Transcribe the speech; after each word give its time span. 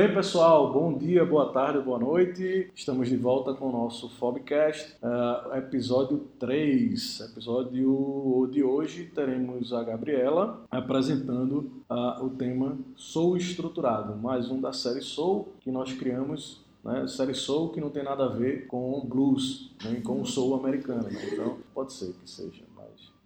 bem, 0.00 0.14
pessoal? 0.14 0.72
Bom 0.72 0.96
dia, 0.96 1.26
boa 1.26 1.52
tarde, 1.52 1.78
boa 1.78 1.98
noite. 1.98 2.70
Estamos 2.74 3.10
de 3.10 3.18
volta 3.18 3.52
com 3.52 3.68
o 3.68 3.72
nosso 3.72 4.08
Fobcast, 4.08 4.96
uh, 5.02 5.54
episódio 5.58 6.26
3. 6.38 7.20
Episódio 7.20 8.48
de 8.50 8.62
hoje 8.62 9.10
teremos 9.14 9.74
a 9.74 9.84
Gabriela 9.84 10.62
apresentando 10.70 11.70
uh, 11.90 12.24
o 12.24 12.30
tema 12.30 12.78
Sou 12.96 13.36
Estruturado, 13.36 14.16
mais 14.16 14.50
um 14.50 14.58
da 14.58 14.72
série 14.72 15.02
Sou 15.02 15.52
que 15.60 15.70
nós 15.70 15.92
criamos 15.92 16.64
né? 16.82 17.06
Série 17.06 17.34
soul 17.34 17.68
que 17.68 17.80
não 17.80 17.90
tem 17.90 18.02
nada 18.02 18.24
a 18.24 18.28
ver 18.28 18.66
com 18.66 19.00
blues, 19.04 19.70
nem 19.84 20.00
com 20.00 20.22
o 20.22 20.26
soul 20.26 20.54
americano. 20.54 21.02
Né? 21.02 21.28
Então, 21.30 21.58
pode 21.74 21.92
ser 21.92 22.14
que 22.14 22.30
seja 22.30 22.62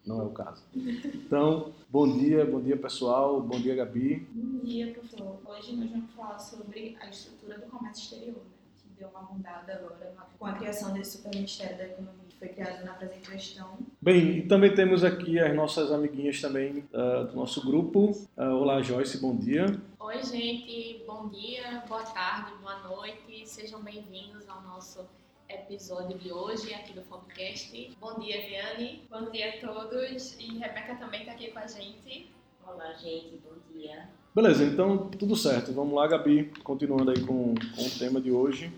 não 0.07 0.21
é 0.21 0.25
o 0.25 0.31
caso. 0.31 0.63
Então, 0.75 1.73
bom 1.89 2.19
dia, 2.19 2.45
bom 2.45 2.61
dia 2.61 2.77
pessoal, 2.77 3.41
bom 3.41 3.59
dia 3.59 3.75
Gabi. 3.75 4.27
Bom 4.33 4.65
dia, 4.65 4.93
professor. 4.93 5.39
Hoje 5.47 5.77
nós 5.77 5.91
vamos 5.91 6.11
falar 6.13 6.39
sobre 6.39 6.97
a 7.01 7.09
estrutura 7.09 7.59
do 7.59 7.67
comércio 7.67 8.03
exterior, 8.05 8.37
né? 8.37 8.43
que 8.77 8.89
deu 8.99 9.09
uma 9.09 9.23
mudada 9.23 9.75
agora 9.75 10.15
com 10.39 10.47
a 10.47 10.53
criação 10.53 10.93
desse 10.93 11.17
super 11.17 11.35
Ministério 11.35 11.79
da 11.79 11.85
Economia, 11.85 12.25
que 12.29 12.37
foi 12.37 12.49
criado 12.49 12.85
na 12.85 12.93
presente 12.93 13.31
gestão. 13.31 13.79
Bem, 14.01 14.39
e 14.39 14.43
também 14.43 14.75
temos 14.75 15.03
aqui 15.03 15.39
as 15.39 15.55
nossas 15.55 15.91
amiguinhas 15.91 16.41
também 16.41 16.85
uh, 16.93 17.25
do 17.27 17.37
nosso 17.37 17.65
grupo. 17.65 18.11
Uh, 18.37 18.43
olá 18.43 18.83
Joyce, 18.83 19.19
bom 19.19 19.35
dia. 19.35 19.67
Oi 19.99 20.23
gente, 20.23 21.03
bom 21.07 21.29
dia, 21.29 21.83
boa 21.89 22.03
tarde, 22.03 22.53
boa 22.61 22.79
noite, 22.81 23.49
sejam 23.49 23.83
bem-vindos 23.83 24.47
ao 24.49 24.63
nosso 24.63 25.07
episódio 25.49 26.19
de 26.19 26.33
hoje 26.33 26.73
aqui 26.75 26.93
do 26.93 27.03
Fobcast. 27.03 27.97
Bom 28.01 28.19
dia, 28.19 28.47
Viane. 28.47 29.03
Bom 29.11 29.31
dia 29.31 29.51
a 29.51 29.61
todos. 29.61 30.39
E 30.39 30.59
Rebeca 30.59 30.95
também 30.97 31.21
está 31.21 31.33
aqui 31.33 31.51
com 31.51 31.59
a 31.59 31.67
gente. 31.67 32.31
Olá, 32.67 32.93
gente. 32.95 33.41
Bom 33.45 33.57
dia. 33.73 34.09
Beleza, 34.35 34.65
então 34.65 35.09
tudo 35.11 35.37
certo. 35.37 35.73
Vamos 35.73 35.95
lá, 35.95 36.07
Gabi, 36.07 36.53
continuando 36.63 37.11
aí 37.11 37.21
com, 37.21 37.55
com 37.55 37.83
o 37.83 37.99
tema 37.99 38.21
de 38.21 38.31
hoje. 38.31 38.73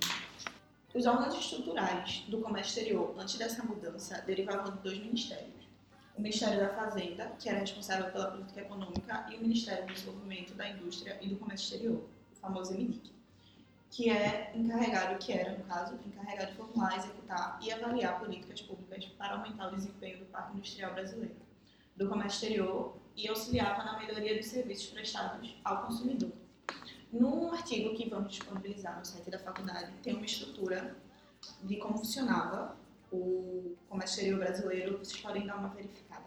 Os 0.94 1.06
órgãos 1.06 1.34
estruturais 1.34 2.24
do 2.28 2.38
comércio 2.38 2.70
exterior, 2.70 3.14
antes 3.18 3.36
dessa 3.36 3.62
mudança, 3.62 4.22
derivavam 4.26 4.76
de 4.76 4.82
dois 4.82 4.98
ministérios. 4.98 5.66
O 6.16 6.22
Ministério 6.22 6.58
da 6.58 6.70
Fazenda, 6.70 7.32
que 7.38 7.48
era 7.48 7.58
responsável 7.58 8.10
pela 8.10 8.30
política 8.30 8.62
econômica, 8.62 9.26
e 9.30 9.36
o 9.36 9.40
Ministério 9.42 9.86
do 9.86 9.92
Desenvolvimento 9.92 10.54
da 10.54 10.68
Indústria 10.70 11.18
e 11.20 11.28
do 11.28 11.36
Comércio 11.36 11.74
Exterior, 11.74 12.02
o 12.32 12.36
famoso 12.40 12.72
MIDIC 12.72 13.15
que 13.90 14.10
é 14.10 14.52
encarregado, 14.54 15.18
que 15.18 15.32
era, 15.32 15.56
no 15.56 15.64
caso, 15.64 15.98
encarregado 16.04 16.50
de 16.50 16.56
formular, 16.56 16.96
executar 16.96 17.58
e 17.62 17.72
avaliar 17.72 18.18
políticas 18.20 18.60
públicas 18.60 19.04
para 19.18 19.34
aumentar 19.34 19.68
o 19.68 19.76
desempenho 19.76 20.18
do 20.18 20.26
Parque 20.26 20.56
Industrial 20.56 20.92
Brasileiro, 20.92 21.36
do 21.96 22.08
comércio 22.08 22.36
exterior 22.36 22.96
e 23.16 23.28
auxiliava 23.28 23.82
na 23.84 23.98
melhoria 23.98 24.36
dos 24.36 24.46
serviços 24.46 24.88
prestados 24.88 25.56
ao 25.64 25.86
consumidor. 25.86 26.32
Num 27.12 27.52
artigo 27.52 27.94
que 27.94 28.08
vamos 28.08 28.32
disponibilizar 28.32 28.98
no 28.98 29.04
site 29.04 29.30
da 29.30 29.38
faculdade, 29.38 29.92
tem 30.02 30.14
uma 30.14 30.26
estrutura 30.26 30.96
de 31.62 31.76
como 31.76 31.96
funcionava 31.96 32.76
o 33.10 33.76
comércio 33.88 34.16
exterior 34.16 34.40
brasileiro, 34.40 34.98
vocês 34.98 35.20
podem 35.20 35.46
dar 35.46 35.56
uma 35.56 35.68
verificada. 35.68 36.26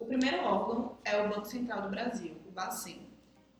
O 0.00 0.06
primeiro 0.06 0.42
órgão 0.44 0.96
é 1.04 1.20
o 1.20 1.28
Banco 1.28 1.44
Central 1.44 1.82
do 1.82 1.90
Brasil, 1.90 2.36
o 2.48 2.50
BACEN, 2.50 3.07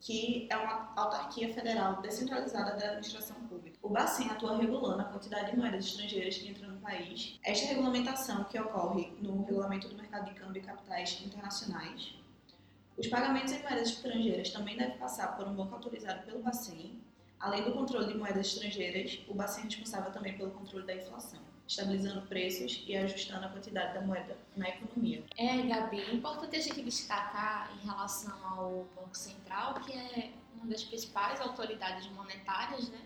que 0.01 0.47
é 0.51 0.57
uma 0.57 0.93
autarquia 0.97 1.53
federal 1.53 2.01
descentralizada 2.01 2.77
da 2.77 2.85
administração 2.87 3.37
pública. 3.49 3.79
O 3.83 3.89
Bacen 3.89 4.29
atua 4.31 4.57
regulando 4.57 5.03
a 5.03 5.05
quantidade 5.05 5.51
de 5.51 5.57
moedas 5.57 5.87
estrangeiras 5.87 6.39
que 6.39 6.49
entram 6.49 6.71
no 6.71 6.81
país. 6.81 7.39
Esta 7.45 7.67
regulamentação, 7.67 8.45
que 8.45 8.59
ocorre 8.61 9.13
no 9.21 9.45
Regulamento 9.45 9.89
do 9.89 9.97
Mercado 9.97 10.33
de 10.33 10.39
Câmbio 10.39 10.63
e 10.63 10.65
Capitais 10.65 11.21
Internacionais, 11.25 12.15
os 12.97 13.07
pagamentos 13.07 13.53
em 13.53 13.63
moedas 13.63 13.91
estrangeiras 13.91 14.51
também 14.51 14.77
devem 14.77 14.99
passar 14.99 15.37
por 15.37 15.47
um 15.47 15.55
banco 15.55 15.75
autorizado 15.75 16.25
pelo 16.25 16.43
Bacen. 16.43 17.01
Além 17.39 17.63
do 17.63 17.73
controle 17.73 18.13
de 18.13 18.19
moedas 18.19 18.49
estrangeiras, 18.49 19.21
o 19.29 19.35
Bacen 19.35 19.63
é 19.63 19.67
responsável 19.67 20.13
também 20.13 20.37
pelo 20.37 20.51
controle 20.51 20.85
da 20.85 20.95
inflação 20.95 21.48
estabilizando 21.69 22.23
preços 22.23 22.83
e 22.87 22.97
ajustando 22.97 23.45
a 23.45 23.49
quantidade 23.51 23.93
da 23.93 24.01
moeda 24.01 24.37
na 24.57 24.71
economia. 24.71 25.23
É, 25.37 25.63
Gabi, 25.63 26.01
é 26.01 26.15
importante 26.15 26.57
a 26.57 26.61
gente 26.61 26.83
destacar 26.83 27.71
em 27.77 27.87
relação 27.87 28.35
ao 28.43 28.89
Banco 28.97 29.17
Central, 29.17 29.75
que 29.75 29.93
é 29.93 30.33
uma 30.57 30.67
das 30.67 30.83
principais 30.83 31.41
autoridades 31.41 32.09
monetárias, 32.09 32.89
né? 32.89 33.01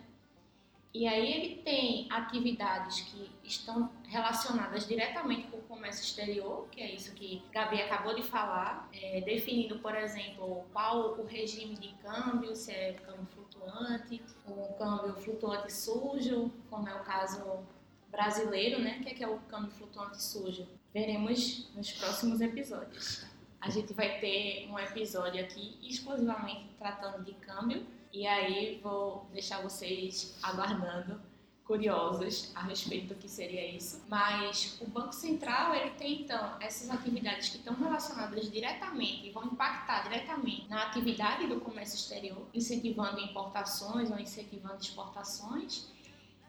E 0.95 1.07
aí 1.09 1.33
ele 1.33 1.63
tem 1.63 2.07
atividades 2.11 3.01
que 3.01 3.31
estão 3.43 3.91
relacionadas 4.09 4.87
diretamente 4.87 5.49
com 5.49 5.57
o 5.57 5.63
comércio 5.63 6.05
exterior, 6.05 6.69
que 6.71 6.83
é 6.83 6.95
isso 6.95 7.15
que 7.15 7.43
Gabi 7.51 7.81
acabou 7.81 8.15
de 8.15 8.23
falar, 8.23 8.91
é, 8.93 9.23
definindo, 9.23 9.79
por 9.79 9.95
exemplo, 9.95 10.67
qual 10.71 11.19
o 11.19 11.25
regime 11.25 11.77
de 11.77 11.95
câmbio, 11.95 12.55
se 12.55 12.73
é 12.73 12.93
câmbio 12.93 13.27
flutuante, 13.35 14.23
ou 14.47 14.75
câmbio 14.75 15.15
flutuante 15.17 15.73
sujo, 15.73 16.53
como 16.69 16.87
é 16.87 16.95
o 16.95 17.03
caso 17.03 17.65
brasileiro, 18.13 18.81
né? 18.81 19.01
Que 19.03 19.09
é, 19.09 19.15
que 19.15 19.25
é 19.25 19.29
o 19.29 19.39
câmbio 19.49 19.71
flutuante 19.71 20.23
sujo. 20.23 20.69
Veremos 20.93 21.69
nos 21.75 21.91
próximos 21.93 22.41
episódios. 22.41 23.25
A 23.61 23.71
gente 23.71 23.95
vai 23.95 24.21
ter 24.21 24.69
um 24.71 24.79
episódio 24.79 25.43
aqui 25.43 25.79
exclusivamente 25.83 26.67
tratando 26.79 27.25
de 27.25 27.33
câmbio 27.35 27.87
e 28.13 28.27
aí 28.27 28.79
vou 28.83 29.27
deixar 29.33 29.63
vocês 29.63 30.37
aguardando, 30.43 31.19
curiosos 31.65 32.51
a 32.55 32.63
respeito 32.63 33.15
do 33.15 33.15
que 33.15 33.29
seria 33.29 33.67
isso. 33.67 34.03
Mas 34.09 34.77
o 34.81 34.87
Banco 34.87 35.13
Central 35.13 35.75
ele 35.75 35.91
tem 35.93 36.23
então 36.23 36.57
essas 36.61 36.91
atividades 36.91 37.49
que 37.49 37.57
estão 37.57 37.75
relacionadas 37.75 38.51
diretamente 38.51 39.29
e 39.29 39.31
vão 39.31 39.45
impactar 39.45 40.03
diretamente 40.03 40.69
na 40.69 40.83
atividade 40.83 41.47
do 41.47 41.61
comércio 41.61 41.97
exterior, 41.97 42.47
incentivando 42.53 43.21
importações 43.21 44.11
ou 44.11 44.19
incentivando 44.19 44.81
exportações 44.81 45.92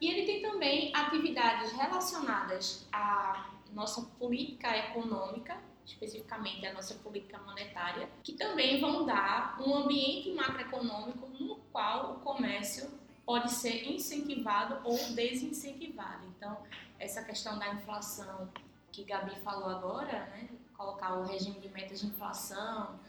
e 0.03 0.09
ele 0.09 0.25
tem 0.25 0.41
também 0.41 0.93
atividades 0.93 1.71
relacionadas 1.71 2.85
à 2.91 3.49
nossa 3.71 4.01
política 4.19 4.77
econômica, 4.77 5.57
especificamente 5.85 6.67
à 6.67 6.73
nossa 6.73 6.95
política 6.95 7.39
monetária, 7.39 8.09
que 8.21 8.33
também 8.33 8.81
vão 8.81 9.05
dar 9.05 9.57
um 9.65 9.73
ambiente 9.73 10.33
macroeconômico 10.33 11.25
no 11.41 11.55
qual 11.71 12.15
o 12.15 12.19
comércio 12.19 12.91
pode 13.25 13.49
ser 13.49 13.89
incentivado 13.89 14.81
ou 14.83 14.97
desincentivado. 15.13 16.27
Então, 16.35 16.57
essa 16.99 17.23
questão 17.23 17.57
da 17.57 17.73
inflação 17.73 18.49
que 18.91 19.05
Gabi 19.05 19.39
falou 19.39 19.69
agora, 19.69 20.25
né, 20.25 20.49
colocar 20.75 21.13
o 21.13 21.23
regime 21.23 21.61
de 21.61 21.69
metas 21.69 22.01
de 22.01 22.07
inflação 22.07 22.99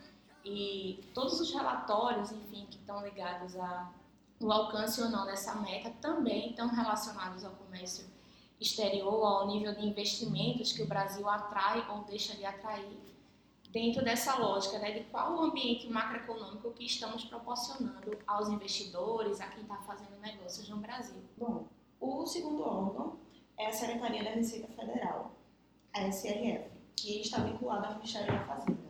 e 0.44 1.02
todos 1.12 1.40
os 1.40 1.52
relatórios, 1.52 2.30
enfim, 2.30 2.66
que 2.70 2.76
estão 2.76 3.02
ligados 3.02 3.56
a 3.56 3.90
o 4.44 4.52
alcance 4.52 5.00
ou 5.00 5.08
não 5.08 5.24
dessa 5.24 5.54
meta 5.54 5.90
também 6.02 6.50
estão 6.50 6.68
relacionados 6.68 7.44
ao 7.44 7.52
comércio 7.52 8.04
exterior, 8.60 9.24
ao 9.24 9.46
nível 9.46 9.74
de 9.74 9.86
investimentos 9.86 10.72
que 10.72 10.82
o 10.82 10.86
Brasil 10.86 11.26
atrai 11.26 11.88
ou 11.90 12.04
deixa 12.04 12.36
de 12.36 12.44
atrair, 12.44 12.98
dentro 13.70 14.04
dessa 14.04 14.36
lógica 14.36 14.78
né, 14.78 14.92
de 14.92 15.04
qual 15.04 15.34
o 15.34 15.40
ambiente 15.40 15.88
macroeconômico 15.88 16.72
que 16.72 16.84
estamos 16.84 17.24
proporcionando 17.24 18.18
aos 18.26 18.48
investidores, 18.48 19.40
a 19.40 19.46
quem 19.46 19.62
está 19.62 19.76
fazendo 19.78 20.20
negócios 20.20 20.68
no 20.68 20.76
Brasil. 20.76 21.22
Bom, 21.38 21.66
o 21.98 22.26
segundo 22.26 22.62
órgão 22.62 23.18
é 23.58 23.68
a 23.68 23.72
Secretaria 23.72 24.24
da 24.24 24.30
Receita 24.30 24.68
Federal, 24.68 25.32
a 25.94 26.06
SRF, 26.06 26.70
que 26.94 27.22
está 27.22 27.38
vinculada 27.38 27.88
ao 27.88 27.94
Ministério 27.94 28.30
da 28.30 28.44
Fazenda 28.44 28.84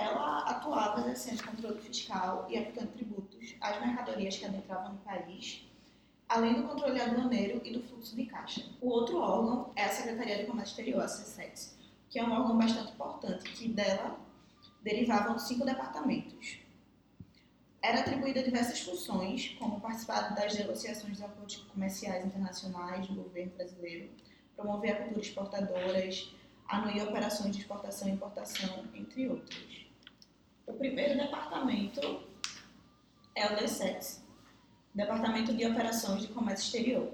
ela 0.00 0.38
atuava 0.40 1.00
exercendo 1.00 1.44
controle 1.44 1.80
fiscal 1.80 2.46
e 2.48 2.56
aplicando 2.56 2.92
tributos 2.92 3.19
às 3.60 3.80
mercadorias 3.80 4.36
que 4.36 4.44
adentravam 4.44 4.92
no 4.92 4.98
país, 4.98 5.66
além 6.28 6.54
do 6.54 6.68
controle 6.68 7.00
aduaneiro 7.00 7.60
e 7.64 7.72
do 7.72 7.82
fluxo 7.82 8.14
de 8.14 8.26
caixa. 8.26 8.64
O 8.80 8.88
outro 8.88 9.18
órgão 9.18 9.72
é 9.74 9.84
a 9.84 9.88
Secretaria 9.88 10.38
de 10.38 10.46
Comércio 10.46 10.72
Exterior, 10.72 11.02
a 11.02 11.06
CSEX, 11.06 11.76
que 12.08 12.18
é 12.18 12.24
um 12.24 12.32
órgão 12.32 12.56
bastante 12.56 12.92
importante, 12.92 13.50
que 13.52 13.68
dela 13.68 14.18
derivavam 14.82 15.38
cinco 15.38 15.64
departamentos. 15.64 16.58
Era 17.82 18.00
atribuída 18.00 18.42
diversas 18.42 18.80
funções, 18.80 19.56
como 19.58 19.80
participar 19.80 20.34
das 20.34 20.54
negociações 20.54 21.14
dos 21.14 21.22
acordos 21.22 21.56
comerciais 21.56 22.24
internacionais 22.24 23.06
do 23.08 23.14
governo 23.14 23.52
brasileiro, 23.56 24.10
promover 24.54 24.92
a 24.92 24.96
cultura 24.96 25.20
exportadoras, 25.20 26.34
anuir 26.68 27.02
operações 27.02 27.56
de 27.56 27.62
exportação 27.62 28.08
e 28.08 28.12
importação, 28.12 28.84
entre 28.94 29.28
outras. 29.28 29.86
O 30.66 30.74
primeiro 30.74 31.18
departamento 31.18 32.29
é 33.34 33.52
o 33.52 33.56
DSEX, 33.56 34.22
Departamento 34.94 35.54
de 35.54 35.66
Operações 35.66 36.22
de 36.22 36.28
Comércio 36.28 36.66
Exterior, 36.66 37.12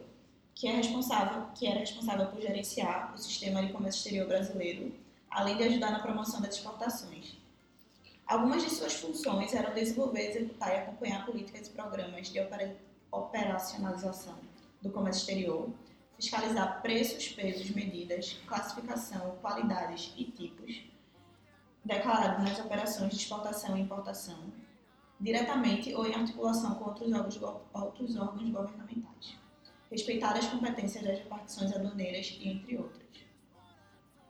que 0.54 0.66
é 0.66 0.72
responsável, 0.72 1.48
que 1.54 1.66
era 1.66 1.80
responsável 1.80 2.26
por 2.28 2.40
gerenciar 2.40 3.14
o 3.14 3.18
sistema 3.18 3.62
de 3.62 3.72
comércio 3.72 3.98
exterior 3.98 4.26
brasileiro, 4.26 4.94
além 5.30 5.56
de 5.56 5.64
ajudar 5.64 5.90
na 5.90 5.98
promoção 6.00 6.40
das 6.40 6.54
exportações. 6.54 7.36
Algumas 8.26 8.62
de 8.62 8.70
suas 8.70 8.94
funções 8.94 9.54
eram 9.54 9.74
desenvolver, 9.74 10.30
executar 10.30 10.72
e 10.72 10.78
acompanhar 10.78 11.26
políticas 11.26 11.68
e 11.68 11.70
programas 11.70 12.28
de 12.28 12.40
operacionalização 13.12 14.38
do 14.82 14.90
comércio 14.90 15.20
exterior, 15.20 15.68
fiscalizar 16.16 16.80
preços, 16.80 17.28
pesos, 17.28 17.70
medidas, 17.70 18.38
classificação, 18.46 19.36
qualidades 19.42 20.12
e 20.16 20.24
tipos, 20.24 20.82
declarado 21.84 22.42
nas 22.42 22.58
operações 22.58 23.10
de 23.10 23.16
exportação 23.16 23.76
e 23.76 23.82
importação, 23.82 24.38
diretamente 25.20 25.94
ou 25.94 26.06
em 26.06 26.14
articulação 26.14 26.74
com 26.74 26.84
outros 26.86 27.12
órgãos, 27.12 27.40
outros 27.72 28.16
órgãos 28.16 28.50
governamentais, 28.50 29.36
respeitadas 29.90 30.44
as 30.44 30.50
competências 30.50 31.04
das 31.04 31.18
repartições 31.18 31.74
aduaneiras 31.74 32.38
entre 32.42 32.76
outras. 32.76 33.06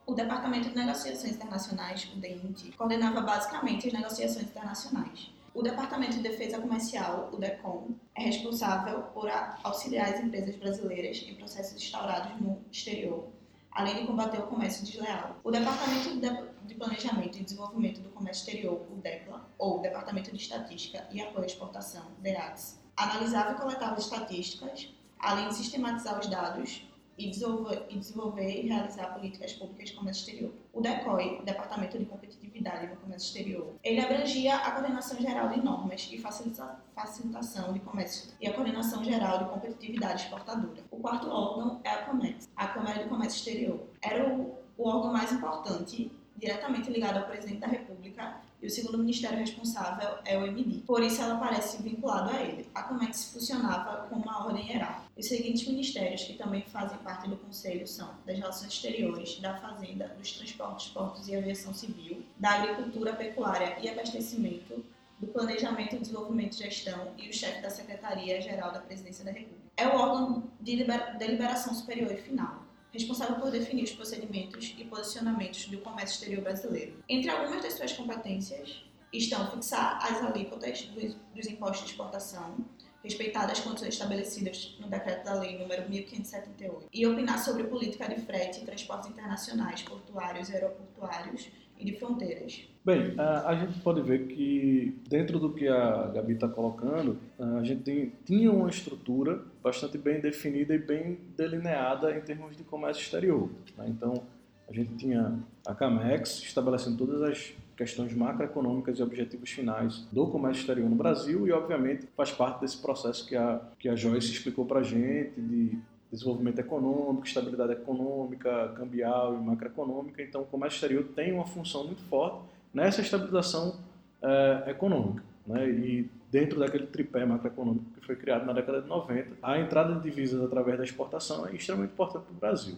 O 0.07 0.15
Departamento 0.15 0.69
de 0.69 0.77
Negociações 0.77 1.33
Internacionais, 1.33 2.09
o 2.15 2.21
DENIT, 2.21 2.71
coordenava 2.77 3.21
basicamente 3.23 3.89
as 3.89 3.93
negociações 3.93 4.47
internacionais. 4.47 5.33
O 5.53 5.63
Departamento 5.63 6.19
de 6.19 6.23
Defesa 6.23 6.61
Comercial, 6.61 7.31
o 7.33 7.39
DECOM, 7.39 7.89
é 8.15 8.23
responsável 8.23 9.03
por 9.15 9.29
auxiliar 9.65 10.13
as 10.13 10.21
empresas 10.21 10.55
brasileiras 10.57 11.25
em 11.27 11.35
processos 11.35 11.83
instaurados 11.83 12.41
no 12.41 12.63
exterior, 12.71 13.27
além 13.77 13.95
de 13.95 14.07
combater 14.07 14.39
o 14.39 14.47
comércio 14.47 14.85
desleal. 14.85 15.37
O 15.45 15.51
Departamento 15.51 16.19
de 16.65 16.75
Planejamento 16.75 17.39
e 17.39 17.43
Desenvolvimento 17.43 18.01
do 18.01 18.09
Comércio 18.09 18.41
Exterior, 18.41 18.81
o 18.91 18.97
DEPLA, 18.97 19.47
ou 19.59 19.81
Departamento 19.83 20.31
de 20.31 20.39
Estatística 20.39 21.07
e 21.13 21.21
Apoio 21.21 21.45
à 21.45 21.47
Exportação, 21.47 22.07
DEAX, 22.21 22.83
analisava 22.97 23.53
e 23.53 23.55
coletava 23.57 24.01
estatísticas, 24.01 24.89
além 25.19 25.49
de 25.49 25.57
sistematizar 25.57 26.19
os 26.19 26.27
dados 26.27 26.89
e 27.19 27.31
desenvolver, 27.31 27.87
e 27.89 27.99
desenvolver 27.99 28.49
e 28.49 28.69
realizar 28.69 29.15
políticas 29.15 29.53
públicas 29.53 29.91
de 29.91 29.97
comércio 29.97 30.21
exterior. 30.21 30.53
O 30.73 30.81
DECOI, 30.81 31.43
Departamento 31.45 31.99
de 31.99 32.05
Competitividade 32.05 32.87
no 32.87 32.97
Comércio 32.97 33.29
Exterior, 33.29 33.75
ele 33.83 34.01
abrangia 34.01 34.57
a 34.57 34.71
coordenação 34.73 35.21
geral 35.21 35.49
de 35.49 35.63
normas 35.63 36.09
e 36.13 36.19
facilitação 36.19 37.73
de 37.73 37.81
comércio 37.81 38.33
e 38.41 38.47
a 38.47 38.53
coordenação 38.53 39.03
geral 39.03 39.39
de 39.39 39.51
competitividade 39.51 40.23
exportadora. 40.23 40.85
O 40.91 40.99
quarto 40.99 41.29
órgão 41.29 41.81
é 41.85 41.91
a 41.91 42.05
COMEX, 42.05 42.49
a 42.55 42.69
Câmara 42.69 43.03
de 43.03 43.09
Comércio 43.09 43.39
Exterior. 43.39 43.81
Era 44.03 44.29
o, 44.29 44.55
o 44.77 44.89
órgão 44.89 45.13
mais 45.13 45.33
importante, 45.33 46.13
diretamente 46.37 46.91
ligado 46.91 47.19
ao 47.19 47.27
Presidente 47.27 47.61
da 47.61 47.67
República 47.67 48.41
e 48.63 48.67
o 48.67 48.71
segundo 48.71 48.99
ministério 48.99 49.39
responsável 49.39 50.19
é 50.25 50.39
o 50.39 50.47
MD. 50.47 50.81
Por 50.87 51.03
isso, 51.03 51.21
ela 51.21 51.37
parece 51.37 51.83
vinculada 51.83 52.33
a 52.33 52.43
ele. 52.43 52.69
A 52.75 52.83
Comex 52.85 53.33
funcionava 53.33 54.07
com 54.09 54.17
uma 54.17 54.47
ordem 54.47 54.67
hierárquica. 54.67 55.07
Os 55.17 55.29
seguintes 55.29 55.67
ministérios, 55.67 56.25
que 56.25 56.35
também 56.35 56.63
fazem 56.63 56.99
parte 56.99 57.29
do 57.29 57.37
Conselho, 57.37 57.87
são 57.87 58.11
das 58.25 58.39
Relações 58.39 58.73
Exteriores, 58.73 59.39
da 59.41 59.57
Fazenda, 59.59 60.09
dos 60.19 60.33
Transportes, 60.33 60.89
Portos 60.89 61.29
e 61.29 61.37
Aviação 61.37 61.73
Civil, 61.75 62.23
da 62.39 62.51
Agricultura, 62.51 63.13
Pecuária 63.15 63.79
e 63.81 63.89
Abastecimento, 63.89 64.85
do 65.19 65.27
Planejamento, 65.29 65.99
Desenvolvimento 65.99 66.55
e 66.55 66.65
Gestão 66.65 67.13
e 67.17 67.29
o 67.29 67.33
chefe 67.33 67.63
da 67.63 67.71
Secretaria-Geral 67.71 68.73
da 68.73 68.81
Presidência 68.81 69.25
da 69.25 69.31
República. 69.31 69.67
É 69.77 69.87
o 69.87 69.97
órgão 69.97 70.45
de 70.61 70.85
deliberação 71.19 71.75
superior 71.75 72.13
e 72.13 72.17
final 72.17 72.66
responsável 72.93 73.37
por 73.37 73.51
definir 73.51 73.85
os 73.85 73.93
procedimentos 73.93 74.75
e 74.79 74.85
posicionamentos 74.85 75.67
do 75.67 75.79
comércio 75.79 76.15
exterior 76.15 76.43
brasileiro. 76.43 77.03
Entre 77.09 77.31
algumas 77.31 77.63
das 77.63 77.75
suas 77.75 77.93
competências 77.93 78.85
estão 79.13 79.51
fixar 79.51 79.99
as 80.03 80.23
alíquotas 80.23 80.83
dos, 80.87 81.17
dos 81.35 81.47
impostos 81.47 81.87
de 81.87 81.91
exportação, 81.93 82.57
respeitadas 83.03 83.59
as 83.59 83.61
condições 83.61 83.95
estabelecidas 83.95 84.77
no 84.81 84.89
decreto 84.89 85.25
da 85.25 85.35
lei 85.35 85.59
número 85.59 85.89
1578, 85.89 86.89
e 86.93 87.07
opinar 87.07 87.39
sobre 87.39 87.65
política 87.65 88.09
de 88.09 88.21
frete 88.23 88.61
e 88.61 88.65
transportes 88.65 89.11
internacionais, 89.11 89.83
portuários 89.83 90.49
e 90.49 90.55
aeroportuários 90.55 91.49
e 91.79 91.85
de 91.85 91.93
fronteiras. 91.99 92.69
Bem, 92.85 93.15
a, 93.19 93.55
gente 93.57 93.81
pode 93.81 94.01
ver 94.01 94.29
que 94.29 94.97
dentro 95.09 95.41
do 95.41 95.53
que 95.53 95.67
a 95.67 96.07
Gabi 96.15 96.35
está 96.35 96.47
colocando, 96.47 97.19
a 97.37 97.65
gente 97.65 97.83
tem, 97.83 98.13
tinha 98.25 98.53
uma 98.53 98.69
estrutura 98.69 99.43
bastante 99.61 99.99
bem 99.99 100.21
definida 100.21 100.73
e 100.73 100.79
bem 100.79 101.19
delineada 101.37 102.17
em 102.17 102.21
termos 102.21 102.57
de 102.57 102.63
comércio 102.63 103.03
exterior. 103.03 103.51
Né? 103.77 103.87
Então, 103.89 104.23
a 104.69 104.73
gente 104.73 104.95
tinha 104.95 105.37
a 105.67 105.75
CAMEX 105.75 106.43
estabelecendo 106.43 106.97
todas 106.97 107.23
as 107.23 107.55
questões 107.77 108.15
macroeconômicas 108.15 108.99
e 108.99 109.03
objetivos 109.03 109.51
finais 109.51 110.07
do 110.11 110.27
comércio 110.29 110.61
exterior 110.61 110.89
no 110.89 110.97
Brasil 110.97 111.47
e, 111.47 111.53
obviamente, 111.53 112.07
faz 112.17 112.31
parte 112.31 112.61
desse 112.61 112.79
processo 112.79 113.27
que 113.27 113.37
a, 113.37 113.61
que 113.79 113.89
a 113.89 113.97
Joyce 113.97 114.33
explicou 114.33 114.65
para 114.65 114.81
a 114.81 114.83
gente 114.83 115.41
de 115.41 115.79
desenvolvimento 116.17 116.59
econômico, 116.59 117.27
estabilidade 117.27 117.73
econômica, 117.73 118.73
cambial 118.77 119.35
e 119.35 119.39
macroeconômica. 119.39 120.23
Então, 120.23 120.43
o 120.43 120.47
comércio 120.47 120.77
exterior 120.77 121.05
tem 121.15 121.33
uma 121.33 121.47
função 121.47 121.85
muito 121.85 122.03
forte 122.03 122.41
nessa 122.75 123.01
estabilização 123.01 123.77
é, 124.23 124.71
econômica. 124.71 125.23
Né? 125.47 125.71
E 125.71 126.11
dentro 126.31 126.59
daquele 126.59 126.87
tripé 126.87 127.25
macroeconômico 127.25 127.85
que 127.95 128.05
foi 128.05 128.17
criado 128.17 128.45
na 128.45 128.53
década 128.53 128.83
de 128.83 128.89
90, 128.89 129.37
a 129.43 129.59
entrada 129.59 129.95
de 129.95 130.03
divisas 130.03 130.43
através 130.43 130.77
da 130.77 130.85
exportação 130.85 131.47
é 131.47 131.55
extremamente 131.55 131.93
importante 131.93 132.25
para 132.25 132.35
o 132.35 132.37
Brasil. 132.39 132.75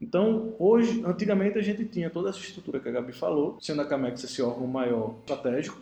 Então, 0.00 0.54
hoje, 0.58 1.02
antigamente 1.04 1.58
a 1.58 1.62
gente 1.62 1.84
tinha 1.84 2.08
toda 2.08 2.30
essa 2.30 2.38
estrutura 2.38 2.78
que 2.80 2.88
a 2.88 2.92
Gabi 2.92 3.12
falou, 3.12 3.58
sendo 3.60 3.82
a 3.82 3.84
Camex 3.84 4.22
esse 4.22 4.40
órgão 4.40 4.66
maior 4.66 5.16
estratégico, 5.20 5.80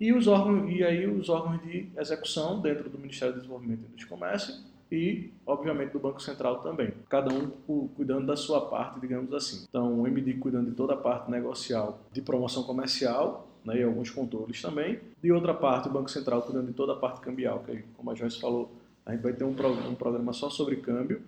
e 0.00 0.14
os 0.14 0.26
órgãos 0.26 0.70
e 0.70 0.82
aí 0.82 1.06
os 1.06 1.28
órgãos 1.28 1.62
de 1.62 1.90
execução 1.94 2.58
dentro 2.60 2.88
do 2.88 2.98
Ministério 2.98 3.34
do 3.34 3.40
Desenvolvimento 3.40 3.82
e 3.84 4.00
do 4.00 4.06
Comércio 4.06 4.54
e, 4.90 5.32
obviamente, 5.46 5.92
do 5.92 5.98
Banco 5.98 6.20
Central 6.20 6.60
também. 6.62 6.92
Cada 7.08 7.32
um 7.32 7.50
cuidando 7.96 8.26
da 8.26 8.36
sua 8.36 8.62
parte, 8.66 9.00
digamos 9.00 9.32
assim. 9.32 9.66
Então, 9.68 10.00
o 10.00 10.06
MD 10.06 10.34
cuidando 10.34 10.70
de 10.70 10.76
toda 10.76 10.94
a 10.94 10.96
parte 10.96 11.30
negocial 11.30 12.00
de 12.12 12.20
promoção 12.20 12.64
comercial, 12.64 13.48
né, 13.64 13.78
e 13.78 13.82
alguns 13.82 14.10
controles 14.10 14.60
também. 14.60 14.98
De 15.22 15.30
outra 15.30 15.54
parte, 15.54 15.88
o 15.88 15.92
Banco 15.92 16.10
Central 16.10 16.42
cuidando 16.42 16.68
de 16.68 16.72
toda 16.72 16.94
a 16.94 16.96
parte 16.96 17.20
cambial, 17.20 17.60
que, 17.60 17.82
como 17.96 18.10
a 18.10 18.14
Joyce 18.14 18.40
falou, 18.40 18.72
a 19.04 19.12
gente 19.12 19.22
vai 19.22 19.32
ter 19.32 19.44
um, 19.44 19.54
programa 19.54 20.32
só 20.32 20.50
sobre 20.50 20.76
câmbio 20.76 21.22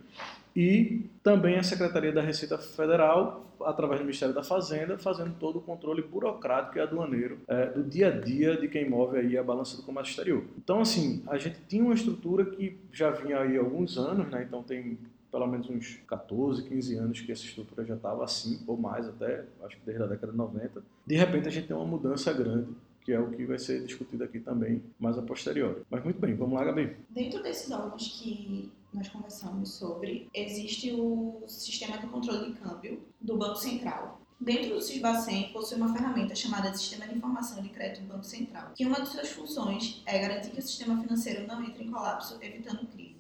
e 0.55 1.07
também 1.23 1.57
a 1.57 1.63
Secretaria 1.63 2.13
da 2.13 2.21
Receita 2.21 2.59
Federal, 2.59 3.47
através 3.65 4.01
do 4.01 4.05
Ministério 4.05 4.35
da 4.35 4.43
Fazenda, 4.43 4.99
fazendo 4.99 5.35
todo 5.39 5.59
o 5.59 5.63
controle 5.63 6.03
burocrático 6.03 6.79
e 6.79 6.81
aduaneiro 6.81 7.39
é, 7.47 7.67
do 7.67 7.83
dia 7.83 8.09
a 8.09 8.11
dia 8.11 8.57
de 8.57 8.69
quem 8.69 8.89
move 8.89 9.19
aí 9.19 9.39
a 9.39 9.43
balança 9.43 9.77
do 9.77 9.83
comércio 9.83 10.11
exterior. 10.11 10.45
Então, 10.59 10.81
assim, 10.81 11.23
a 11.29 11.39
gente 11.39 11.59
tinha 11.69 11.85
uma 11.85 11.95
estrutura 11.95 12.45
que 12.45 12.77
já 12.93 13.11
vinha 13.11 13.39
aí 13.41 13.57
há 13.57 13.61
alguns 13.61 13.97
anos, 13.97 14.29
né? 14.29 14.45
Então 14.47 14.63
tem 14.63 14.99
pelo 15.31 15.47
menos 15.47 15.71
uns 15.71 15.99
14, 16.07 16.63
15 16.69 16.97
anos 16.97 17.21
que 17.23 17.33
essa 17.33 17.45
estrutura 17.45 17.87
já 17.87 17.95
estava 17.95 18.23
assim, 18.23 18.61
ou 18.67 18.77
mais 18.77 19.09
até, 19.09 19.47
acho 19.65 19.77
que 19.79 19.83
desde 19.87 20.03
a 20.03 20.07
década 20.07 20.31
de 20.31 20.37
90. 20.37 20.83
De 21.07 21.17
repente 21.17 21.49
a 21.49 21.51
gente 21.51 21.69
tem 21.69 21.75
uma 21.75 21.87
mudança 21.87 22.31
grande 22.35 22.69
que 23.05 23.13
é 23.13 23.19
o 23.19 23.31
que 23.31 23.45
vai 23.45 23.59
ser 23.59 23.83
discutido 23.85 24.23
aqui 24.23 24.39
também 24.39 24.83
mais 24.99 25.19
a 25.19 25.23
posteriori. 25.23 25.83
Mas 25.91 26.05
muito 26.05 26.21
bem, 26.21 26.35
vamos 26.35 26.55
lá, 26.55 26.65
Gabi. 26.65 26.97
Dentro 27.11 27.43
desses 27.43 27.71
órgãos 27.71 28.21
que 28.23 28.71
nós 28.93 29.09
conversamos 29.09 29.71
sobre, 29.71 30.29
existe 30.35 30.93
o 30.93 31.43
sistema 31.49 31.99
de 31.99 32.07
controle 32.07 32.53
de 32.53 32.59
câmbio 32.59 33.03
do 33.21 33.37
Banco 33.37 33.57
Central. 33.57 34.21
Dentro 34.39 34.75
do 34.75 34.83
SISBACEN 34.83 35.53
possui 35.53 35.77
uma 35.77 35.93
ferramenta 35.93 36.35
chamada 36.35 36.75
Sistema 36.75 37.07
de 37.07 37.17
Informação 37.17 37.63
de 37.63 37.69
Crédito 37.69 38.03
do 38.03 38.09
Banco 38.09 38.25
Central, 38.25 38.73
que 38.75 38.85
uma 38.85 39.01
de 39.01 39.09
suas 39.09 39.31
funções 39.31 40.03
é 40.05 40.19
garantir 40.19 40.51
que 40.51 40.59
o 40.59 40.63
sistema 40.63 41.01
financeiro 41.01 41.47
não 41.47 41.63
entre 41.63 41.85
em 41.85 41.91
colapso, 41.91 42.39
evitando 42.41 42.87
crise. 42.89 43.17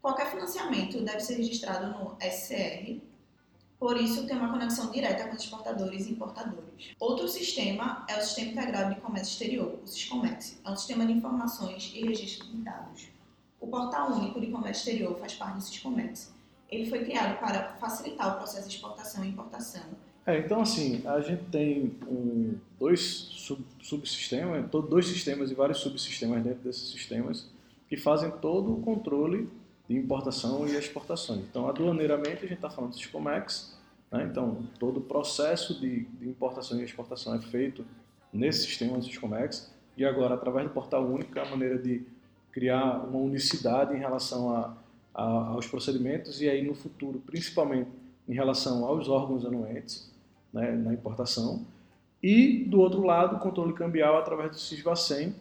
Qualquer 0.00 0.30
financiamento 0.30 1.02
deve 1.02 1.20
ser 1.20 1.36
registrado 1.36 1.88
no 1.98 2.16
SCR, 2.20 3.00
por 3.78 4.00
isso 4.00 4.26
tem 4.26 4.36
uma 4.36 4.50
conexão 4.50 4.90
direta 4.90 5.28
com 5.28 5.36
os 5.36 5.42
exportadores 5.42 6.06
e 6.06 6.12
importadores. 6.12 6.94
Outro 6.98 7.28
sistema 7.28 8.06
é 8.08 8.16
o 8.16 8.22
Sistema 8.22 8.52
Integrado 8.52 8.94
de 8.94 9.00
Comércio 9.00 9.32
Exterior, 9.32 9.78
o 9.84 9.86
SISCOMEX. 9.86 10.58
É 10.64 10.70
um 10.70 10.76
sistema 10.76 11.04
de 11.04 11.12
informações 11.12 11.92
e 11.94 12.00
registro 12.00 12.46
de 12.48 12.56
dados. 12.62 13.15
O 13.66 13.68
Portal 13.68 14.12
Único 14.12 14.40
de 14.40 14.46
Comércio 14.46 14.92
Exterior 14.92 15.18
faz 15.18 15.34
parte 15.34 15.56
do 15.56 15.60
SISCOMEX. 15.60 16.32
Ele 16.70 16.88
foi 16.88 17.04
criado 17.04 17.36
para 17.40 17.72
facilitar 17.80 18.34
o 18.34 18.38
processo 18.38 18.68
de 18.68 18.76
exportação 18.76 19.24
e 19.24 19.28
importação. 19.28 19.82
É, 20.24 20.38
então 20.38 20.60
assim, 20.60 21.02
a 21.04 21.20
gente 21.20 21.42
tem 21.46 21.96
um, 22.06 22.56
dois 22.78 23.00
sub, 23.00 23.64
subsistemas, 23.82 24.70
dois 24.70 25.08
sistemas 25.08 25.50
e 25.50 25.54
vários 25.54 25.78
subsistemas 25.78 26.44
dentro 26.44 26.60
desses 26.60 26.90
sistemas 26.90 27.50
que 27.88 27.96
fazem 27.96 28.30
todo 28.30 28.72
o 28.72 28.80
controle 28.82 29.50
de 29.88 29.96
importação 29.96 30.66
e 30.68 30.76
exportação. 30.76 31.36
Então, 31.36 31.68
aduaneiramente, 31.68 32.44
a 32.44 32.48
gente 32.48 32.54
está 32.54 32.70
falando 32.70 32.90
do 32.90 32.96
SISCOMEX, 32.96 33.76
né? 34.12 34.28
então 34.30 34.64
todo 34.78 34.98
o 34.98 35.00
processo 35.00 35.74
de, 35.80 36.04
de, 36.04 36.28
importação 36.28 36.80
e 36.80 36.84
exportação 36.84 37.34
é 37.34 37.40
feito 37.40 37.84
nesse 38.32 38.64
sistema 38.64 38.96
do 38.96 39.04
SISCOMEX, 39.04 39.72
e 39.96 40.04
agora, 40.04 40.34
através 40.34 40.68
do 40.68 40.72
portal 40.72 41.04
único, 41.04 41.36
é 41.36 41.42
a 41.42 41.50
maneira 41.50 41.78
de 41.78 42.04
criar 42.56 43.06
uma 43.06 43.18
unicidade 43.18 43.94
em 43.94 43.98
relação 43.98 44.50
a, 44.50 44.74
a, 45.14 45.22
aos 45.48 45.66
procedimentos 45.66 46.40
e 46.40 46.48
aí 46.48 46.66
no 46.66 46.74
futuro, 46.74 47.18
principalmente 47.18 47.90
em 48.26 48.32
relação 48.32 48.86
aos 48.86 49.10
órgãos 49.10 49.44
anuentes 49.44 50.10
né, 50.50 50.72
na 50.72 50.94
importação. 50.94 51.66
E 52.22 52.64
do 52.64 52.80
outro 52.80 53.02
lado, 53.02 53.36
o 53.36 53.40
controle 53.40 53.74
cambial 53.74 54.16
através 54.16 54.52
do 54.52 54.58
SISBACEN, 54.58 55.34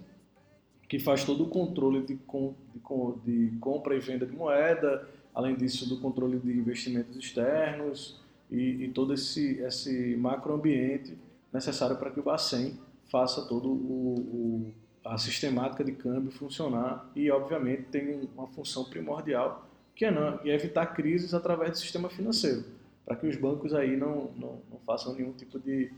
que 0.89 0.99
faz 0.99 1.23
todo 1.23 1.45
o 1.45 1.47
controle 1.47 2.01
de, 2.01 2.15
de, 2.15 3.49
de, 3.49 3.57
compra 3.59 3.95
e 3.95 3.99
venda 4.01 4.25
de 4.25 4.35
moeda, 4.35 5.07
além 5.33 5.55
disso 5.55 5.87
do 5.87 6.01
controle 6.01 6.37
de 6.37 6.51
investimentos 6.51 7.15
externos 7.15 8.19
e, 8.51 8.83
e 8.83 8.89
todo 8.89 9.13
esse, 9.13 9.59
esse 9.59 10.17
macroambiente 10.17 11.17
necessário 11.53 11.95
para 11.95 12.11
que 12.11 12.19
o 12.19 12.23
Bacen 12.23 12.77
faça 13.09 13.47
todo 13.47 13.69
o, 13.69 14.65
o 14.69 14.84
a 15.05 15.17
sistemática 15.19 15.83
de 15.83 15.91
câmbio 15.91 16.31
funcionar 16.31 17.07
e, 17.15 17.29
obviamente, 17.29 17.83
tem 17.83 18.27
uma 18.35 18.47
função 18.47 18.83
primordial 18.85 19.65
que 19.95 20.03
é, 20.03 20.11
não, 20.11 20.39
é 20.43 20.49
evitar 20.49 20.87
crises 20.87 21.33
através 21.33 21.71
do 21.71 21.77
sistema 21.77 22.09
financeiro, 22.09 22.65
para 23.05 23.15
que 23.15 23.27
os 23.27 23.37
bancos 23.37 23.73
aí 23.73 23.95
não, 23.95 24.31
não, 24.35 24.61
não, 24.69 24.79
façam 24.85 25.13
nenhum 25.13 25.31
tipo 25.31 25.59
de 25.59 25.91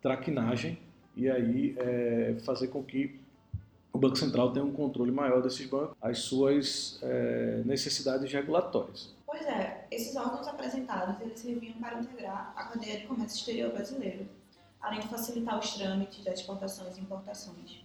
traquinagem 0.00 0.78
e 1.16 1.28
aí 1.28 1.74
é, 1.76 2.36
fazer 2.44 2.68
com 2.68 2.82
que 2.82 3.20
o 3.92 3.98
Banco 3.98 4.16
Central 4.16 4.52
tem 4.52 4.62
um 4.62 4.72
controle 4.72 5.10
maior 5.10 5.42
desses 5.42 5.66
bancos, 5.66 5.94
as 6.00 6.20
suas 6.20 6.98
é, 7.02 7.62
necessidades 7.66 8.32
regulatórias. 8.32 9.12
Pois 9.26 9.42
é, 9.42 9.86
esses 9.90 10.16
órgãos 10.16 10.46
apresentados 10.46 11.20
eles 11.20 11.38
serviam 11.38 11.74
para 11.74 12.00
integrar 12.00 12.54
a 12.56 12.64
cadeia 12.64 13.00
de 13.00 13.06
comércio 13.06 13.38
exterior 13.38 13.72
brasileiro, 13.72 14.26
além 14.80 15.00
de 15.00 15.08
facilitar 15.08 15.58
os 15.58 15.74
trâmites 15.74 16.24
das 16.24 16.40
exportações 16.40 16.96
e 16.96 17.00
importações. 17.00 17.82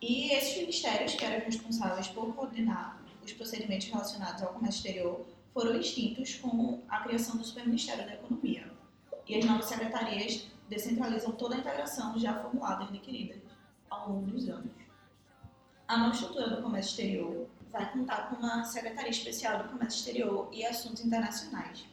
E 0.00 0.32
esses 0.32 0.56
ministérios, 0.56 1.14
que 1.14 1.24
eram 1.24 1.44
responsáveis 1.44 2.06
por 2.08 2.32
coordenar 2.34 3.02
os 3.24 3.32
procedimentos 3.32 3.88
relacionados 3.88 4.42
ao 4.42 4.52
comércio 4.52 4.78
exterior, 4.78 5.26
foram 5.52 5.78
extintos 5.78 6.36
com 6.36 6.80
a 6.88 7.00
criação 7.00 7.36
do 7.36 7.44
Superministério 7.44 8.06
da 8.06 8.14
Economia. 8.14 8.70
E 9.26 9.36
as 9.36 9.44
novas 9.44 9.66
secretarias 9.66 10.46
descentralizam 10.68 11.32
toda 11.32 11.56
a 11.56 11.58
integração 11.58 12.18
já 12.18 12.40
formulada 12.40 12.84
e 12.84 12.88
adquirida 12.88 13.36
ao 13.90 14.10
longo 14.10 14.30
dos 14.30 14.48
anos. 14.48 14.70
A 15.88 15.96
nova 15.96 16.14
estrutura 16.14 16.50
do 16.50 16.62
comércio 16.62 16.90
exterior 16.90 17.48
vai 17.72 17.90
contar 17.92 18.28
com 18.28 18.36
uma 18.36 18.64
Secretaria 18.64 19.10
Especial 19.10 19.62
do 19.62 19.68
Comércio 19.70 19.98
Exterior 19.98 20.48
e 20.52 20.64
Assuntos 20.64 21.04
Internacionais, 21.04 21.84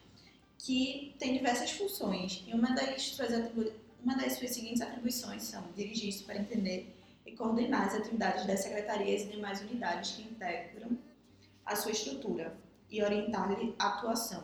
que 0.59 1.15
tem 1.17 1.33
diversas 1.33 1.71
funções. 1.71 2.43
E 2.45 2.53
uma 2.53 2.73
das 2.75 3.01
suas, 3.01 3.31
uma 4.03 4.15
das 4.15 4.33
suas 4.33 4.51
seguintes 4.51 4.81
atribuições 4.81 5.43
são 5.43 5.63
dirigir, 5.75 6.13
superentender 6.13 6.87
e 7.25 7.35
coordenar 7.35 7.87
as 7.87 7.95
atividades 7.95 8.45
das 8.45 8.59
secretarias 8.61 9.23
e 9.23 9.27
demais 9.27 9.61
unidades 9.61 10.11
que 10.11 10.23
integram 10.23 10.97
a 11.65 11.75
sua 11.75 11.91
estrutura 11.91 12.55
e 12.89 13.03
orientar-lhe 13.03 13.75
a 13.79 13.87
atuação. 13.87 14.43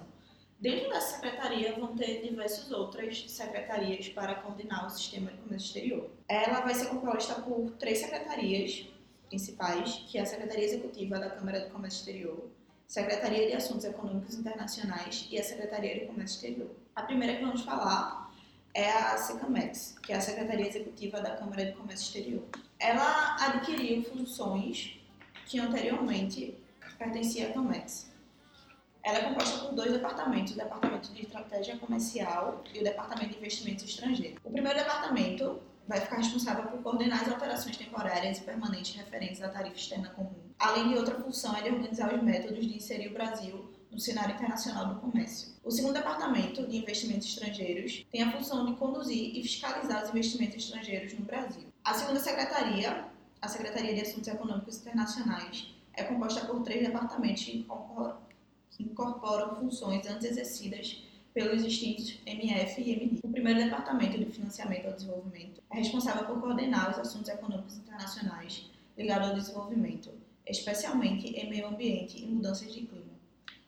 Dentro 0.60 0.90
dessa 0.90 1.16
secretaria 1.16 1.74
vão 1.74 1.96
ter 1.96 2.22
diversas 2.22 2.72
outras 2.72 3.30
secretarias 3.32 4.10
para 4.10 4.36
coordenar 4.36 4.86
o 4.86 4.90
sistema 4.90 5.32
de 5.32 5.38
comércio 5.38 5.68
exterior. 5.68 6.10
Ela 6.28 6.62
vai 6.62 6.76
ser 6.76 6.88
composta 6.88 7.36
por 7.42 7.72
três 7.80 8.00
secretarias 8.00 8.88
principais, 9.28 10.04
que 10.08 10.18
é 10.18 10.22
a 10.22 10.26
Secretaria 10.26 10.66
Executiva 10.66 11.18
da 11.18 11.30
Câmara 11.30 11.62
de 11.62 11.72
Comércio 11.72 12.00
Exterior, 12.00 12.50
Secretaria 12.86 13.48
de 13.48 13.54
Assuntos 13.54 13.86
Econômicos 13.86 14.36
Internacionais 14.36 15.28
e 15.32 15.40
a 15.40 15.44
Secretaria 15.44 16.00
de 16.00 16.06
Comércio 16.06 16.36
Exterior. 16.36 16.70
A 16.96 17.04
primeira 17.04 17.38
que 17.38 17.42
vamos 17.42 17.62
falar 17.62 18.30
é 18.74 18.92
a 18.92 19.18
SECAMEX, 19.18 19.96
que 20.04 20.12
é 20.12 20.18
a 20.18 20.22
Secretaria 20.22 20.68
Executiva 20.68 21.22
da 21.22 21.38
Câmara 21.38 21.66
de 21.66 21.72
Comércio 21.72 22.06
Exterior. 22.06 22.44
Ela 22.82 23.36
adquiriu 23.40 24.04
funções 24.04 25.00
que 25.46 25.60
anteriormente 25.60 26.58
pertenciam 26.98 27.52
à 27.52 27.54
CAMEX. 27.54 28.12
Ela 29.04 29.20
é 29.20 29.24
composta 29.26 29.68
por 29.68 29.76
dois 29.76 29.92
departamentos, 29.92 30.54
o 30.54 30.58
Departamento 30.58 31.14
de 31.14 31.22
Estratégia 31.22 31.78
Comercial 31.78 32.64
e 32.74 32.80
o 32.80 32.84
Departamento 32.84 33.34
de 33.34 33.38
Investimentos 33.38 33.84
Estrangeiros. 33.84 34.40
O 34.44 34.50
primeiro 34.50 34.80
departamento 34.80 35.62
vai 35.88 36.02
ficar 36.02 36.18
responsável 36.18 36.72
por 36.72 36.82
coordenar 36.82 37.22
as 37.22 37.30
alterações 37.30 37.78
temporárias 37.78 38.40
e 38.40 38.42
permanentes 38.42 38.96
referentes 38.96 39.44
à 39.44 39.50
tarifa 39.50 39.76
externa 39.76 40.10
comum. 40.10 40.34
Além 40.58 40.90
de 40.90 40.96
outra 40.96 41.14
função 41.22 41.56
é 41.56 41.62
de 41.62 41.70
organizar 41.70 42.12
os 42.12 42.24
métodos 42.24 42.66
de 42.66 42.78
inserir 42.78 43.10
o 43.10 43.14
Brasil 43.14 43.72
no 43.92 44.00
cenário 44.00 44.34
internacional 44.34 44.88
do 44.88 45.00
comércio. 45.00 45.50
O 45.64 45.70
segundo 45.70 45.94
departamento 45.94 46.66
de 46.66 46.78
investimentos 46.78 47.28
estrangeiros 47.28 48.08
tem 48.12 48.24
a 48.24 48.32
função 48.32 48.66
de 48.66 48.74
conduzir 48.74 49.38
e 49.38 49.44
fiscalizar 49.44 50.04
os 50.04 50.10
investimentos 50.10 50.64
estrangeiros 50.64 51.14
no 51.14 51.26
Brasil. 51.26 51.71
A 51.84 51.96
segunda 51.96 52.20
secretaria, 52.20 53.06
a 53.42 53.48
Secretaria 53.48 53.96
de 53.96 54.02
Assuntos 54.02 54.28
Econômicos 54.28 54.78
Internacionais, 54.78 55.74
é 55.94 56.04
composta 56.04 56.46
por 56.46 56.62
três 56.62 56.86
departamentos 56.86 57.44
que 57.44 58.84
incorporam 58.84 59.56
funções 59.56 60.06
antes 60.06 60.30
exercidas 60.30 61.04
pelos 61.34 61.64
extintos 61.64 62.20
MF 62.24 62.82
e 62.82 62.92
MD. 62.92 63.20
O 63.24 63.30
primeiro 63.30 63.64
Departamento 63.64 64.16
de 64.16 64.26
Financiamento 64.26 64.86
ao 64.86 64.94
Desenvolvimento 64.94 65.60
é 65.72 65.78
responsável 65.78 66.26
por 66.26 66.40
coordenar 66.40 66.92
os 66.92 67.00
assuntos 67.00 67.30
econômicos 67.30 67.78
internacionais 67.78 68.70
ligados 68.96 69.30
ao 69.30 69.36
desenvolvimento, 69.36 70.12
especialmente 70.46 71.30
em 71.30 71.50
meio 71.50 71.68
ambiente 71.68 72.22
e 72.22 72.28
mudanças 72.28 72.72
de 72.72 72.82
clima. 72.82 73.12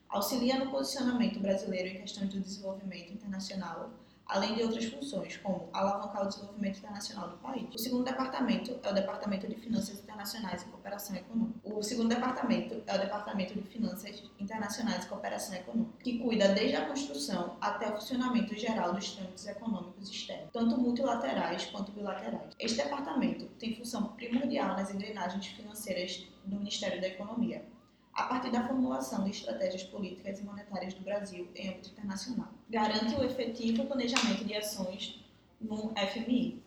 Auxilia 0.08 0.64
no 0.64 0.70
posicionamento 0.70 1.40
brasileiro 1.40 1.90
em 1.90 2.02
questões 2.02 2.30
do 2.30 2.40
desenvolvimento 2.40 3.12
internacional 3.12 3.90
além 4.26 4.56
de 4.56 4.64
outras 4.64 4.86
funções, 4.86 5.38
como 5.38 5.70
alavancar 5.74 6.24
o 6.24 6.28
desenvolvimento 6.28 6.78
internacional 6.78 7.30
do 7.30 7.38
país. 7.38 7.68
O 7.74 7.78
segundo 7.78 8.04
departamento 8.04 8.80
é 8.84 8.90
o 8.90 8.94
Departamento 8.94 9.48
de 9.48 9.56
Finanças 9.56 10.00
Internacionais 10.00 10.62
e 10.62 10.66
Cooperação 10.66 11.16
Econômica. 11.16 11.60
O 11.64 11.84
segundo 11.84 12.10
departamento 12.10 12.82
é 12.86 12.96
o 12.96 13.00
Departamento 13.00 13.54
de 13.54 13.64
Finanças 13.64 14.24
Internacionais 14.40 15.06
e 15.06 15.08
Cooperação 15.08 15.56
Econômica, 15.56 15.98
que 16.04 16.20
cuida 16.20 16.50
desde 16.50 16.76
a 16.76 16.86
construção 16.86 17.58
até 17.60 17.90
o 17.90 17.94
funcionamento 17.94 18.56
geral 18.56 18.94
dos 18.94 19.12
trâmites 19.12 19.48
econômicos 19.48 20.10
externos, 20.10 20.50
tanto 20.54 20.78
multilaterais 20.78 21.66
quanto 21.66 21.92
bilaterais. 21.92 22.54
Este 22.60 22.78
departamento 22.84 23.46
tem 23.60 23.76
função 23.76 24.14
primordial 24.14 24.70
nas 24.70 24.94
engrenagens 24.94 25.48
financeiras 25.48 26.28
do 26.46 26.58
Ministério 26.58 27.02
da 27.02 27.08
Economia, 27.08 27.66
a 28.14 28.24
partir 28.24 28.52
da 28.52 28.68
formulação 28.68 29.24
de 29.24 29.32
estratégias 29.32 29.84
políticas 29.84 30.40
e 30.40 30.44
monetárias 30.44 30.94
do 30.94 31.02
Brasil 31.02 31.50
em 31.56 31.70
âmbito 31.70 31.90
internacional. 31.90 32.50
Garante 32.70 33.16
o 33.16 33.24
efetivo 33.24 33.86
planejamento 33.86 34.46
de 34.46 34.56
ações 34.56 35.24
no 35.60 35.92
FMI. 35.96 36.62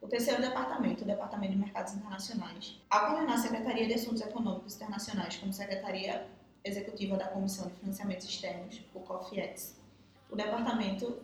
O 0.00 0.08
terceiro 0.08 0.42
departamento, 0.42 1.04
o 1.04 1.06
Departamento 1.06 1.52
de 1.52 1.58
Mercados 1.60 1.94
Internacionais, 1.94 2.80
ao 2.90 3.06
coordenar 3.06 3.34
a 3.34 3.38
Secretaria 3.38 3.86
de 3.86 3.94
Assuntos 3.94 4.20
Econômicos 4.20 4.74
Internacionais 4.74 5.36
como 5.36 5.52
Secretaria 5.52 6.26
Executiva 6.64 7.16
da 7.16 7.28
Comissão 7.28 7.68
de 7.68 7.74
Financiamentos 7.74 8.26
Externos, 8.26 8.82
o 8.92 9.00
COFIEX. 9.00 9.80
O 10.28 10.34
departamento, 10.34 11.22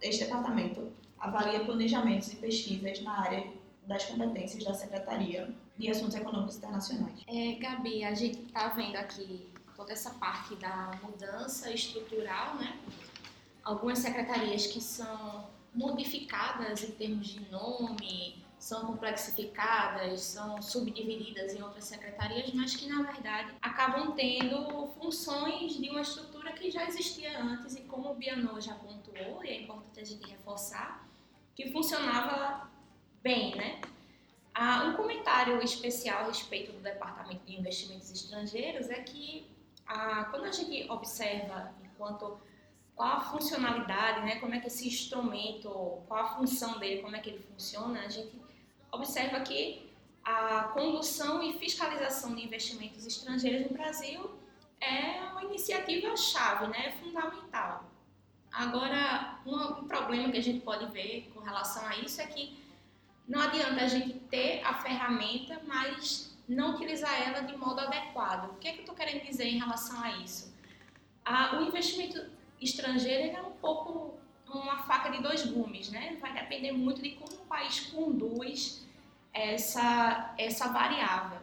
este 0.00 0.24
departamento 0.24 0.90
avalia 1.18 1.64
planejamentos 1.64 2.32
e 2.32 2.36
pesquisas 2.36 3.02
na 3.02 3.20
área 3.20 3.52
das 3.86 4.06
competências 4.06 4.64
da 4.64 4.72
Secretaria 4.72 5.54
de 5.82 5.90
Assuntos 5.90 6.14
Econômicos 6.14 6.58
Internacionais. 6.58 7.24
É, 7.26 7.54
Gabi, 7.54 8.04
a 8.04 8.14
gente 8.14 8.38
está 8.42 8.68
vendo 8.68 8.94
aqui 8.94 9.48
toda 9.74 9.92
essa 9.92 10.10
parte 10.10 10.54
da 10.54 10.92
mudança 11.02 11.72
estrutural, 11.72 12.54
né? 12.54 12.78
Algumas 13.64 13.98
secretarias 13.98 14.68
que 14.68 14.80
são 14.80 15.50
modificadas 15.74 16.84
em 16.84 16.92
termos 16.92 17.26
de 17.26 17.50
nome, 17.50 18.44
são 18.60 18.86
complexificadas, 18.86 20.20
são 20.20 20.62
subdivididas 20.62 21.52
em 21.52 21.62
outras 21.62 21.84
secretarias, 21.84 22.52
mas 22.54 22.76
que 22.76 22.86
na 22.86 23.02
verdade 23.02 23.52
acabam 23.60 24.12
tendo 24.12 24.86
funções 25.00 25.74
de 25.74 25.90
uma 25.90 26.02
estrutura 26.02 26.52
que 26.52 26.70
já 26.70 26.86
existia 26.86 27.42
antes 27.42 27.74
e 27.74 27.80
como 27.80 28.12
o 28.12 28.14
Bianô 28.14 28.60
já 28.60 28.74
pontuou, 28.76 29.44
e 29.44 29.48
é 29.48 29.62
importante 29.62 29.98
a 29.98 30.04
gente 30.04 30.30
reforçar, 30.30 31.08
que 31.56 31.72
funcionava 31.72 32.70
bem, 33.20 33.56
né? 33.56 33.80
Ah, 34.54 34.84
um 34.84 34.96
comentário 34.96 35.62
especial 35.62 36.20
a 36.20 36.26
respeito 36.26 36.72
do 36.72 36.80
Departamento 36.80 37.44
de 37.46 37.58
Investimentos 37.58 38.10
Estrangeiros 38.10 38.90
é 38.90 39.00
que 39.00 39.50
ah, 39.86 40.24
quando 40.30 40.44
a 40.44 40.52
gente 40.52 40.90
observa 40.90 41.72
enquanto 41.82 42.38
qual 42.94 43.16
a 43.16 43.20
funcionalidade, 43.20 44.20
né, 44.20 44.36
como 44.36 44.54
é 44.54 44.60
que 44.60 44.66
esse 44.66 44.86
instrumento, 44.86 46.02
qual 46.06 46.24
a 46.24 46.28
função 46.36 46.78
dele, 46.78 47.00
como 47.02 47.16
é 47.16 47.20
que 47.20 47.30
ele 47.30 47.38
funciona, 47.38 48.00
a 48.00 48.08
gente 48.08 48.32
observa 48.90 49.40
que 49.40 49.90
a 50.22 50.64
condução 50.74 51.42
e 51.42 51.58
fiscalização 51.58 52.34
de 52.34 52.44
investimentos 52.44 53.06
estrangeiros 53.06 53.70
no 53.70 53.76
Brasil 53.76 54.30
é 54.80 55.20
uma 55.30 55.44
iniciativa 55.44 56.16
chave, 56.16 56.66
né, 56.66 56.88
é 56.88 56.92
fundamental. 56.92 57.84
Agora, 58.52 59.38
um, 59.46 59.84
problema 59.84 60.30
que 60.30 60.36
a 60.36 60.42
gente 60.42 60.60
pode 60.60 60.86
ver 60.92 61.30
com 61.32 61.40
relação 61.40 61.86
a 61.86 61.96
isso 61.96 62.20
é 62.20 62.26
que 62.26 62.61
não 63.28 63.40
adianta 63.40 63.82
a 63.82 63.88
gente 63.88 64.14
ter 64.30 64.62
a 64.64 64.74
ferramenta, 64.74 65.60
mas 65.66 66.36
não 66.48 66.74
utilizar 66.74 67.20
ela 67.22 67.40
de 67.40 67.56
modo 67.56 67.80
adequado. 67.80 68.50
O 68.50 68.54
que, 68.56 68.68
é 68.68 68.72
que 68.72 68.78
eu 68.78 68.82
estou 68.82 68.94
querendo 68.94 69.24
dizer 69.24 69.46
em 69.46 69.58
relação 69.58 70.02
a 70.02 70.10
isso? 70.18 70.52
O 71.58 71.62
investimento 71.62 72.24
estrangeiro 72.60 73.36
é 73.36 73.42
um 73.42 73.52
pouco 73.52 74.18
uma 74.52 74.82
faca 74.82 75.10
de 75.10 75.22
dois 75.22 75.46
gumes, 75.46 75.90
né? 75.90 76.18
Vai 76.20 76.32
depender 76.34 76.72
muito 76.72 77.00
de 77.00 77.12
como 77.12 77.32
o 77.32 77.46
país 77.46 77.80
conduz 77.80 78.86
essa, 79.32 80.34
essa 80.36 80.68
variável. 80.68 81.40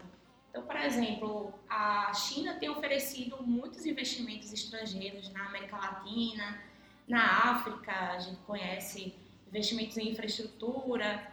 Então, 0.50 0.64
por 0.64 0.76
exemplo, 0.76 1.54
a 1.70 2.14
China 2.14 2.56
tem 2.56 2.70
oferecido 2.70 3.38
muitos 3.42 3.86
investimentos 3.86 4.52
estrangeiros 4.52 5.32
na 5.32 5.46
América 5.46 5.78
Latina, 5.78 6.60
na 7.08 7.52
África, 7.52 7.92
a 7.92 8.20
gente 8.20 8.38
conhece 8.42 9.16
investimentos 9.48 9.98
em 9.98 10.10
infraestrutura, 10.10 11.32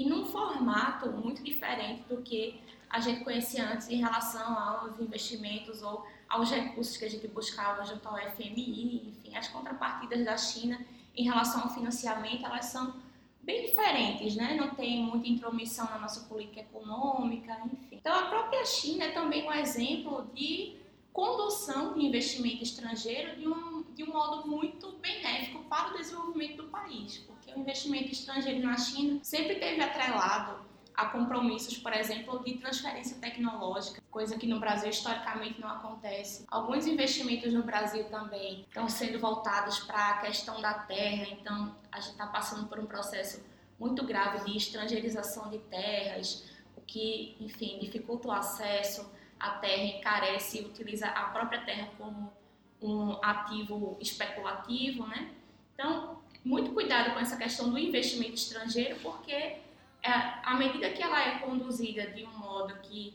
e 0.00 0.08
num 0.08 0.24
formato 0.26 1.10
muito 1.10 1.42
diferente 1.42 2.02
do 2.08 2.22
que 2.22 2.60
a 2.90 3.00
gente 3.00 3.22
conhecia 3.24 3.72
antes 3.72 3.88
em 3.88 3.96
relação 3.96 4.58
aos 4.58 4.98
investimentos 4.98 5.82
ou 5.82 6.06
aos 6.28 6.50
recursos 6.50 6.96
que 6.96 7.04
a 7.04 7.10
gente 7.10 7.28
buscava 7.28 7.84
junto 7.84 8.06
ao 8.08 8.16
FMI, 8.16 9.08
enfim, 9.08 9.36
as 9.36 9.48
contrapartidas 9.48 10.24
da 10.24 10.36
China 10.36 10.84
em 11.16 11.24
relação 11.24 11.62
ao 11.62 11.70
financiamento, 11.70 12.44
elas 12.44 12.66
são 12.66 12.94
bem 13.42 13.66
diferentes, 13.66 14.34
né? 14.34 14.54
Não 14.54 14.74
tem 14.74 15.02
muita 15.02 15.28
intromissão 15.28 15.84
na 15.86 15.98
nossa 15.98 16.28
política 16.28 16.60
econômica, 16.60 17.56
enfim. 17.66 17.88
Então, 17.92 18.12
a 18.12 18.26
própria 18.26 18.64
China 18.64 19.04
é 19.04 19.12
também 19.12 19.46
um 19.46 19.52
exemplo 19.52 20.28
de 20.34 20.76
condução 21.12 21.94
de 21.94 22.04
investimento 22.04 22.62
estrangeiro 22.62 23.36
de 23.36 23.46
um, 23.46 23.84
de 23.94 24.02
um 24.02 24.12
modo 24.12 24.48
muito 24.48 24.92
benéfico 24.92 25.62
para 25.64 25.94
o 25.94 25.98
desenvolvimento 25.98 26.56
do 26.56 26.64
país, 26.64 27.24
o 27.28 27.34
investimento 27.60 28.12
estrangeiro 28.12 28.66
na 28.66 28.76
China 28.76 29.20
sempre 29.22 29.56
teve 29.56 29.80
atrelado 29.82 30.64
a 30.94 31.06
compromissos, 31.06 31.76
por 31.76 31.92
exemplo, 31.92 32.42
de 32.44 32.54
transferência 32.54 33.16
tecnológica, 33.18 34.00
coisa 34.10 34.38
que 34.38 34.46
no 34.46 34.60
Brasil 34.60 34.90
historicamente 34.90 35.60
não 35.60 35.68
acontece. 35.68 36.44
Alguns 36.48 36.86
investimentos 36.86 37.52
no 37.52 37.64
Brasil 37.64 38.04
também 38.04 38.62
estão 38.62 38.88
sendo 38.88 39.18
voltados 39.18 39.80
para 39.80 40.10
a 40.10 40.18
questão 40.18 40.60
da 40.60 40.74
terra, 40.74 41.26
então 41.32 41.76
a 41.90 42.00
gente 42.00 42.12
está 42.12 42.26
passando 42.28 42.68
por 42.68 42.78
um 42.78 42.86
processo 42.86 43.44
muito 43.78 44.04
grave 44.06 44.44
de 44.44 44.56
estrangeirização 44.56 45.50
de 45.50 45.58
terras, 45.58 46.44
o 46.76 46.80
que, 46.80 47.36
enfim, 47.40 47.78
dificulta 47.80 48.28
o 48.28 48.32
acesso 48.32 49.10
à 49.38 49.50
terra, 49.50 49.82
encarece 49.82 50.60
e 50.60 50.64
utiliza 50.64 51.08
a 51.08 51.24
própria 51.30 51.60
terra 51.64 51.88
como 51.98 52.32
um 52.80 53.18
ativo 53.22 53.96
especulativo, 54.00 55.06
né? 55.06 55.32
Então, 55.74 56.22
muito 56.44 56.72
cuidado 56.72 57.14
com 57.14 57.18
essa 57.18 57.36
questão 57.36 57.70
do 57.70 57.78
investimento 57.78 58.34
estrangeiro, 58.34 58.96
porque 59.00 59.32
é, 59.32 59.58
à 60.42 60.54
medida 60.56 60.90
que 60.90 61.02
ela 61.02 61.20
é 61.20 61.38
conduzida 61.38 62.06
de 62.08 62.24
um 62.24 62.38
modo 62.38 62.74
que 62.82 63.14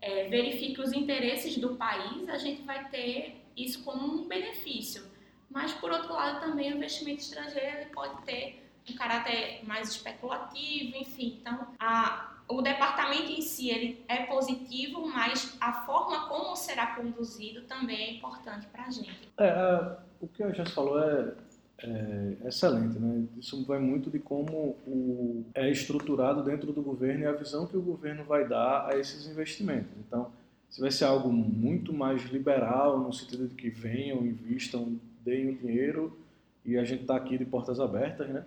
é, 0.00 0.28
verifique 0.28 0.80
os 0.80 0.92
interesses 0.92 1.56
do 1.56 1.76
país, 1.76 2.28
a 2.28 2.36
gente 2.36 2.62
vai 2.62 2.88
ter 2.88 3.44
isso 3.56 3.84
como 3.84 4.04
um 4.04 4.26
benefício. 4.26 5.04
Mas, 5.48 5.72
por 5.72 5.90
outro 5.90 6.12
lado, 6.12 6.40
também 6.40 6.72
o 6.72 6.76
investimento 6.76 7.20
estrangeiro 7.20 7.88
pode 7.90 8.20
ter 8.22 8.62
um 8.90 8.94
caráter 8.94 9.64
mais 9.64 9.88
especulativo, 9.88 10.96
enfim. 10.96 11.38
Então, 11.40 11.68
a, 11.78 12.34
o 12.48 12.60
departamento 12.60 13.30
em 13.30 13.40
si 13.40 13.70
ele 13.70 14.04
é 14.08 14.26
positivo, 14.26 15.06
mas 15.08 15.56
a 15.60 15.72
forma 15.72 16.28
como 16.28 16.54
será 16.56 16.94
conduzido 16.94 17.62
também 17.62 18.00
é 18.00 18.10
importante 18.14 18.66
para 18.66 18.84
a 18.84 18.90
gente. 18.90 19.28
É, 19.38 19.96
o 20.20 20.28
que 20.28 20.42
a 20.42 20.50
gente 20.52 20.72
falou 20.72 21.00
é 21.00 21.34
é 21.78 22.48
excelente, 22.48 22.98
né? 22.98 23.24
Isso 23.36 23.62
vai 23.64 23.78
muito 23.78 24.10
de 24.10 24.18
como 24.18 24.76
o, 24.86 25.44
é 25.54 25.70
estruturado 25.70 26.42
dentro 26.42 26.72
do 26.72 26.80
governo 26.80 27.24
e 27.24 27.26
a 27.26 27.32
visão 27.32 27.66
que 27.66 27.76
o 27.76 27.82
governo 27.82 28.24
vai 28.24 28.48
dar 28.48 28.86
a 28.88 28.98
esses 28.98 29.26
investimentos. 29.26 29.90
Então, 30.06 30.30
se 30.70 30.80
vai 30.80 30.90
ser 30.90 31.04
algo 31.04 31.30
muito 31.30 31.92
mais 31.92 32.22
liberal, 32.30 32.98
no 32.98 33.12
sentido 33.12 33.46
de 33.46 33.54
que 33.54 33.68
venham, 33.68 34.24
invistam, 34.24 34.98
deem 35.24 35.50
o 35.50 35.56
dinheiro 35.56 36.18
e 36.64 36.76
a 36.78 36.84
gente 36.84 37.02
está 37.02 37.16
aqui 37.16 37.36
de 37.36 37.44
portas 37.44 37.78
abertas, 37.78 38.28
né? 38.28 38.44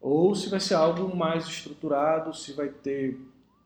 Ou 0.00 0.34
se 0.34 0.48
vai 0.48 0.60
ser 0.60 0.74
algo 0.74 1.14
mais 1.14 1.46
estruturado, 1.46 2.34
se 2.34 2.52
vai 2.52 2.68
ter 2.68 3.18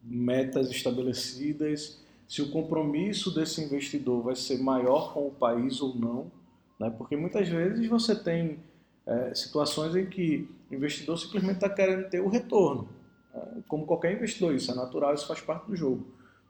metas 0.02 0.70
estabelecidas, 0.70 2.02
se 2.26 2.42
o 2.42 2.50
compromisso 2.50 3.32
desse 3.32 3.62
investidor 3.62 4.22
vai 4.22 4.34
ser 4.34 4.58
maior 4.58 5.12
com 5.12 5.28
o 5.28 5.30
país 5.30 5.80
ou 5.80 5.94
não, 5.94 6.32
né? 6.80 6.92
Porque 6.96 7.16
muitas 7.16 7.48
vezes 7.48 7.86
você 7.86 8.16
tem 8.16 8.58
é, 9.06 9.34
situações 9.34 9.94
em 9.94 10.06
que 10.06 10.48
o 10.70 10.74
investidor 10.74 11.18
simplesmente 11.18 11.56
está 11.56 11.68
querendo 11.68 12.08
ter 12.08 12.20
o 12.20 12.28
retorno. 12.28 12.88
É, 13.34 13.40
como 13.68 13.86
qualquer 13.86 14.12
investidor, 14.12 14.54
isso 14.54 14.70
é 14.70 14.74
natural, 14.74 15.14
isso 15.14 15.26
faz 15.26 15.40
parte 15.40 15.66
do 15.66 15.76
jogo. 15.76 16.06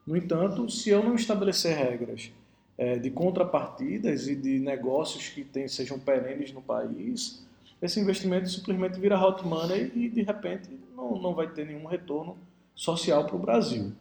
No 0.07 0.17
entanto, 0.17 0.69
se 0.71 0.91
eu 0.91 1.03
não 1.03 1.15
estabelecer 1.15 1.77
regras 1.77 2.31
é, 2.77 2.99
de 2.99 3.11
contrapartidas 3.11 4.29
e 4.29 4.37
de 4.37 4.59
negócios 4.59 5.29
que 5.29 5.45
tem, 5.45 5.67
sejam 5.67 5.99
perenes 5.99 6.53
no 6.53 6.61
país, 6.61 7.45
esse 7.81 8.01
investimento 8.01 8.49
simplesmente 8.49 8.99
vira 8.99 9.19
hot 9.19 9.47
money 9.47 9.93
e 9.95 10.09
de 10.09 10.23
repente 10.23 10.71
não, 10.97 11.21
não 11.21 11.35
vai 11.35 11.49
ter 11.49 11.67
nenhum 11.67 11.87
retorno 11.87 12.37
social 12.75 13.25
para 13.25 13.37
o 13.37 13.39
Brasil. 13.39 13.93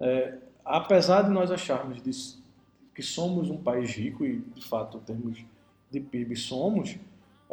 É, 0.00 0.38
apesar 0.64 1.22
de 1.22 1.30
nós 1.30 1.50
acharmos 1.50 2.00
que 2.94 3.02
somos 3.02 3.50
um 3.50 3.56
país 3.56 3.90
rico 3.90 4.24
e 4.24 4.38
de 4.38 4.64
fato, 4.64 4.98
em 4.98 5.00
termos 5.00 5.44
de 5.90 6.00
PIB, 6.00 6.36
somos, 6.36 6.96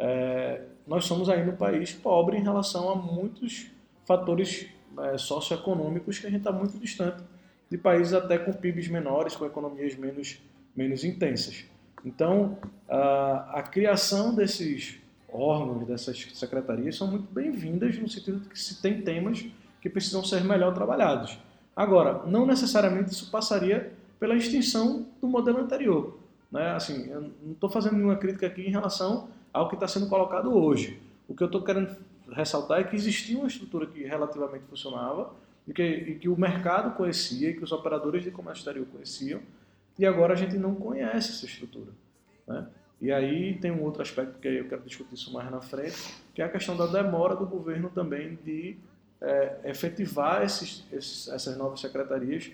é, 0.00 0.62
nós 0.86 1.04
somos 1.04 1.28
ainda 1.28 1.50
um 1.50 1.56
país 1.56 1.92
pobre 1.92 2.38
em 2.38 2.42
relação 2.42 2.90
a 2.90 2.96
muitos 2.96 3.70
fatores 4.06 4.66
é, 4.98 5.18
socioeconômicos 5.18 6.18
que 6.18 6.26
a 6.26 6.30
gente 6.30 6.40
está 6.40 6.50
muito 6.50 6.78
distante 6.78 7.22
de 7.70 7.76
países 7.76 8.14
até 8.14 8.38
com 8.38 8.52
PIBs 8.52 8.88
menores, 8.88 9.36
com 9.36 9.44
economias 9.44 9.94
menos, 9.94 10.40
menos 10.74 11.04
intensas. 11.04 11.64
Então, 12.04 12.58
a, 12.88 13.58
a 13.58 13.62
criação 13.62 14.34
desses 14.34 14.98
órgãos, 15.28 15.86
dessas 15.86 16.28
secretarias, 16.34 16.96
são 16.96 17.06
muito 17.06 17.32
bem-vindas 17.32 17.96
no 17.98 18.08
sentido 18.08 18.40
de 18.40 18.48
que 18.48 18.58
se 18.58 18.80
tem 18.80 19.02
temas 19.02 19.46
que 19.80 19.88
precisam 19.88 20.24
ser 20.24 20.42
melhor 20.42 20.74
trabalhados. 20.74 21.38
Agora, 21.76 22.26
não 22.26 22.46
necessariamente 22.46 23.12
isso 23.12 23.30
passaria 23.30 23.92
pela 24.18 24.34
extinção 24.34 25.06
do 25.20 25.28
modelo 25.28 25.58
anterior. 25.58 26.18
Né? 26.50 26.70
Assim, 26.72 27.08
eu 27.08 27.20
não 27.20 27.52
estou 27.52 27.70
fazendo 27.70 27.96
nenhuma 27.96 28.16
crítica 28.16 28.46
aqui 28.46 28.62
em 28.62 28.70
relação 28.70 29.28
ao 29.52 29.68
que 29.68 29.74
está 29.74 29.88
sendo 29.88 30.08
colocado 30.08 30.54
hoje. 30.54 31.00
O 31.28 31.34
que 31.34 31.42
eu 31.42 31.46
estou 31.46 31.62
querendo 31.62 31.96
ressaltar 32.32 32.80
é 32.80 32.84
que 32.84 32.96
existia 32.96 33.38
uma 33.38 33.48
estrutura 33.48 33.86
que 33.86 34.02
relativamente 34.02 34.64
funcionava 34.68 35.32
e 35.66 35.72
que, 35.72 35.82
e 35.82 36.14
que 36.16 36.28
o 36.28 36.38
mercado 36.38 36.96
conhecia 36.96 37.50
e 37.50 37.54
que 37.54 37.64
os 37.64 37.72
operadores 37.72 38.22
de 38.24 38.30
comércio 38.30 38.60
exterior 38.60 38.86
conheciam 38.86 39.40
e 39.98 40.06
agora 40.06 40.32
a 40.32 40.36
gente 40.36 40.56
não 40.56 40.74
conhece 40.74 41.32
essa 41.32 41.46
estrutura. 41.46 41.92
Né? 42.46 42.66
E 43.00 43.12
aí 43.12 43.58
tem 43.58 43.70
um 43.70 43.82
outro 43.82 44.02
aspecto 44.02 44.38
que 44.38 44.48
eu 44.48 44.68
quero 44.68 44.82
discutir 44.82 45.14
isso 45.14 45.32
mais 45.32 45.50
na 45.50 45.60
frente, 45.60 46.14
que 46.34 46.42
é 46.42 46.44
a 46.44 46.48
questão 46.48 46.76
da 46.76 46.86
demora 46.86 47.34
do 47.34 47.46
governo 47.46 47.90
também 47.90 48.38
de 48.44 48.76
é, 49.20 49.60
efetivar 49.64 50.42
esses, 50.42 50.84
esses, 50.92 51.28
essas 51.28 51.56
novas 51.56 51.80
secretarias, 51.80 52.50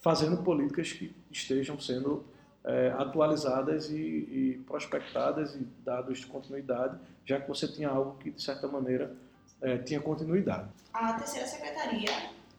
fazendo 0.00 0.36
políticas 0.38 0.92
que 0.92 1.14
estejam 1.30 1.80
sendo 1.80 2.24
é, 2.64 2.94
atualizadas 2.96 3.90
e, 3.90 3.96
e, 3.96 4.64
prospectadas 4.66 5.54
e 5.54 5.64
dados 5.84 6.18
de 6.18 6.26
continuidade, 6.26 6.98
já 7.24 7.40
que 7.40 7.46
você 7.46 7.68
tinha 7.68 7.90
algo 7.90 8.16
que, 8.18 8.30
de 8.30 8.42
certa 8.42 8.66
maneira, 8.66 9.14
é, 9.60 9.78
tinha 9.78 10.00
continuidade. 10.00 10.68
A 10.92 11.12
terceira 11.14 11.46
secretaria 11.46 12.10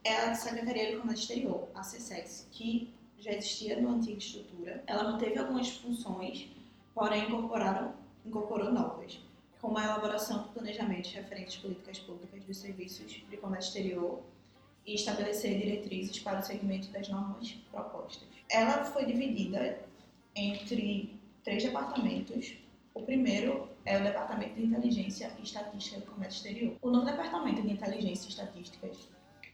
é 0.04 0.16
a 0.16 0.36
Secretaria 0.36 0.92
de 0.92 0.98
Comércio 0.98 1.24
Exterior, 1.24 1.68
a 1.74 1.82
CSEX, 1.82 2.48
que 2.52 2.94
já 3.18 3.32
existia 3.32 3.82
na 3.82 3.90
antiga 3.90 4.18
estrutura. 4.18 4.84
Ela 4.86 5.04
manteve 5.04 5.40
algumas 5.40 5.70
funções, 5.78 6.48
porém 6.94 7.26
incorporaram, 7.26 7.94
incorporou 8.24 8.72
novas, 8.72 9.20
como 9.60 9.80
a 9.80 9.84
elaboração 9.84 10.44
do 10.44 10.50
planejamento 10.50 11.08
referentes 11.10 11.56
às 11.56 11.62
políticas 11.62 12.00
públicas 12.00 12.44
dos 12.44 12.58
serviços 12.58 13.24
de 13.28 13.38
comércio 13.38 13.70
exterior 13.70 14.22
e 14.86 14.94
estabelecer 14.94 15.60
diretrizes 15.60 16.20
para 16.20 16.40
o 16.40 16.44
segmento 16.44 16.90
das 16.90 17.10
normas 17.10 17.52
propostas. 17.72 18.28
Ela 18.48 18.86
foi 18.86 19.06
dividida 19.06 19.80
entre 20.36 21.20
três 21.44 21.64
departamentos. 21.64 22.58
O 22.94 23.02
primeiro 23.02 23.70
é 23.86 23.98
o 23.98 24.04
Departamento 24.04 24.56
de 24.56 24.66
Inteligência 24.66 25.32
e 25.40 25.44
Estatística 25.44 26.00
do 26.00 26.08
Comércio 26.08 26.38
Exterior. 26.38 26.76
O 26.82 26.90
novo 26.90 27.06
Departamento 27.06 27.62
de 27.62 27.72
Inteligência 27.72 28.28
e 28.28 28.30
Estatísticas 28.30 29.10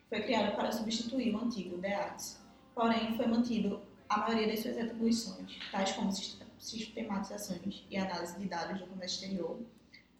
foi 0.09 0.21
criado 0.21 0.55
para 0.55 0.71
substituir 0.71 1.33
o 1.33 1.39
antigo 1.39 1.77
DEATS, 1.77 2.41
porém 2.73 3.15
foi 3.15 3.27
mantido 3.27 3.81
a 4.09 4.17
maioria 4.17 4.47
das 4.47 4.59
suas 4.59 4.77
atribuições, 4.77 5.57
tais 5.71 5.93
como 5.93 6.11
sistematizações 6.57 7.85
e 7.89 7.97
análise 7.97 8.37
de 8.37 8.45
dados 8.45 8.79
do 8.79 8.87
comércio 8.87 9.23
exterior, 9.23 9.59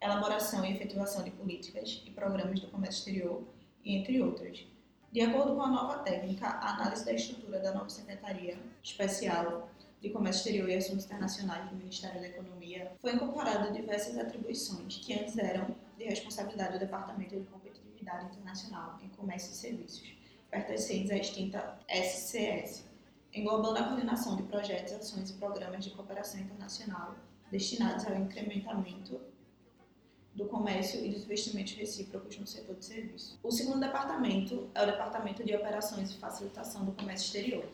elaboração 0.01 0.65
e 0.65 0.71
efetivação 0.71 1.23
de 1.23 1.31
políticas 1.31 2.01
e 2.05 2.11
programas 2.11 2.59
do 2.59 2.67
comércio 2.67 2.99
exterior, 2.99 3.43
e 3.83 3.97
entre 3.97 4.21
outras. 4.21 4.65
De 5.11 5.21
acordo 5.21 5.55
com 5.55 5.61
a 5.61 5.67
nova 5.67 5.99
técnica, 5.99 6.47
a 6.47 6.75
análise 6.75 7.03
da 7.03 7.13
estrutura 7.13 7.59
da 7.59 7.73
nova 7.73 7.89
Secretaria 7.89 8.57
Especial 8.81 9.69
de 10.01 10.09
Comércio 10.09 10.39
Exterior 10.39 10.67
e 10.67 10.75
Assuntos 10.75 11.05
Internacionais 11.05 11.69
do 11.69 11.75
Ministério 11.75 12.19
da 12.19 12.27
Economia, 12.27 12.91
foi 12.99 13.13
incorporado 13.13 13.71
diversas 13.71 14.17
atribuições 14.17 14.97
que 14.97 15.13
antes 15.13 15.37
eram 15.37 15.75
de 15.95 16.05
responsabilidade 16.05 16.73
do 16.73 16.79
Departamento 16.79 17.39
de 17.39 17.45
Competitividade 17.45 18.25
Internacional 18.25 18.97
em 19.03 19.09
Comércio 19.09 19.51
e 19.51 19.55
Serviços, 19.55 20.11
pertencentes 20.49 21.11
à 21.11 21.17
extinta 21.17 21.79
SCS, 21.87 22.83
englobando 23.31 23.77
a 23.77 23.83
coordenação 23.83 24.35
de 24.35 24.43
projetos, 24.43 24.91
ações 24.91 25.29
e 25.29 25.33
programas 25.33 25.85
de 25.85 25.91
cooperação 25.91 26.41
internacional 26.41 27.15
destinados 27.51 28.05
ao 28.07 28.15
incrementamento 28.15 29.21
do 30.33 30.45
comércio 30.45 31.05
e 31.05 31.09
dos 31.09 31.23
investimentos 31.23 31.73
recíprocos 31.73 32.39
no 32.39 32.47
setor 32.47 32.75
de 32.75 32.85
serviços. 32.85 33.37
O 33.43 33.51
segundo 33.51 33.79
departamento 33.79 34.69
é 34.73 34.81
o 34.81 34.85
Departamento 34.85 35.43
de 35.43 35.53
Operações 35.53 36.11
e 36.11 36.17
Facilitação 36.17 36.85
do 36.85 36.93
Comércio 36.93 37.25
Exterior, 37.25 37.65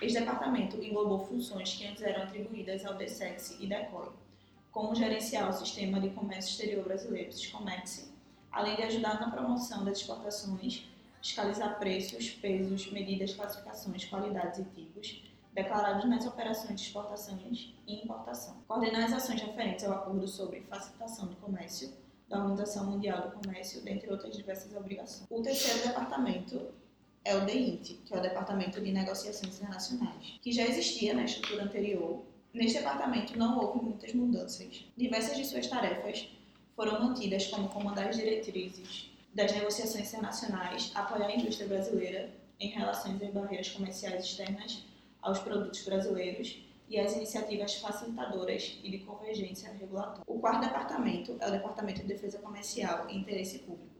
este 0.00 0.18
departamento 0.18 0.82
englobou 0.82 1.26
funções 1.26 1.74
que 1.74 1.86
antes 1.86 2.02
eram 2.02 2.24
atribuídas 2.24 2.84
ao 2.84 2.94
DSEX 2.94 3.56
e 3.60 3.66
DECOI, 3.66 4.10
como 4.70 4.94
gerenciar 4.94 5.48
o 5.48 5.52
Sistema 5.52 6.00
de 6.00 6.10
Comércio 6.10 6.50
Exterior 6.50 6.84
Brasileiro, 6.84 7.32
SISCOMEX, 7.32 8.12
além 8.50 8.76
de 8.76 8.82
ajudar 8.82 9.20
na 9.20 9.30
promoção 9.30 9.84
das 9.84 9.98
exportações, 9.98 10.84
fiscalizar 11.22 11.78
preços, 11.78 12.30
pesos, 12.30 12.90
medidas, 12.90 13.34
classificações, 13.34 14.04
qualidades 14.04 14.58
e 14.58 14.64
tipos, 14.64 15.22
declarados 15.52 16.04
nas 16.06 16.26
operações 16.26 16.80
de 16.80 16.86
exportações 16.86 17.72
e 17.86 18.02
importação. 18.02 18.56
Coordenar 18.66 19.04
as 19.04 19.12
ações 19.12 19.40
referentes 19.40 19.84
ao 19.84 19.92
acordo 19.92 20.26
sobre 20.26 20.62
facilitação 20.62 21.28
do 21.28 21.36
comércio 21.36 21.92
da 22.28 22.38
Organização 22.38 22.90
Mundial 22.90 23.22
do 23.22 23.40
Comércio, 23.40 23.82
dentre 23.82 24.10
outras 24.10 24.36
diversas 24.36 24.74
obrigações. 24.74 25.26
O 25.30 25.40
terceiro 25.40 25.86
departamento 25.86 26.72
é 27.24 27.34
o 27.34 27.44
DEINT, 27.44 27.98
que 28.04 28.14
é 28.14 28.18
o 28.18 28.20
Departamento 28.20 28.80
de 28.80 28.92
Negociações 28.92 29.56
Internacionais, 29.58 30.38
que 30.42 30.52
já 30.52 30.64
existia 30.64 31.14
na 31.14 31.24
estrutura 31.24 31.64
anterior. 31.64 32.22
Neste 32.52 32.78
departamento 32.78 33.36
não 33.38 33.58
houve 33.58 33.82
muitas 33.82 34.12
mudanças. 34.12 34.84
Diversas 34.96 35.36
de 35.36 35.44
suas 35.44 35.66
tarefas 35.66 36.28
foram 36.76 37.00
mantidas 37.02 37.46
como 37.46 37.68
comandar 37.68 38.08
as 38.08 38.16
diretrizes 38.16 39.10
das 39.32 39.52
negociações 39.52 40.08
internacionais, 40.12 40.92
apoiar 40.94 41.26
a 41.26 41.34
indústria 41.34 41.66
brasileira 41.66 42.30
em 42.60 42.68
relações 42.68 43.20
e 43.20 43.26
barreiras 43.26 43.70
comerciais 43.70 44.24
externas 44.24 44.84
aos 45.20 45.38
produtos 45.40 45.82
brasileiros 45.82 46.62
e 46.88 47.00
as 47.00 47.16
iniciativas 47.16 47.74
facilitadoras 47.76 48.78
e 48.84 48.90
de 48.90 48.98
convergência 48.98 49.72
regulatória. 49.72 50.22
O 50.26 50.38
quarto 50.38 50.60
departamento 50.60 51.36
é 51.40 51.48
o 51.48 51.50
Departamento 51.50 52.02
de 52.02 52.08
Defesa 52.08 52.38
Comercial 52.38 53.08
e 53.08 53.16
Interesse 53.16 53.60
Público. 53.60 53.93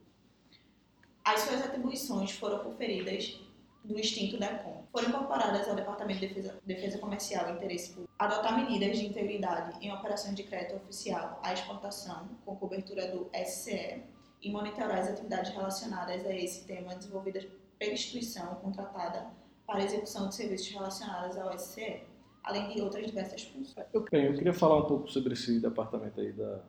As 1.24 1.40
suas 1.40 1.64
atribuições 1.64 2.32
foram 2.32 2.58
conferidas 2.58 3.40
do 3.82 3.98
extinto 3.98 4.38
DECOM. 4.38 4.84
Foram 4.92 5.08
incorporadas 5.08 5.66
ao 5.66 5.74
Departamento 5.74 6.20
de 6.20 6.28
Defesa, 6.28 6.58
Defesa 6.66 6.98
Comercial 6.98 7.48
e 7.48 7.52
Interesse 7.52 7.90
Público. 7.92 8.12
Adotar 8.18 8.54
medidas 8.58 8.98
de 8.98 9.06
integridade 9.06 9.74
em 9.82 9.90
operações 9.90 10.34
de 10.34 10.42
crédito 10.42 10.76
oficial 10.76 11.40
à 11.42 11.54
exportação, 11.54 12.28
com 12.44 12.54
cobertura 12.56 13.10
do 13.10 13.30
SCE, 13.46 14.02
e 14.42 14.50
monitorar 14.50 14.98
as 14.98 15.08
atividades 15.08 15.50
relacionadas 15.52 16.26
a 16.26 16.34
esse 16.34 16.66
tema 16.66 16.94
desenvolvidas 16.94 17.46
pela 17.78 17.94
instituição 17.94 18.56
contratada 18.56 19.26
para 19.66 19.82
execução 19.82 20.28
de 20.28 20.34
serviços 20.34 20.68
relacionados 20.68 21.38
ao 21.38 21.58
SCE, 21.58 22.02
além 22.42 22.68
de 22.68 22.82
outras 22.82 23.06
diversas 23.06 23.42
funções. 23.44 23.86
Eu, 23.94 24.04
bem, 24.10 24.26
eu 24.26 24.34
queria 24.34 24.52
falar 24.52 24.76
um 24.76 24.86
pouco 24.86 25.10
sobre 25.10 25.32
esse 25.32 25.58
departamento 25.58 26.20
aí 26.20 26.32
da, 26.32 26.60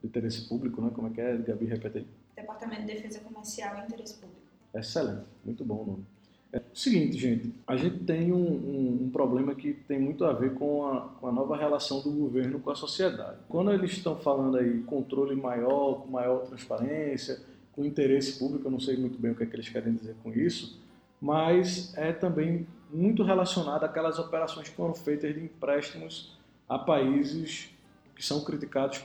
do 0.00 0.06
interesse 0.06 0.48
público, 0.48 0.80
né? 0.80 0.90
Como 0.94 1.08
é 1.08 1.10
que 1.10 1.20
é? 1.20 1.36
Gabi, 1.36 1.66
repete 1.66 1.98
aí. 1.98 2.21
Departamento 2.34 2.82
de 2.82 2.94
Defesa 2.94 3.20
Comercial 3.20 3.76
e 3.76 3.80
Interesse 3.80 4.14
Público. 4.14 4.42
Excelente, 4.74 5.26
muito 5.44 5.64
bom 5.64 5.82
o 5.82 5.86
nome. 5.86 6.06
É 6.52 6.58
o 6.58 6.76
seguinte, 6.76 7.16
gente, 7.16 7.54
a 7.66 7.76
gente 7.76 8.00
tem 8.04 8.30
um, 8.30 8.36
um, 8.36 8.98
um, 9.04 9.10
problema 9.10 9.54
que 9.54 9.72
tem 9.72 9.98
muito 9.98 10.22
a 10.24 10.34
ver 10.34 10.52
com 10.52 10.86
a, 10.86 11.08
com 11.18 11.26
a 11.26 11.32
nova 11.32 11.56
relação 11.56 12.02
do 12.02 12.10
governo 12.10 12.60
com 12.60 12.70
a 12.70 12.74
sociedade. 12.74 13.38
Quando 13.48 13.72
eles 13.72 13.92
estão 13.92 14.16
falando 14.16 14.58
aí 14.58 14.82
controle 14.82 15.34
maior, 15.34 16.02
com 16.02 16.10
maior 16.10 16.40
transparência, 16.40 17.40
com 17.72 17.84
interesse 17.86 18.38
público, 18.38 18.66
eu 18.66 18.70
não 18.70 18.80
sei 18.80 18.98
muito 18.98 19.18
bem 19.18 19.30
o 19.30 19.34
que, 19.34 19.44
é 19.44 19.46
que 19.46 19.56
eles 19.56 19.68
querem 19.68 19.94
dizer 19.94 20.14
com 20.22 20.30
isso, 20.30 20.78
mas 21.18 21.96
é 21.96 22.12
também 22.12 22.66
muito 22.92 23.22
relacionado 23.22 23.84
àquelas 23.84 24.18
operações 24.18 24.68
que 24.68 24.74
foram 24.74 24.94
feitas 24.94 25.34
de 25.34 25.40
empréstimos 25.40 26.38
a 26.68 26.78
países 26.78 27.70
que 28.14 28.22
são 28.22 28.44
criticados 28.44 29.02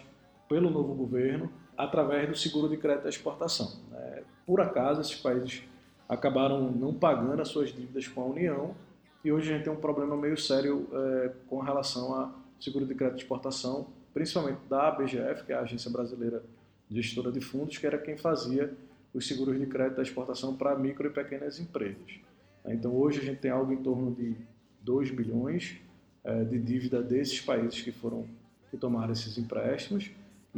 pelo 0.50 0.70
novo 0.70 0.94
governo 0.94 1.50
através 1.78 2.28
do 2.28 2.36
seguro 2.36 2.68
de 2.68 2.78
crédito 2.78 3.06
à 3.06 3.10
exportação. 3.10 3.80
Né? 3.92 4.24
Por 4.46 4.60
acaso, 4.60 5.02
esses 5.02 5.16
países 5.16 5.64
acabaram 6.10 6.72
não 6.72 6.94
pagando 6.94 7.42
as 7.42 7.50
suas 7.50 7.70
dívidas 7.70 8.08
com 8.08 8.22
a 8.22 8.26
União 8.26 8.76
e 9.24 9.32
hoje 9.32 9.52
a 9.52 9.56
gente 9.56 9.66
tem 9.66 9.74
um 9.74 9.78
problema 9.78 10.16
meio 10.16 10.38
sério 10.38 10.88
é, 10.92 11.32
com 11.48 11.60
relação 11.60 12.14
a 12.16 12.34
seguro 12.60 12.86
de 12.86 12.96
crédito 12.96 13.18
de 13.18 13.24
exportação, 13.24 13.88
principalmente 14.14 14.60
da 14.70 14.88
ABGF, 14.88 15.44
que 15.44 15.52
é 15.52 15.56
a 15.56 15.62
Agência 15.62 15.92
Brasileira 15.92 16.44
de 16.90 17.02
Gestora 17.02 17.32
de 17.32 17.42
Fundos, 17.42 17.78
que 17.78 17.86
era 17.86 17.98
quem 17.98 18.18
fazia 18.18 18.74
os 19.14 19.28
seguros 19.28 19.60
de 19.60 19.66
crédito 19.66 19.98
da 19.98 20.04
exportação 20.04 20.56
para 20.56 20.76
micro 20.78 21.08
e 21.08 21.10
pequenas 21.10 21.60
empresas. 21.60 22.20
Então 22.66 22.96
hoje 22.96 23.20
a 23.20 23.24
gente 23.24 23.40
tem 23.40 23.52
algo 23.52 23.72
em 23.72 23.84
torno 23.84 24.12
de 24.14 24.36
2 24.82 25.12
bilhões 25.12 25.78
é, 26.24 26.44
de 26.44 26.58
dívida 26.58 27.02
desses 27.02 27.42
países 27.42 27.82
que 27.82 27.92
foram 27.92 28.26
que 28.70 28.78
tomaram 28.78 29.14
esses 29.14 29.38
empréstimos 29.38 30.12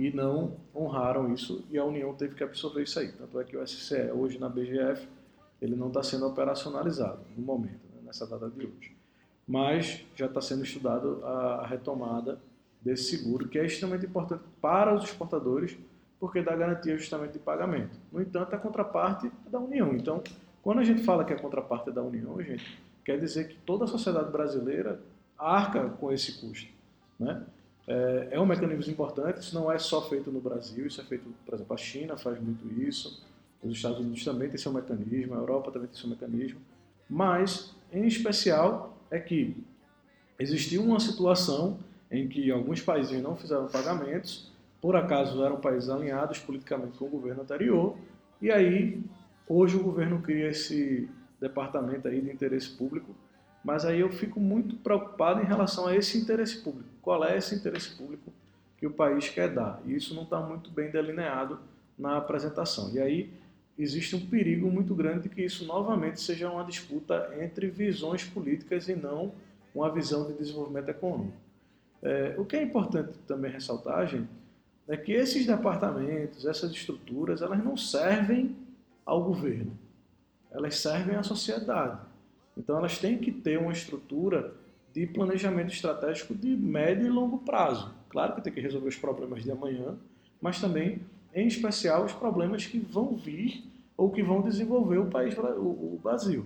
e 0.07 0.15
não 0.15 0.55
honraram 0.73 1.33
isso 1.33 1.65
e 1.69 1.77
a 1.77 1.83
União 1.83 2.13
teve 2.13 2.35
que 2.35 2.43
absorver 2.43 2.83
isso 2.83 2.97
aí. 2.99 3.11
Tanto 3.11 3.39
é 3.39 3.43
que 3.43 3.57
o 3.57 3.67
SCE 3.67 4.11
hoje 4.11 4.39
na 4.39 4.47
BGF 4.47 5.07
ele 5.61 5.75
não 5.75 5.89
está 5.89 6.01
sendo 6.01 6.25
operacionalizado 6.25 7.19
no 7.35 7.43
momento, 7.43 7.81
né, 7.93 8.01
nessa 8.05 8.25
data 8.25 8.49
de 8.49 8.65
hoje. 8.65 8.95
Mas 9.45 10.05
já 10.15 10.27
está 10.27 10.39
sendo 10.39 10.63
estudado 10.63 11.23
a 11.25 11.67
retomada 11.67 12.39
desse 12.81 13.17
seguro, 13.17 13.49
que 13.49 13.59
é 13.59 13.65
extremamente 13.65 14.05
importante 14.05 14.43
para 14.61 14.95
os 14.95 15.03
exportadores, 15.03 15.77
porque 16.19 16.41
dá 16.41 16.55
garantia 16.55 16.97
justamente 16.97 17.33
de 17.33 17.39
pagamento. 17.39 17.97
No 18.11 18.21
entanto, 18.21 18.53
a 18.53 18.57
contraparte 18.57 19.27
é 19.27 19.49
da 19.49 19.59
União. 19.59 19.93
Então, 19.93 20.23
quando 20.61 20.79
a 20.79 20.83
gente 20.83 21.03
fala 21.03 21.25
que 21.25 21.33
a 21.33 21.39
contraparte 21.39 21.89
é 21.89 21.91
da 21.91 22.01
União, 22.01 22.41
gente, 22.41 22.79
quer 23.03 23.19
dizer 23.19 23.49
que 23.49 23.55
toda 23.65 23.83
a 23.85 23.87
sociedade 23.87 24.31
brasileira 24.31 25.01
arca 25.37 25.89
com 25.89 26.11
esse 26.11 26.39
custo. 26.39 26.71
Né? 27.19 27.43
É, 27.89 28.27
é 28.33 28.39
um 28.39 28.45
mecanismo 28.45 28.91
importante, 28.91 29.39
isso 29.39 29.55
não 29.55 29.71
é 29.71 29.79
só 29.79 30.07
feito 30.07 30.31
no 30.31 30.39
Brasil, 30.39 30.85
isso 30.85 31.01
é 31.01 31.03
feito, 31.03 31.25
por 31.43 31.55
exemplo, 31.55 31.73
a 31.73 31.77
China 31.77 32.15
faz 32.15 32.39
muito 32.39 32.71
isso, 32.79 33.25
os 33.63 33.75
Estados 33.75 33.97
Unidos 33.97 34.23
também 34.23 34.47
têm 34.47 34.59
seu 34.59 34.71
mecanismo, 34.71 35.33
a 35.33 35.37
Europa 35.37 35.71
também 35.71 35.87
tem 35.87 35.99
seu 35.99 36.07
mecanismo, 36.07 36.59
mas, 37.09 37.73
em 37.91 38.05
especial, 38.05 38.95
é 39.09 39.19
que 39.19 39.57
existiu 40.37 40.83
uma 40.83 40.99
situação 40.99 41.79
em 42.11 42.27
que 42.27 42.51
alguns 42.51 42.79
países 42.79 43.19
não 43.23 43.35
fizeram 43.35 43.65
pagamentos, 43.67 44.51
por 44.79 44.95
acaso 44.95 45.43
eram 45.43 45.59
países 45.59 45.89
alinhados 45.89 46.37
politicamente 46.37 46.95
com 46.95 47.05
o 47.05 47.09
governo 47.09 47.41
anterior, 47.41 47.97
e 48.39 48.51
aí 48.51 49.01
hoje 49.47 49.77
o 49.77 49.83
governo 49.83 50.21
cria 50.21 50.49
esse 50.49 51.09
departamento 51.41 52.07
aí 52.07 52.21
de 52.21 52.31
interesse 52.31 52.69
público, 52.69 53.15
mas 53.63 53.83
aí 53.83 53.99
eu 53.99 54.11
fico 54.11 54.39
muito 54.39 54.75
preocupado 54.75 55.41
em 55.41 55.45
relação 55.45 55.87
a 55.87 55.95
esse 55.95 56.19
interesse 56.19 56.61
público. 56.61 56.87
Qual 57.09 57.25
é 57.25 57.35
esse 57.35 57.55
interesse 57.55 57.95
público 57.95 58.31
que 58.77 58.85
o 58.85 58.91
país 58.91 59.27
quer 59.27 59.51
dar? 59.51 59.81
E 59.83 59.95
isso 59.95 60.13
não 60.13 60.21
está 60.21 60.39
muito 60.41 60.69
bem 60.69 60.91
delineado 60.91 61.59
na 61.97 62.17
apresentação. 62.17 62.91
E 62.93 62.99
aí 62.99 63.33
existe 63.79 64.15
um 64.15 64.27
perigo 64.27 64.69
muito 64.69 64.93
grande 64.93 65.23
de 65.23 65.29
que 65.29 65.41
isso 65.41 65.65
novamente 65.65 66.21
seja 66.21 66.51
uma 66.51 66.63
disputa 66.63 67.35
entre 67.41 67.67
visões 67.67 68.23
políticas 68.25 68.87
e 68.89 68.95
não 68.95 69.33
uma 69.73 69.91
visão 69.91 70.27
de 70.27 70.33
desenvolvimento 70.33 70.89
econômico. 70.89 71.35
É, 72.03 72.35
o 72.37 72.45
que 72.45 72.55
é 72.55 72.61
importante 72.61 73.17
também 73.25 73.49
ressaltar, 73.49 74.05
gente, 74.05 74.29
é 74.87 74.95
que 74.95 75.11
esses 75.11 75.47
departamentos, 75.47 76.45
essas 76.45 76.69
estruturas, 76.69 77.41
elas 77.41 77.57
não 77.63 77.75
servem 77.75 78.55
ao 79.03 79.23
governo, 79.23 79.75
elas 80.51 80.77
servem 80.77 81.15
à 81.15 81.23
sociedade. 81.23 81.99
Então 82.55 82.77
elas 82.77 82.99
têm 82.99 83.17
que 83.17 83.31
ter 83.31 83.57
uma 83.57 83.71
estrutura 83.71 84.58
de 84.93 85.05
planejamento 85.07 85.73
estratégico 85.73 86.33
de 86.33 86.55
médio 86.55 87.05
e 87.05 87.09
longo 87.09 87.39
prazo. 87.39 87.93
Claro 88.09 88.35
que 88.35 88.41
tem 88.41 88.51
que 88.51 88.59
resolver 88.59 88.89
os 88.89 88.95
problemas 88.95 89.43
de 89.43 89.51
amanhã, 89.51 89.97
mas 90.41 90.59
também 90.59 91.01
em 91.33 91.47
especial 91.47 92.05
os 92.05 92.13
problemas 92.13 92.65
que 92.65 92.79
vão 92.79 93.15
vir 93.15 93.63
ou 93.95 94.09
que 94.09 94.23
vão 94.23 94.41
desenvolver 94.41 94.97
o 94.97 95.05
país, 95.05 95.37
o 95.37 95.99
Brasil. 96.01 96.45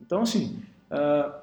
Então, 0.00 0.22
assim, 0.22 0.62
ah, 0.90 1.42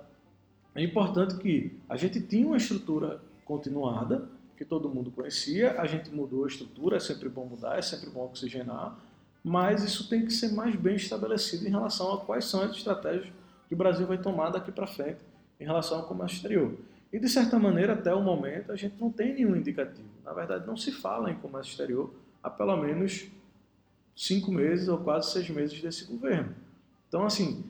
é 0.75 0.83
importante 0.83 1.35
que 1.37 1.71
a 1.87 1.97
gente 1.97 2.21
tinha 2.21 2.45
uma 2.45 2.57
estrutura 2.57 3.19
continuada, 3.45 4.27
que 4.57 4.63
todo 4.63 4.89
mundo 4.89 5.11
conhecia, 5.11 5.79
a 5.79 5.85
gente 5.85 6.09
mudou 6.11 6.45
a 6.45 6.47
estrutura, 6.47 6.97
é 6.97 6.99
sempre 6.99 7.29
bom 7.29 7.45
mudar, 7.45 7.77
é 7.77 7.81
sempre 7.81 8.09
bom 8.09 8.25
oxigenar, 8.25 8.97
mas 9.43 9.83
isso 9.83 10.09
tem 10.09 10.25
que 10.25 10.31
ser 10.31 10.51
mais 10.53 10.75
bem 10.75 10.95
estabelecido 10.95 11.65
em 11.65 11.69
relação 11.69 12.13
a 12.13 12.17
quais 12.19 12.45
são 12.45 12.61
as 12.61 12.71
estratégias 12.71 13.31
que 13.67 13.73
o 13.73 13.77
Brasil 13.77 14.05
vai 14.05 14.17
tomar 14.17 14.49
daqui 14.49 14.71
para 14.71 14.85
frente 14.85 15.19
em 15.59 15.65
relação 15.65 15.97
ao 15.99 16.07
comércio 16.07 16.37
exterior. 16.37 16.73
E, 17.11 17.19
de 17.19 17.27
certa 17.27 17.57
maneira, 17.57 17.93
até 17.93 18.13
o 18.13 18.21
momento, 18.21 18.71
a 18.71 18.75
gente 18.75 18.95
não 18.99 19.11
tem 19.11 19.33
nenhum 19.33 19.55
indicativo. 19.55 20.07
Na 20.23 20.31
verdade, 20.31 20.65
não 20.65 20.77
se 20.77 20.91
fala 20.91 21.31
em 21.31 21.35
comércio 21.35 21.71
exterior 21.71 22.13
há 22.41 22.49
pelo 22.49 22.77
menos 22.77 23.27
cinco 24.15 24.51
meses 24.51 24.87
ou 24.87 24.99
quase 24.99 25.31
seis 25.31 25.49
meses 25.49 25.81
desse 25.81 26.05
governo. 26.05 26.53
Então, 27.07 27.25
assim, 27.25 27.63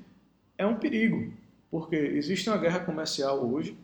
é 0.58 0.66
um 0.66 0.76
perigo, 0.76 1.32
porque 1.72 1.96
existe 1.96 2.50
uma 2.50 2.58
guerra 2.58 2.82
comercial 2.82 3.40
hoje, 3.50 3.78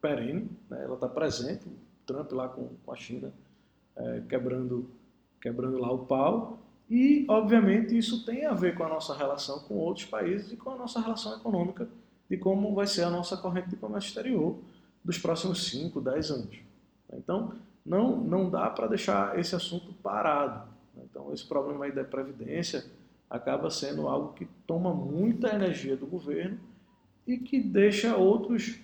perene, 0.00 0.48
né? 0.70 0.84
ela 0.84 0.94
está 0.94 1.08
presente, 1.08 1.66
o 1.66 1.72
Trump 2.06 2.30
lá 2.32 2.48
com, 2.48 2.68
com 2.84 2.92
a 2.92 2.96
China 2.96 3.32
é, 3.96 4.22
quebrando, 4.28 4.88
quebrando 5.40 5.78
lá 5.78 5.90
o 5.90 6.06
pau, 6.06 6.58
e, 6.88 7.24
obviamente, 7.28 7.96
isso 7.96 8.24
tem 8.24 8.44
a 8.44 8.52
ver 8.52 8.76
com 8.76 8.84
a 8.84 8.88
nossa 8.88 9.16
relação 9.16 9.60
com 9.60 9.74
outros 9.74 10.06
países 10.06 10.52
e 10.52 10.56
com 10.56 10.70
a 10.70 10.76
nossa 10.76 11.00
relação 11.00 11.34
econômica 11.34 11.88
de 12.28 12.36
como 12.36 12.74
vai 12.74 12.86
ser 12.86 13.02
a 13.02 13.10
nossa 13.10 13.36
corrente 13.36 13.68
de 13.68 13.76
comércio 13.76 14.08
exterior 14.08 14.58
dos 15.04 15.18
próximos 15.18 15.66
5, 15.70 16.00
10 16.00 16.30
anos. 16.30 16.56
Então, 17.12 17.52
não, 17.84 18.16
não 18.16 18.48
dá 18.48 18.70
para 18.70 18.86
deixar 18.86 19.38
esse 19.38 19.54
assunto 19.54 19.92
parado. 20.02 20.68
Então, 20.96 21.32
esse 21.32 21.44
problema 21.46 21.84
aí 21.84 21.92
da 21.92 22.04
previdência 22.04 22.84
acaba 23.28 23.70
sendo 23.70 24.08
algo 24.08 24.32
que 24.32 24.46
toma 24.66 24.94
muita 24.94 25.54
energia 25.54 25.96
do 25.96 26.06
governo 26.06 26.58
e 27.26 27.36
que 27.36 27.60
deixa 27.60 28.16
outros, 28.16 28.78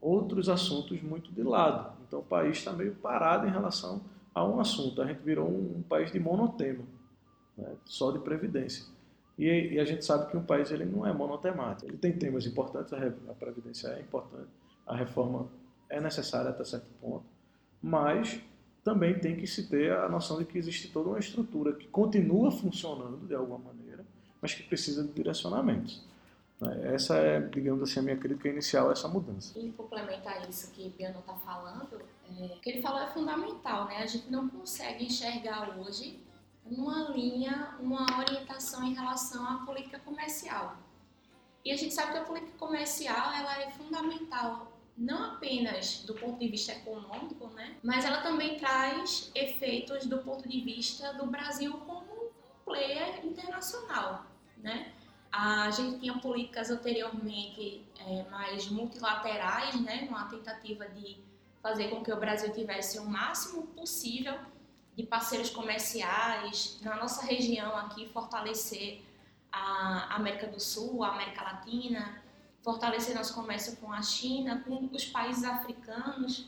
outros 0.00 0.48
assuntos 0.48 1.02
muito 1.02 1.30
de 1.32 1.42
lado. 1.42 1.92
Então, 2.06 2.20
o 2.20 2.24
país 2.24 2.58
está 2.58 2.72
meio 2.72 2.94
parado 2.94 3.46
em 3.46 3.50
relação 3.50 4.00
a 4.34 4.44
um 4.44 4.60
assunto. 4.60 5.02
A 5.02 5.06
gente 5.06 5.20
virou 5.22 5.48
um, 5.48 5.78
um 5.78 5.82
país 5.82 6.10
de 6.10 6.18
monotema, 6.18 6.84
né? 7.56 7.68
só 7.84 8.10
de 8.10 8.18
previdência. 8.20 8.84
E, 9.40 9.74
e, 9.74 9.80
a 9.80 9.84
gente 9.86 10.04
sabe 10.04 10.30
que 10.30 10.36
um 10.36 10.42
país 10.42 10.70
ele 10.70 10.84
não 10.84 11.06
é 11.06 11.12
monotemático. 11.14 11.90
Ele 11.90 11.96
tem 11.96 12.12
temas 12.12 12.44
importantes, 12.44 12.92
a, 12.92 13.34
previdência 13.34 13.88
é 13.88 14.00
importante, 14.00 14.50
a 14.86 14.94
reforma 14.94 15.48
é 15.88 15.98
necessária 15.98 16.50
até 16.50 16.62
certo 16.62 16.86
ponto, 17.00 17.24
mas 17.82 18.38
também 18.84 19.18
tem 19.18 19.34
que 19.36 19.46
se 19.46 19.66
ter 19.66 19.92
a 19.92 20.10
noção 20.10 20.38
de 20.38 20.44
que 20.44 20.58
existe 20.58 20.88
toda 20.88 21.08
uma 21.08 21.18
estrutura 21.18 21.72
que 21.72 21.86
continua 21.86 22.50
funcionando 22.50 23.26
de 23.26 23.34
alguma 23.34 23.58
maneira, 23.58 24.04
mas 24.42 24.52
que 24.52 24.62
precisa 24.62 25.02
de 25.04 25.12
direcionamentos. 25.12 26.04
Né? 26.60 26.94
Essa 26.94 27.16
é, 27.16 27.40
digamos 27.40 27.82
assim, 27.82 28.00
a 28.00 28.02
minha 28.02 28.16
crítica 28.18 28.46
inicial 28.46 28.90
a 28.90 28.92
essa 28.92 29.08
mudança. 29.08 29.58
E 29.58 29.70
complementar 29.72 30.46
isso 30.50 30.70
que 30.72 30.86
o 30.86 30.90
Biano 30.90 31.20
está 31.20 31.34
falando, 31.34 31.98
é, 32.38 32.44
o 32.44 32.60
que 32.60 32.70
ele 32.70 32.82
falou 32.82 33.00
é 33.00 33.06
fundamental, 33.06 33.86
né? 33.86 33.96
A 34.02 34.06
gente 34.06 34.30
não 34.30 34.48
consegue 34.50 35.06
enxergar 35.06 35.78
hoje 35.78 36.20
uma 36.64 37.10
linha, 37.10 37.76
uma 37.80 38.06
orientação 38.18 38.84
em 38.84 38.94
relação 38.94 39.46
à 39.46 39.64
política 39.64 39.98
comercial. 40.00 40.76
E 41.64 41.72
a 41.72 41.76
gente 41.76 41.92
sabe 41.92 42.12
que 42.12 42.18
a 42.18 42.24
política 42.24 42.56
comercial 42.58 43.32
ela 43.32 43.60
é 43.62 43.70
fundamental 43.70 44.70
não 44.96 45.32
apenas 45.32 46.02
do 46.02 46.14
ponto 46.14 46.38
de 46.38 46.48
vista 46.48 46.72
econômico, 46.72 47.48
né, 47.48 47.76
mas 47.82 48.04
ela 48.04 48.20
também 48.20 48.58
traz 48.58 49.30
efeitos 49.34 50.04
do 50.06 50.18
ponto 50.18 50.46
de 50.46 50.60
vista 50.60 51.14
do 51.14 51.26
Brasil 51.26 51.72
como 51.86 52.30
player 52.66 53.24
internacional, 53.24 54.26
né? 54.58 54.92
A 55.32 55.70
gente 55.70 56.00
tinha 56.00 56.18
políticas 56.18 56.70
anteriormente 56.70 57.84
é, 57.98 58.24
mais 58.30 58.68
multilaterais, 58.68 59.80
né, 59.80 60.06
uma 60.08 60.28
tentativa 60.28 60.86
de 60.88 61.16
fazer 61.62 61.88
com 61.88 62.02
que 62.02 62.12
o 62.12 62.16
Brasil 62.16 62.52
tivesse 62.52 62.98
o 62.98 63.04
máximo 63.08 63.68
possível 63.68 64.34
de 65.00 65.06
parceiros 65.06 65.48
comerciais 65.48 66.78
na 66.82 66.96
nossa 66.96 67.24
região 67.24 67.74
aqui, 67.74 68.06
fortalecer 68.08 69.00
a 69.50 70.14
América 70.14 70.46
do 70.46 70.60
Sul, 70.60 71.02
a 71.02 71.08
América 71.08 71.42
Latina, 71.42 72.22
fortalecer 72.62 73.14
nosso 73.14 73.34
comércio 73.34 73.76
com 73.78 73.90
a 73.90 74.02
China, 74.02 74.62
com 74.66 74.90
os 74.92 75.06
países 75.06 75.42
africanos. 75.44 76.46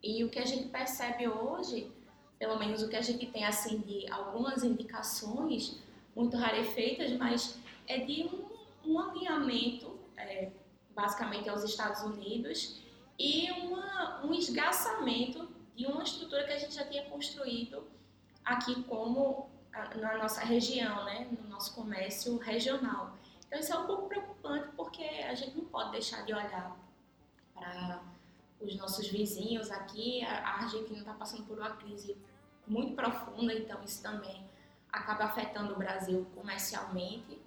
E 0.00 0.22
o 0.22 0.30
que 0.30 0.38
a 0.38 0.46
gente 0.46 0.68
percebe 0.68 1.26
hoje, 1.26 1.90
pelo 2.38 2.56
menos 2.58 2.82
o 2.82 2.88
que 2.88 2.96
a 2.96 3.02
gente 3.02 3.26
tem 3.26 3.44
assim 3.44 3.78
de 3.78 4.08
algumas 4.10 4.62
indicações 4.62 5.76
muito 6.14 6.36
rarefeitas, 6.36 7.12
mas 7.12 7.58
é 7.88 7.98
de 7.98 8.24
um, 8.24 8.92
um 8.92 9.00
alinhamento 9.00 9.98
é, 10.16 10.50
basicamente 10.94 11.48
aos 11.48 11.64
Estados 11.64 12.02
Unidos 12.02 12.80
e 13.18 13.50
uma, 13.50 14.24
um 14.24 14.32
esgaçamento 14.32 15.48
de 15.76 15.86
uma 15.86 16.02
estrutura 16.02 16.44
que 16.44 16.52
a 16.52 16.58
gente 16.58 16.74
já 16.74 16.86
tinha 16.86 17.04
construído 17.08 17.86
aqui 18.44 18.82
como 18.84 19.50
na 19.96 20.18
nossa 20.18 20.44
região, 20.44 21.04
né, 21.04 21.28
no 21.30 21.48
nosso 21.48 21.74
comércio 21.74 22.36
regional. 22.38 23.16
Então 23.46 23.58
isso 23.58 23.72
é 23.72 23.78
um 23.78 23.86
pouco 23.86 24.08
preocupante 24.08 24.68
porque 24.76 25.02
a 25.02 25.34
gente 25.34 25.56
não 25.56 25.64
pode 25.66 25.92
deixar 25.92 26.24
de 26.24 26.32
olhar 26.32 26.76
para 27.54 28.02
os 28.60 28.76
nossos 28.76 29.08
vizinhos 29.08 29.70
aqui. 29.70 30.24
A 30.24 30.62
Argentina 30.62 30.98
está 30.98 31.14
passando 31.14 31.44
por 31.44 31.58
uma 31.58 31.76
crise 31.76 32.16
muito 32.66 32.94
profunda, 32.94 33.52
então 33.52 33.82
isso 33.82 34.02
também 34.02 34.44
acaba 34.90 35.24
afetando 35.24 35.72
o 35.72 35.76
Brasil 35.76 36.26
comercialmente. 36.34 37.40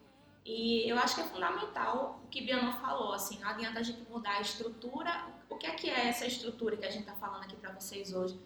E 0.43 0.87
eu 0.89 0.97
acho 0.97 1.15
que 1.15 1.21
é 1.21 1.25
fundamental 1.25 2.19
o 2.23 2.27
que 2.27 2.41
Biano 2.41 2.73
falou, 2.73 3.13
assim, 3.13 3.39
não 3.39 3.49
adianta 3.49 3.79
a 3.79 3.83
gente 3.83 4.07
mudar 4.09 4.37
a 4.37 4.41
estrutura. 4.41 5.25
O 5.49 5.55
que 5.55 5.67
é 5.67 5.71
que 5.71 5.89
é 5.89 6.07
essa 6.07 6.25
estrutura 6.25 6.77
que 6.77 6.85
a 6.85 6.89
gente 6.89 7.01
está 7.01 7.15
falando 7.15 7.43
aqui 7.43 7.55
para 7.55 7.71
vocês 7.71 8.13
hoje, 8.13 8.39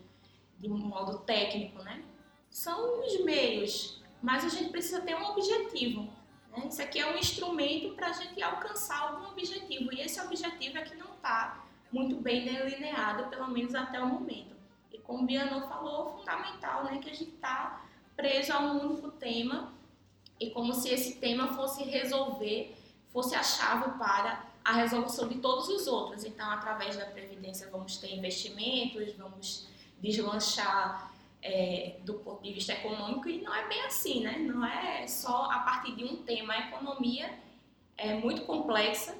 de 0.59 0.69
um 0.69 0.77
modo 0.77 1.19
técnico, 1.19 1.81
né? 1.83 2.03
São 2.49 3.05
os 3.05 3.23
meios, 3.23 4.01
mas 4.21 4.43
a 4.43 4.49
gente 4.49 4.69
precisa 4.69 5.01
ter 5.01 5.15
um 5.15 5.25
objetivo. 5.31 6.09
Né? 6.51 6.67
Isso 6.67 6.81
aqui 6.81 6.99
é 6.99 7.09
um 7.09 7.17
instrumento 7.17 7.95
para 7.95 8.07
a 8.07 8.13
gente 8.13 8.41
alcançar 8.41 8.99
algum 8.99 9.29
objetivo, 9.29 9.93
e 9.93 10.01
esse 10.01 10.19
objetivo 10.19 10.77
é 10.77 10.81
que 10.81 10.95
não 10.95 11.13
está 11.13 11.65
muito 11.91 12.15
bem 12.15 12.45
delineado, 12.45 13.29
pelo 13.29 13.47
menos 13.47 13.73
até 13.73 13.99
o 14.01 14.07
momento. 14.07 14.55
E 14.91 14.97
como 14.97 15.23
o 15.23 15.25
Biano 15.25 15.67
falou, 15.67 16.17
fundamental 16.17 16.83
né, 16.83 16.99
que 16.99 17.09
a 17.09 17.13
gente 17.13 17.35
está 17.35 17.85
preso 18.15 18.51
a 18.51 18.59
um 18.59 18.85
único 18.85 19.11
tema 19.11 19.73
e 20.39 20.51
como 20.51 20.73
se 20.73 20.89
esse 20.89 21.19
tema 21.19 21.53
fosse 21.53 21.83
resolver, 21.83 22.75
fosse 23.11 23.35
a 23.35 23.43
chave 23.43 23.97
para 23.97 24.48
a 24.63 24.73
resolução 24.73 25.27
de 25.27 25.39
todos 25.39 25.67
os 25.69 25.87
outros. 25.87 26.23
Então, 26.25 26.49
através 26.49 26.97
da 26.97 27.05
Previdência, 27.05 27.69
vamos 27.71 27.97
ter 27.97 28.13
investimentos, 28.15 29.13
vamos 29.15 29.67
deslanchar 30.01 31.11
é, 31.41 31.97
do 32.03 32.15
ponto 32.15 32.43
de 32.43 32.53
vista 32.53 32.73
econômico, 32.73 33.29
e 33.29 33.41
não 33.41 33.53
é 33.53 33.67
bem 33.67 33.81
assim, 33.83 34.23
né? 34.23 34.37
Não 34.37 34.65
é 34.65 35.07
só 35.07 35.45
a 35.51 35.59
partir 35.59 35.95
de 35.95 36.03
um 36.03 36.17
tema. 36.23 36.53
A 36.53 36.67
economia 36.67 37.33
é 37.97 38.13
muito 38.13 38.43
complexa. 38.43 39.15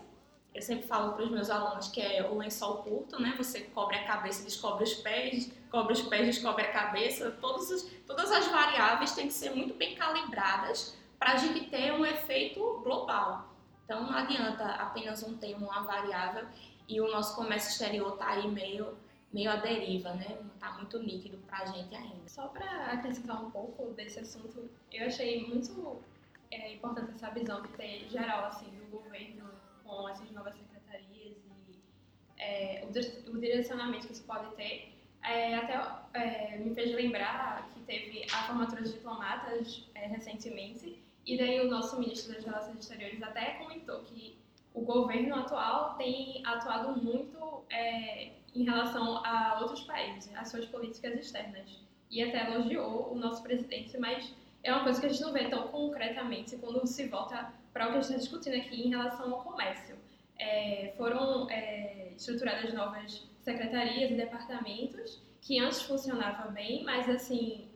Eu 0.54 0.62
sempre 0.62 0.88
falo 0.88 1.13
para 1.13 1.23
os 1.23 1.32
meus 1.32 1.49
alunos 1.49 1.89
que 1.89 2.02
é 2.02 2.28
o 2.28 2.38
lençol 2.38 2.78
curto, 2.78 3.21
né? 3.21 3.36
Você 3.38 3.62
cobre 3.62 3.95
a 3.97 4.04
cabeça, 4.06 4.43
descobre 4.43 4.84
os 4.84 4.93
pés, 4.95 5.52
cobre 5.71 5.93
os 5.93 6.02
pés, 6.02 6.25
descobre 6.25 6.63
a 6.65 6.71
cabeça. 6.71 7.32
Todas 7.39 8.32
as 8.32 8.47
variáveis 8.47 9.12
têm 9.13 9.28
que 9.28 9.34
ser 9.34 9.52
muito 9.52 9.73
bem 9.75 9.95
calibradas 9.95 10.97
para 11.17 11.34
a 11.34 11.38
gente 11.38 11.69
ter 11.69 11.93
um 11.93 12.06
efeito 12.06 12.82
global. 12.84 13.48
Então 13.89 14.04
não 14.04 14.15
adianta 14.15 14.65
apenas 14.65 15.23
um 15.23 15.36
termo, 15.36 15.65
uma 15.65 15.82
variável 15.82 16.47
e 16.88 17.02
o 17.02 17.12
nosso 17.12 17.36
comércio 17.36 17.71
exterior 17.71 18.13
está 18.13 18.34
aí 18.34 18.47
meio, 18.47 18.95
meio 19.34 19.49
à 19.49 19.56
deriva, 19.56 20.13
né? 20.13 20.38
Não 20.39 20.54
está 20.54 20.73
muito 20.73 20.99
nítido 20.99 21.39
para 21.39 21.63
a 21.63 21.65
gente 21.65 21.95
ainda. 21.95 22.30
Só 22.30 22.49
para 22.49 22.91
acrescentar 22.91 23.43
um 23.43 23.49
pouco 23.49 23.91
desse 23.93 24.19
assunto, 24.19 24.69
eu 24.91 25.08
achei 25.08 25.43
muito 25.47 26.04
é, 26.52 26.75
importante 26.75 27.15
essa 27.15 27.32
visão 27.32 27.63
que 27.63 27.69
tem 27.69 28.08
geral 28.08 28.45
assim 28.45 28.69
do 28.69 28.86
governo 28.91 29.49
com 29.84 30.08
essas 30.08 30.30
novas 30.30 30.54
secretarias 30.54 31.38
e 31.67 31.82
é, 32.38 32.88
o 33.28 33.39
direcionamento 33.39 34.06
que 34.06 34.13
isso 34.13 34.23
pode 34.23 34.54
ter 34.56 34.95
é, 35.23 35.56
até 35.56 35.73
é, 36.13 36.58
me 36.60 36.75
fez 36.75 36.93
lembrar 36.93 37.67
que 37.73 37.80
teve 37.86 38.23
a 38.32 38.43
formatura 38.43 38.84
de 38.84 38.93
diplomatas 38.93 39.89
é, 39.95 40.06
recentemente 40.06 41.09
e 41.25 41.38
daí 41.38 41.60
o 41.60 41.69
nosso 41.69 41.99
ministro 41.99 42.34
das 42.34 42.43
Relações 42.43 42.79
Exteriores 42.79 43.21
até 43.21 43.51
comentou 43.51 44.01
que 44.01 44.38
o 44.73 44.82
governo 44.82 45.36
atual 45.36 45.95
tem 45.95 46.41
atuado 46.45 47.01
muito 47.01 47.63
é, 47.69 48.32
em 48.55 48.63
relação 48.63 49.23
a 49.25 49.60
outros 49.62 49.82
países, 49.82 50.34
as 50.36 50.49
suas 50.49 50.65
políticas 50.65 51.13
externas. 51.19 51.69
E 52.10 52.23
até 52.23 52.45
elogiou 52.45 53.12
o 53.12 53.15
nosso 53.15 53.43
presidente, 53.43 53.97
mas 53.97 54.34
é 54.63 54.71
uma 54.73 54.84
coisa 54.84 54.99
que 54.99 55.05
a 55.05 55.10
gente 55.10 55.21
não 55.21 55.32
vê 55.32 55.47
tão 55.47 55.67
concretamente 55.67 56.58
quando 56.58 56.86
se 56.88 57.08
volta 57.08 57.53
para 57.71 57.88
o 57.88 57.91
que 57.91 57.97
a 57.97 58.01
gente 58.01 58.10
está 58.10 58.17
discutindo 58.17 58.55
aqui 58.55 58.88
em 58.88 58.89
relação 58.89 59.34
ao 59.34 59.43
comércio. 59.43 59.95
É, 60.38 60.93
foram 60.97 61.49
é, 61.49 62.13
estruturadas 62.15 62.73
novas 62.73 63.27
secretarias 63.41 64.12
e 64.12 64.15
departamentos 64.15 65.21
que 65.41 65.60
antes 65.60 65.82
funcionava 65.82 66.49
bem, 66.49 66.84
mas 66.84 67.08
assim 67.10 67.67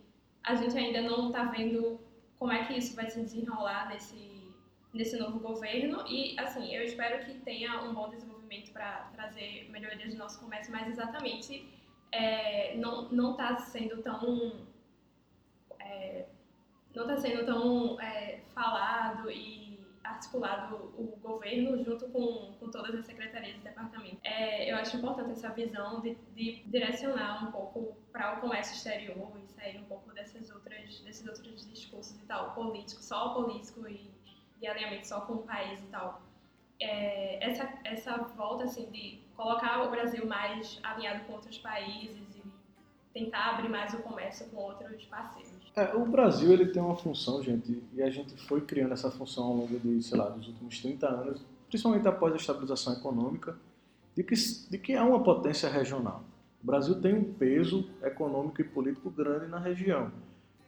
a 0.43 0.55
gente 0.55 0.77
ainda 0.77 1.01
não 1.01 1.27
está 1.27 1.45
vendo 1.45 1.99
como 2.43 2.51
é 2.51 2.65
que 2.65 2.73
isso 2.73 2.93
vai 2.93 3.09
se 3.09 3.21
desenrolar 3.21 3.87
nesse, 3.87 4.53
nesse 4.93 5.17
novo 5.17 5.39
governo. 5.39 6.03
E, 6.05 6.37
assim, 6.37 6.75
eu 6.75 6.83
espero 6.83 7.25
que 7.25 7.39
tenha 7.39 7.81
um 7.83 7.93
bom 7.93 8.09
desenvolvimento 8.09 8.73
para 8.73 9.09
trazer 9.13 9.69
melhorias 9.71 10.11
no 10.13 10.19
nosso 10.19 10.41
comércio, 10.41 10.69
mas 10.73 10.89
exatamente 10.89 11.65
é, 12.11 12.75
não 12.75 13.31
está 13.31 13.55
sendo 13.59 14.01
tão. 14.01 14.67
É, 15.79 16.25
não 16.93 17.03
está 17.03 17.15
sendo 17.15 17.45
tão 17.45 18.01
é, 18.01 18.41
falado 18.53 19.31
e 19.31 19.72
articulado 20.03 20.75
o 20.97 21.17
governo 21.21 21.83
junto 21.83 22.07
com, 22.09 22.53
com 22.59 22.69
todas 22.69 22.93
as 22.95 23.05
secretarias 23.05 23.55
e 23.57 23.59
departamentos. 23.59 24.19
É, 24.23 24.69
eu 24.71 24.75
acho 24.75 24.97
importante 24.97 25.31
essa 25.31 25.49
visão 25.49 26.01
de, 26.01 26.15
de 26.35 26.63
direcionar 26.65 27.47
um 27.47 27.51
pouco 27.51 27.95
para 28.11 28.37
o 28.37 28.41
comércio 28.41 28.75
exterior 28.75 29.31
e 29.41 29.47
sair 29.47 29.79
um 29.79 29.85
pouco 29.85 30.13
dessas 30.13 30.49
outras, 30.51 30.99
desses 30.99 31.27
outros 31.27 31.67
discursos 31.69 32.17
e 32.17 32.25
tal, 32.25 32.53
político, 32.53 33.01
só 33.01 33.33
político 33.33 33.87
e 33.87 34.11
de 34.59 34.67
alinhamento 34.67 35.07
só 35.07 35.21
com 35.21 35.33
o 35.33 35.43
país 35.43 35.81
e 35.81 35.87
tal. 35.87 36.21
É, 36.79 37.45
essa, 37.45 37.69
essa 37.83 38.17
volta 38.17 38.65
assim, 38.65 38.89
de 38.91 39.21
colocar 39.35 39.83
o 39.83 39.91
Brasil 39.91 40.25
mais 40.25 40.79
alinhado 40.83 41.25
com 41.25 41.33
outros 41.33 41.57
países 41.57 42.35
e 42.35 42.43
tentar 43.13 43.51
abrir 43.51 43.69
mais 43.69 43.93
o 43.93 44.01
comércio 44.01 44.49
com 44.49 44.57
outros 44.57 45.05
parceiros. 45.05 45.52
É, 45.75 45.95
o 45.95 46.05
Brasil 46.05 46.51
ele 46.51 46.67
tem 46.67 46.81
uma 46.81 46.95
função, 46.95 47.41
gente, 47.41 47.81
e 47.93 48.01
a 48.03 48.09
gente 48.09 48.35
foi 48.45 48.61
criando 48.61 48.93
essa 48.93 49.09
função 49.09 49.45
ao 49.45 49.55
longo 49.55 49.79
de, 49.79 50.03
sei 50.03 50.17
lá, 50.17 50.29
dos 50.29 50.47
últimos 50.47 50.79
30 50.79 51.07
anos, 51.07 51.41
principalmente 51.67 52.07
após 52.07 52.33
a 52.33 52.37
estabilização 52.37 52.93
econômica, 52.93 53.57
de 54.15 54.23
que, 54.23 54.35
de 54.69 54.77
que 54.77 54.93
é 54.93 55.01
uma 55.01 55.23
potência 55.23 55.67
regional. 55.67 56.23
O 56.63 56.67
Brasil 56.67 57.01
tem 57.01 57.15
um 57.15 57.23
peso 57.33 57.89
econômico 58.03 58.61
e 58.61 58.63
político 58.63 59.09
grande 59.09 59.47
na 59.47 59.57
região. 59.57 60.11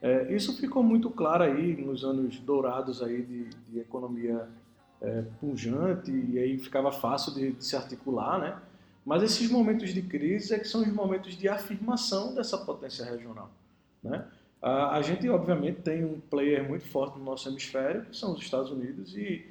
É, 0.02 0.34
isso 0.34 0.58
ficou 0.58 0.84
muito 0.84 1.10
claro 1.10 1.44
aí 1.44 1.76
nos 1.78 2.04
anos 2.04 2.40
dourados 2.40 3.02
aí 3.02 3.22
de, 3.22 3.50
de 3.72 3.80
economia 3.80 4.48
é, 5.02 5.24
e 6.08 6.40
aí 6.40 6.58
ficava 6.58 6.92
fácil 6.92 7.34
de, 7.34 7.52
de, 7.54 7.64
se 7.64 7.76
articular, 7.76 8.40
né? 8.40 8.60
Mas 9.06 9.22
esses 9.22 9.50
momentos 9.52 9.94
de 9.94 10.02
crise 10.02 10.54
é 10.54 10.60
que 10.60 10.68
são 10.68 10.82
os 10.82 10.88
momentos 10.88 11.36
de 11.36 11.48
afirmação 11.48 12.34
dessa 12.34 12.58
potência 12.58 13.06
regional, 13.06 13.52
né? 14.04 14.28
A, 14.62 14.98
a 14.98 15.02
gente, 15.02 15.28
obviamente, 15.30 15.82
tem 15.82 16.04
um 16.04 16.20
player 16.20 16.68
muito 16.68 16.86
forte 16.86 17.18
no 17.18 17.26
nosso 17.26 17.50
hemisfério, 17.50 18.06
que 18.06 18.18
são 18.18 18.34
os 18.34 18.42
Estados 18.42 18.72
Unidos, 18.72 19.16
e, 19.16 19.46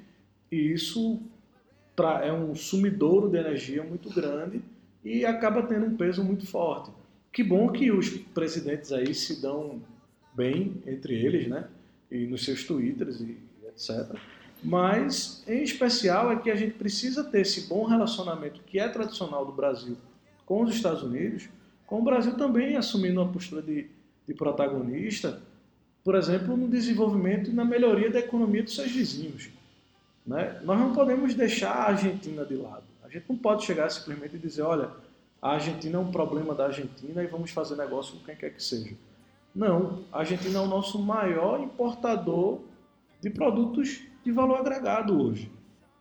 e 0.51 0.73
isso 0.73 1.21
é 2.23 2.31
um 2.31 2.53
sumidouro 2.53 3.29
de 3.29 3.37
energia 3.37 3.83
muito 3.83 4.09
grande 4.09 4.61
e 5.03 5.25
acaba 5.25 5.63
tendo 5.63 5.85
um 5.85 5.95
peso 5.95 6.23
muito 6.23 6.45
forte. 6.45 6.91
Que 7.31 7.43
bom 7.43 7.71
que 7.71 7.91
os 7.91 8.09
presidentes 8.09 8.91
aí 8.91 9.13
se 9.13 9.41
dão 9.41 9.81
bem 10.33 10.81
entre 10.85 11.13
eles, 11.13 11.47
né? 11.47 11.67
E 12.11 12.25
nos 12.25 12.43
seus 12.43 12.63
twitters 12.63 13.21
e 13.21 13.37
etc. 13.67 14.17
Mas, 14.63 15.43
em 15.47 15.61
especial, 15.61 16.31
é 16.31 16.37
que 16.37 16.49
a 16.49 16.55
gente 16.55 16.73
precisa 16.73 17.23
ter 17.23 17.41
esse 17.41 17.67
bom 17.67 17.85
relacionamento 17.85 18.61
que 18.65 18.79
é 18.79 18.87
tradicional 18.87 19.45
do 19.45 19.51
Brasil 19.51 19.97
com 20.45 20.63
os 20.63 20.73
Estados 20.75 21.03
Unidos, 21.03 21.49
com 21.85 21.99
o 21.99 22.03
Brasil 22.03 22.35
também 22.35 22.75
assumindo 22.75 23.21
uma 23.21 23.31
postura 23.31 23.61
de 23.61 23.87
de 24.27 24.33
protagonista 24.33 25.41
por 26.05 26.13
exemplo, 26.13 26.55
no 26.55 26.67
desenvolvimento 26.67 27.49
e 27.49 27.53
na 27.53 27.65
melhoria 27.65 28.11
da 28.11 28.19
economia 28.19 28.61
dos 28.61 28.75
seus 28.75 28.91
vizinhos. 28.91 29.49
Né? 30.23 30.61
Nós 30.63 30.79
não 30.79 30.93
podemos 30.93 31.33
deixar 31.33 31.71
a 31.71 31.87
Argentina 31.87 32.45
de 32.45 32.55
lado. 32.55 32.83
A 33.03 33.09
gente 33.09 33.25
não 33.27 33.35
pode 33.35 33.65
chegar 33.65 33.89
simplesmente 33.89 34.35
e 34.35 34.39
dizer, 34.39 34.61
olha, 34.61 34.91
a 35.41 35.53
Argentina 35.53 35.97
é 35.97 35.99
um 35.99 36.11
problema 36.11 36.53
da 36.53 36.65
Argentina 36.65 37.23
e 37.23 37.27
vamos 37.27 37.49
fazer 37.49 37.75
negócio 37.75 38.17
com 38.17 38.23
quem 38.23 38.35
quer 38.35 38.51
que 38.51 38.61
seja. 38.61 38.95
Não, 39.53 40.03
a 40.11 40.19
Argentina 40.19 40.59
é 40.59 40.61
o 40.61 40.67
nosso 40.67 40.99
maior 40.99 41.59
importador 41.59 42.59
de 43.19 43.31
produtos 43.31 44.01
de 44.23 44.31
valor 44.31 44.59
agregado 44.59 45.19
hoje. 45.19 45.51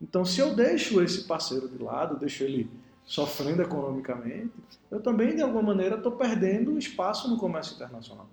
Então, 0.02 0.22
se 0.22 0.38
eu 0.38 0.54
deixo 0.54 1.02
esse 1.02 1.24
parceiro 1.24 1.66
de 1.66 1.82
lado, 1.82 2.18
deixo 2.18 2.44
ele 2.44 2.68
sofrendo 3.04 3.62
economicamente, 3.62 4.52
eu 4.90 5.00
também, 5.00 5.36
de 5.36 5.42
alguma 5.42 5.62
maneira, 5.62 5.96
estou 5.96 6.12
perdendo 6.12 6.78
espaço 6.78 7.28
no 7.28 7.36
comércio 7.36 7.74
internacional. 7.74 8.26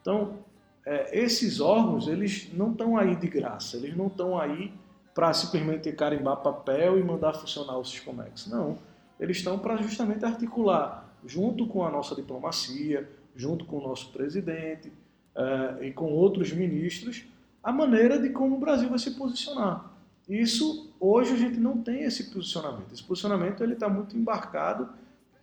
Então, 0.00 0.38
é, 0.84 1.18
esses 1.18 1.60
órgãos, 1.60 2.08
eles 2.08 2.50
não 2.52 2.72
estão 2.72 2.96
aí 2.96 3.16
de 3.16 3.28
graça, 3.28 3.76
eles 3.76 3.96
não 3.96 4.08
estão 4.08 4.38
aí 4.38 4.72
para 5.14 5.32
simplesmente 5.32 5.90
carimbar 5.92 6.38
papel 6.38 6.98
e 6.98 7.02
mandar 7.02 7.34
funcionar 7.34 7.76
o 7.78 7.84
Siscomex. 7.84 8.46
Não, 8.48 8.78
eles 9.20 9.38
estão 9.38 9.58
para 9.58 9.76
justamente 9.76 10.24
articular, 10.24 11.08
junto 11.24 11.66
com 11.66 11.84
a 11.84 11.90
nossa 11.90 12.14
diplomacia, 12.14 13.08
junto 13.34 13.64
com 13.64 13.78
o 13.78 13.88
nosso 13.88 14.10
presidente 14.12 14.92
é, 15.34 15.86
e 15.86 15.92
com 15.92 16.12
outros 16.12 16.52
ministros, 16.52 17.24
a 17.62 17.72
maneira 17.72 18.18
de 18.18 18.30
como 18.30 18.56
o 18.56 18.58
Brasil 18.58 18.88
vai 18.88 18.98
se 18.98 19.12
posicionar. 19.12 19.90
Isso, 20.28 20.91
hoje, 21.02 21.32
a 21.32 21.36
gente 21.36 21.58
não 21.58 21.78
tem 21.78 22.02
esse 22.04 22.30
posicionamento. 22.30 22.92
Esse 22.92 23.02
posicionamento 23.02 23.62
ele 23.62 23.72
está 23.74 23.88
muito 23.88 24.16
embarcado 24.16 24.88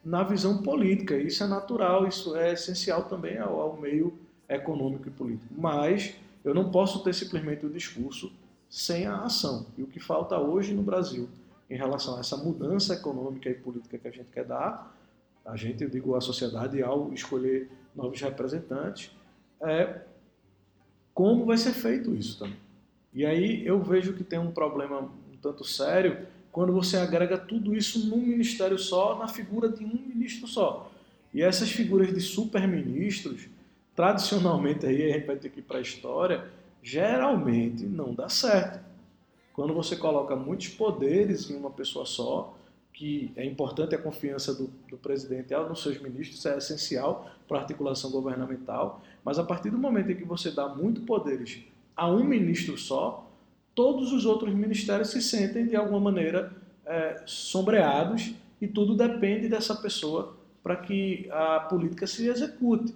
na 0.03 0.23
visão 0.23 0.61
política. 0.61 1.17
Isso 1.17 1.43
é 1.43 1.47
natural, 1.47 2.07
isso 2.07 2.35
é 2.35 2.53
essencial 2.53 3.03
também 3.03 3.37
ao, 3.37 3.59
ao 3.59 3.77
meio 3.77 4.17
econômico 4.47 5.07
e 5.07 5.11
político. 5.11 5.53
Mas 5.57 6.15
eu 6.43 6.53
não 6.53 6.71
posso 6.71 7.03
ter 7.03 7.13
simplesmente 7.13 7.65
o 7.65 7.69
discurso 7.69 8.31
sem 8.69 9.05
a 9.05 9.23
ação. 9.23 9.65
E 9.77 9.83
o 9.83 9.87
que 9.87 9.99
falta 9.99 10.37
hoje 10.39 10.73
no 10.73 10.81
Brasil 10.81 11.27
em 11.69 11.75
relação 11.75 12.15
a 12.15 12.19
essa 12.21 12.37
mudança 12.37 12.93
econômica 12.93 13.49
e 13.49 13.53
política 13.53 13.97
que 13.97 14.07
a 14.07 14.11
gente 14.11 14.29
quer 14.31 14.45
dar, 14.45 14.95
a 15.45 15.55
gente, 15.55 15.83
eu 15.83 15.89
digo 15.89 16.15
a 16.15 16.21
sociedade, 16.21 16.81
ao 16.81 17.13
escolher 17.13 17.69
novos 17.95 18.21
representantes, 18.21 19.11
é 19.61 20.01
como 21.13 21.45
vai 21.45 21.57
ser 21.57 21.73
feito 21.73 22.15
isso 22.15 22.39
também. 22.39 22.57
E 23.13 23.25
aí 23.25 23.65
eu 23.65 23.81
vejo 23.81 24.13
que 24.13 24.23
tem 24.23 24.39
um 24.39 24.51
problema 24.51 25.09
tanto 25.41 25.63
sério 25.63 26.27
quando 26.51 26.73
você 26.73 26.97
agrega 26.97 27.37
tudo 27.37 27.75
isso 27.75 28.07
num 28.07 28.17
ministério 28.17 28.77
só, 28.77 29.17
na 29.17 29.27
figura 29.27 29.69
de 29.69 29.83
um 29.83 29.93
ministro 30.07 30.47
só. 30.47 30.91
E 31.33 31.41
essas 31.41 31.71
figuras 31.71 32.13
de 32.13 32.19
superministros, 32.19 33.47
tradicionalmente 33.95 34.85
aí 34.85 35.11
a 35.11 35.13
gente 35.13 35.27
vai 35.27 35.35
ter 35.35 35.49
que 35.49 35.59
ir 35.59 35.63
para 35.63 35.77
a 35.77 35.81
história, 35.81 36.49
geralmente 36.81 37.85
não 37.85 38.13
dá 38.13 38.29
certo. 38.29 38.79
Quando 39.53 39.73
você 39.73 39.95
coloca 39.95 40.35
muitos 40.35 40.69
poderes 40.69 41.49
em 41.49 41.55
uma 41.55 41.69
pessoa 41.69 42.05
só, 42.05 42.55
que 42.93 43.31
é 43.35 43.45
importante 43.45 43.95
a 43.95 43.97
confiança 43.97 44.53
do, 44.53 44.69
do 44.89 44.97
presidente 44.97 45.53
nos 45.53 45.81
seus 45.81 46.01
ministros, 46.01 46.39
isso 46.39 46.49
é 46.49 46.57
essencial 46.57 47.29
para 47.47 47.57
a 47.57 47.61
articulação 47.61 48.11
governamental, 48.11 49.01
mas 49.23 49.37
a 49.37 49.43
partir 49.43 49.69
do 49.69 49.77
momento 49.77 50.11
em 50.11 50.15
que 50.15 50.25
você 50.25 50.51
dá 50.51 50.67
muito 50.67 51.01
poderes 51.01 51.59
a 51.95 52.09
um 52.09 52.23
ministro 52.23 52.77
só, 52.77 53.28
todos 53.73 54.11
os 54.11 54.25
outros 54.25 54.53
ministérios 54.53 55.09
se 55.09 55.21
sentem 55.21 55.65
de 55.67 55.75
alguma 55.75 55.99
maneira 55.99 56.51
é, 56.85 57.21
sombreados 57.25 58.33
e 58.61 58.67
tudo 58.67 58.95
depende 58.95 59.47
dessa 59.47 59.75
pessoa 59.75 60.35
para 60.61 60.75
que 60.75 61.29
a 61.31 61.61
política 61.61 62.05
se 62.05 62.27
execute. 62.27 62.93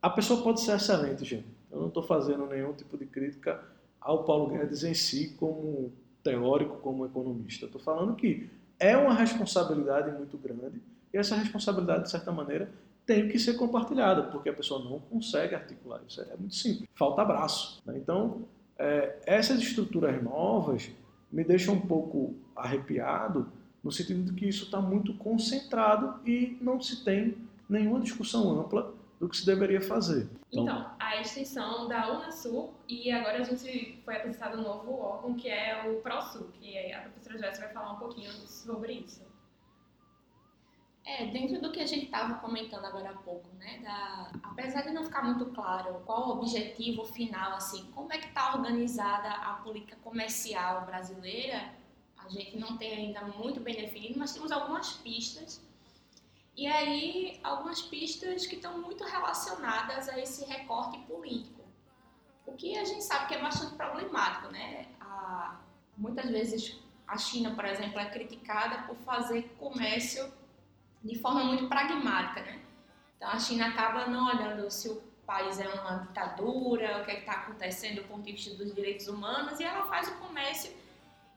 A 0.00 0.08
pessoa 0.08 0.42
pode 0.42 0.60
ser 0.60 0.76
excelente, 0.76 1.24
gente. 1.24 1.46
Eu 1.70 1.80
não 1.80 1.88
estou 1.88 2.02
fazendo 2.02 2.46
nenhum 2.46 2.72
tipo 2.72 2.96
de 2.96 3.06
crítica 3.06 3.60
ao 4.00 4.24
Paulo 4.24 4.48
Guedes 4.48 4.84
em 4.84 4.94
si 4.94 5.34
como 5.38 5.92
teórico, 6.22 6.76
como 6.78 7.04
economista. 7.04 7.66
Estou 7.66 7.80
falando 7.80 8.14
que 8.14 8.48
é 8.78 8.96
uma 8.96 9.14
responsabilidade 9.14 10.10
muito 10.16 10.38
grande 10.38 10.80
e 11.12 11.18
essa 11.18 11.34
responsabilidade, 11.34 12.04
de 12.04 12.10
certa 12.10 12.30
maneira, 12.30 12.70
tem 13.04 13.28
que 13.28 13.38
ser 13.38 13.54
compartilhada, 13.54 14.24
porque 14.24 14.50
a 14.50 14.52
pessoa 14.52 14.84
não 14.84 15.00
consegue 15.00 15.54
articular 15.54 16.00
isso. 16.06 16.20
É 16.20 16.36
muito 16.36 16.54
simples. 16.54 16.88
Falta 16.94 17.22
abraço. 17.22 17.82
Né? 17.86 17.94
Então, 17.96 18.42
é, 18.78 19.18
essas 19.26 19.58
estruturas 19.60 20.22
novas 20.22 20.90
me 21.30 21.44
deixam 21.44 21.74
um 21.74 21.80
pouco 21.80 22.34
arrepiado 22.56 23.50
no 23.82 23.92
sentido 23.92 24.22
de 24.22 24.32
que 24.32 24.48
isso 24.48 24.64
está 24.64 24.80
muito 24.80 25.14
concentrado 25.14 26.20
e 26.26 26.56
não 26.60 26.80
se 26.80 27.04
tem 27.04 27.36
nenhuma 27.68 28.00
discussão 28.00 28.60
ampla 28.60 28.94
do 29.20 29.28
que 29.28 29.36
se 29.36 29.44
deveria 29.44 29.80
fazer. 29.80 30.28
Então, 30.52 30.62
então 30.62 30.90
a 30.98 31.20
extensão 31.20 31.88
da 31.88 32.12
Unasul 32.12 32.72
e 32.88 33.10
agora 33.10 33.38
a 33.38 33.42
gente 33.42 33.98
foi 34.04 34.16
apresentado 34.16 34.58
um 34.58 34.62
novo 34.62 34.92
órgão 34.92 35.34
que 35.34 35.48
é 35.48 35.88
o 35.88 36.00
ProSul, 36.00 36.46
que 36.54 36.92
a 36.92 37.00
professora 37.00 37.38
Jéssica 37.38 37.66
vai 37.66 37.74
falar 37.74 37.92
um 37.92 37.98
pouquinho 37.98 38.30
sobre 38.30 38.92
isso. 38.92 39.27
É, 41.08 41.24
dentro 41.24 41.58
do 41.58 41.72
que 41.72 41.80
a 41.80 41.86
gente 41.86 42.04
estava 42.04 42.34
comentando 42.34 42.84
agora 42.84 43.08
há 43.08 43.14
pouco, 43.14 43.48
né, 43.54 43.78
da, 43.78 44.30
apesar 44.42 44.82
de 44.82 44.90
não 44.90 45.04
ficar 45.04 45.22
muito 45.22 45.46
claro 45.46 46.02
qual 46.04 46.28
o 46.28 46.32
objetivo 46.32 47.02
final, 47.02 47.54
assim, 47.54 47.90
como 47.92 48.12
é 48.12 48.18
que 48.18 48.28
está 48.28 48.54
organizada 48.54 49.30
a 49.30 49.54
política 49.54 49.96
comercial 50.04 50.84
brasileira, 50.84 51.72
a 52.18 52.28
gente 52.28 52.58
não 52.58 52.76
tem 52.76 52.92
ainda 52.92 53.22
muito 53.22 53.58
bem 53.58 53.74
definido, 53.74 54.18
mas 54.18 54.34
temos 54.34 54.52
algumas 54.52 54.92
pistas. 54.98 55.66
E 56.54 56.66
aí, 56.66 57.40
algumas 57.42 57.80
pistas 57.80 58.46
que 58.46 58.56
estão 58.56 58.78
muito 58.78 59.02
relacionadas 59.02 60.10
a 60.10 60.18
esse 60.18 60.44
recorte 60.44 60.98
político. 61.06 61.62
O 62.44 62.52
que 62.52 62.76
a 62.76 62.84
gente 62.84 63.02
sabe 63.02 63.28
que 63.28 63.34
é 63.34 63.40
bastante 63.40 63.76
problemático, 63.76 64.52
né? 64.52 64.84
A, 65.00 65.58
muitas 65.96 66.28
vezes 66.28 66.78
a 67.06 67.16
China, 67.16 67.54
por 67.54 67.64
exemplo, 67.64 67.98
é 67.98 68.10
criticada 68.10 68.82
por 68.82 68.96
fazer 68.96 69.48
comércio 69.58 70.30
de 71.02 71.18
forma 71.18 71.44
muito 71.44 71.68
pragmática, 71.68 72.40
né? 72.42 72.60
Então 73.16 73.28
a 73.30 73.38
China 73.38 73.68
acaba 73.68 74.06
não 74.06 74.28
olhando 74.28 74.70
se 74.70 74.88
o 74.88 75.02
país 75.26 75.58
é 75.58 75.68
uma 75.68 75.98
ditadura, 75.98 77.02
o 77.02 77.04
que 77.04 77.10
é 77.10 77.20
está 77.20 77.32
acontecendo 77.32 78.02
do 78.02 78.08
ponto 78.08 78.22
de 78.22 78.32
vista 78.32 78.54
dos 78.54 78.74
direitos 78.74 79.08
humanos, 79.08 79.60
e 79.60 79.64
ela 79.64 79.84
faz 79.86 80.08
o 80.08 80.14
comércio 80.18 80.72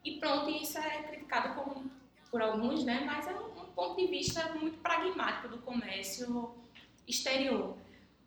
e 0.04 0.18
pronto, 0.20 0.50
e 0.50 0.64
isso 0.64 0.78
é 0.78 1.04
criticado 1.04 1.56
como, 1.56 1.92
por 2.30 2.42
alguns, 2.42 2.84
né? 2.84 3.04
Mas 3.06 3.28
é 3.28 3.34
um, 3.34 3.62
um 3.62 3.66
ponto 3.74 3.98
de 3.98 4.08
vista 4.08 4.50
muito 4.54 4.78
pragmático 4.80 5.50
do 5.50 5.58
comércio 5.60 6.56
exterior. 7.08 7.76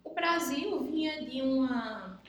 O 0.05 0.11
Brasil 0.11 0.83
vinha 0.85 1.25
de 1.25 1.41
uma 1.41 2.21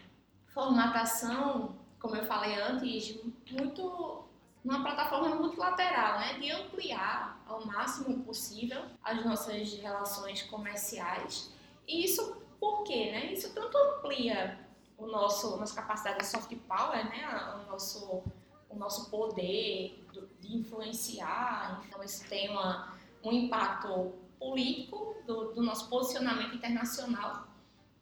formatação, 0.53 1.75
como 1.99 2.15
eu 2.15 2.25
falei 2.25 2.55
antes, 2.55 3.19
muito 3.51 4.23
uma 4.63 4.81
plataforma 4.81 5.35
multilateral, 5.35 6.19
né, 6.19 6.39
de 6.39 6.49
ampliar 6.49 7.34
ao 7.47 7.65
máximo 7.65 8.23
possível 8.23 8.83
as 9.03 9.23
nossas 9.23 9.73
relações 9.73 10.41
comerciais. 10.43 11.51
E 11.87 12.03
isso 12.05 12.41
por 12.59 12.83
quê? 12.83 13.11
Né? 13.11 13.33
Isso 13.33 13.53
tanto 13.53 13.77
amplia 13.77 14.59
o 14.97 15.07
nosso 15.07 15.57
nossa 15.57 15.75
capacidade 15.75 16.19
de 16.19 16.25
soft 16.25 16.55
power, 16.67 17.05
né, 17.09 17.27
o 17.55 17.71
nosso 17.71 18.23
o 18.69 18.75
nosso 18.77 19.09
poder 19.09 20.03
de 20.39 20.55
influenciar, 20.55 21.83
então 21.87 22.03
isso 22.03 22.27
tem 22.27 22.49
uma, 22.49 22.93
um 23.23 23.31
impacto 23.31 24.13
político 24.37 25.15
do, 25.25 25.53
do 25.53 25.63
nosso 25.63 25.89
posicionamento 25.89 26.55
internacional, 26.55 27.47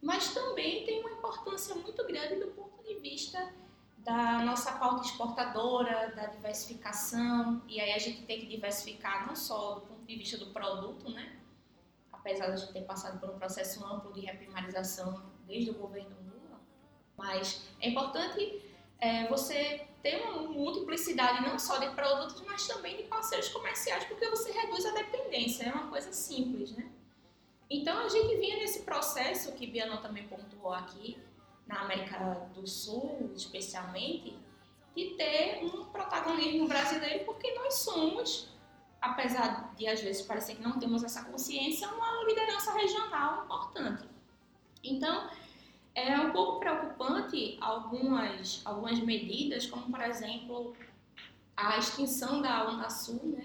mas 0.02 0.34
também 0.34 0.84
tem 0.84 1.00
uma 1.00 1.12
importância 1.12 1.74
muito 1.74 2.04
grande 2.06 2.36
do 2.36 2.48
ponto 2.48 2.82
de 2.82 2.94
vista 2.96 3.52
da 4.04 4.40
nossa 4.40 4.72
pauta 4.72 5.06
exportadora, 5.06 6.12
da 6.14 6.26
diversificação, 6.26 7.62
e 7.66 7.80
aí 7.80 7.92
a 7.92 7.98
gente 7.98 8.22
tem 8.22 8.38
que 8.38 8.46
diversificar 8.46 9.26
não 9.26 9.34
só 9.34 9.76
do 9.76 9.80
ponto 9.82 10.04
de 10.04 10.16
vista 10.16 10.36
do 10.36 10.52
produto, 10.52 11.10
né? 11.10 11.40
apesar 12.24 12.46
de 12.46 12.52
a 12.52 12.56
gente 12.56 12.72
ter 12.72 12.82
passado 12.82 13.20
por 13.20 13.28
um 13.28 13.38
processo 13.38 13.84
amplo 13.84 14.10
de 14.12 14.20
reprimarização 14.20 15.22
desde 15.46 15.70
o 15.70 15.74
governo 15.74 16.16
Lula, 16.22 16.58
mas 17.18 17.68
é 17.80 17.90
importante 17.90 18.62
é, 18.98 19.28
você 19.28 19.86
ter 20.02 20.22
uma 20.22 20.42
multiplicidade 20.48 21.42
não 21.42 21.58
só 21.58 21.76
de 21.76 21.90
produtos, 21.94 22.40
mas 22.46 22.66
também 22.66 22.96
de 22.96 23.02
parceiros 23.04 23.48
comerciais, 23.50 24.04
porque 24.04 24.28
você 24.30 24.50
reduz 24.52 24.86
a 24.86 24.92
dependência, 24.92 25.64
é 25.64 25.72
uma 25.72 25.88
coisa 25.88 26.12
simples, 26.12 26.72
né? 26.72 26.90
Então 27.68 27.98
a 27.98 28.08
gente 28.08 28.36
vinha 28.36 28.56
nesse 28.56 28.82
processo 28.82 29.52
que 29.52 29.66
Biano 29.66 30.00
também 30.00 30.26
pontuou 30.26 30.72
aqui, 30.72 31.18
na 31.66 31.80
América 31.80 32.18
do 32.54 32.66
Sul, 32.66 33.32
especialmente, 33.34 34.36
de 34.94 35.10
ter 35.16 35.64
um 35.64 35.84
protagonismo 35.86 36.68
brasileiro, 36.68 37.24
porque 37.24 37.52
nós 37.54 37.74
somos, 37.74 38.48
apesar 39.00 39.74
de 39.74 39.86
às 39.86 40.00
vezes 40.00 40.22
parecer 40.22 40.56
que 40.56 40.62
não 40.62 40.78
temos 40.78 41.02
essa 41.02 41.24
consciência, 41.24 41.88
uma 41.88 42.24
liderança 42.24 42.72
regional 42.72 43.44
importante. 43.44 44.08
Então, 44.82 45.28
é 45.94 46.16
um 46.18 46.32
pouco 46.32 46.60
preocupante 46.60 47.56
algumas, 47.60 48.60
algumas 48.64 48.98
medidas, 49.00 49.66
como 49.66 49.90
por 49.90 50.00
exemplo 50.00 50.76
a 51.56 51.78
extinção 51.78 52.42
da 52.42 52.68
Unasul, 52.68 53.20
né? 53.24 53.44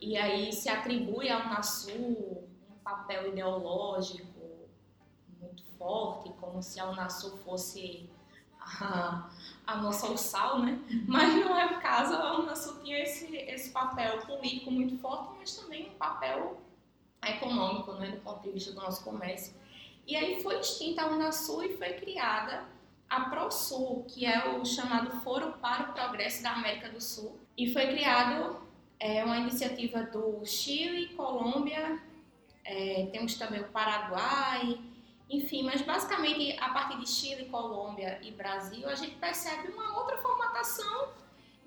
E 0.00 0.16
aí 0.16 0.52
se 0.52 0.68
atribui 0.68 1.28
à 1.28 1.38
Unasul 1.38 2.46
um 2.70 2.78
papel 2.84 3.28
ideológico 3.28 4.37
forte, 5.78 6.30
como 6.40 6.62
se 6.62 6.80
a 6.80 6.88
Unasul 6.88 7.38
fosse 7.38 8.08
a, 8.60 9.28
a 9.66 9.76
nossa 9.76 10.10
Ursal, 10.10 10.60
né? 10.60 10.78
Mas 11.06 11.34
não 11.34 11.58
é 11.58 11.66
o 11.66 11.80
caso, 11.80 12.14
a 12.14 12.38
Unasul 12.38 12.80
tinha 12.82 12.98
esse, 13.02 13.36
esse 13.36 13.70
papel 13.70 14.18
político 14.22 14.70
muito 14.70 14.98
forte, 14.98 15.34
mas 15.38 15.56
também 15.56 15.90
um 15.90 15.94
papel 15.94 16.60
econômico, 17.26 17.92
né, 17.94 18.10
do 18.10 18.20
ponto 18.20 18.42
de 18.42 18.50
vista 18.50 18.72
do 18.72 18.80
nosso 18.80 19.02
comércio. 19.02 19.54
E 20.06 20.16
aí 20.16 20.42
foi 20.42 20.58
extinta 20.60 21.02
a 21.02 21.08
Unasul 21.08 21.64
e 21.64 21.76
foi 21.76 21.94
criada 21.94 22.64
a 23.08 23.20
ProSul, 23.22 24.04
que 24.04 24.26
é 24.26 24.48
o 24.48 24.64
chamado 24.64 25.10
Foro 25.22 25.52
para 25.60 25.90
o 25.90 25.92
Progresso 25.92 26.42
da 26.42 26.52
América 26.52 26.88
do 26.88 27.00
Sul. 27.00 27.38
E 27.56 27.72
foi 27.72 27.86
criado 27.88 28.60
é, 29.00 29.24
uma 29.24 29.38
iniciativa 29.38 30.02
do 30.02 30.44
Chile, 30.44 31.14
Colômbia, 31.14 32.00
é, 32.64 33.08
temos 33.12 33.34
também 33.34 33.60
o 33.60 33.68
Paraguai, 33.68 34.78
enfim, 35.30 35.62
mas 35.62 35.82
basicamente 35.82 36.56
a 36.58 36.70
partir 36.70 36.98
de 36.98 37.06
Chile, 37.06 37.46
Colômbia 37.46 38.18
e 38.22 38.30
Brasil, 38.30 38.88
a 38.88 38.94
gente 38.94 39.16
percebe 39.16 39.68
uma 39.68 39.98
outra 39.98 40.16
formatação 40.18 41.12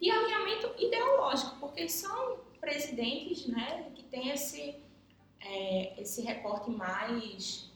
de 0.02 0.10
alinhamento 0.10 0.74
ideológico, 0.80 1.58
porque 1.60 1.88
são 1.88 2.40
presidentes 2.60 3.46
né, 3.48 3.92
que 3.94 4.04
têm 4.04 4.30
esse, 4.30 4.76
é, 5.40 6.02
esse 6.02 6.24
recorte 6.24 6.72
mais, 6.72 7.72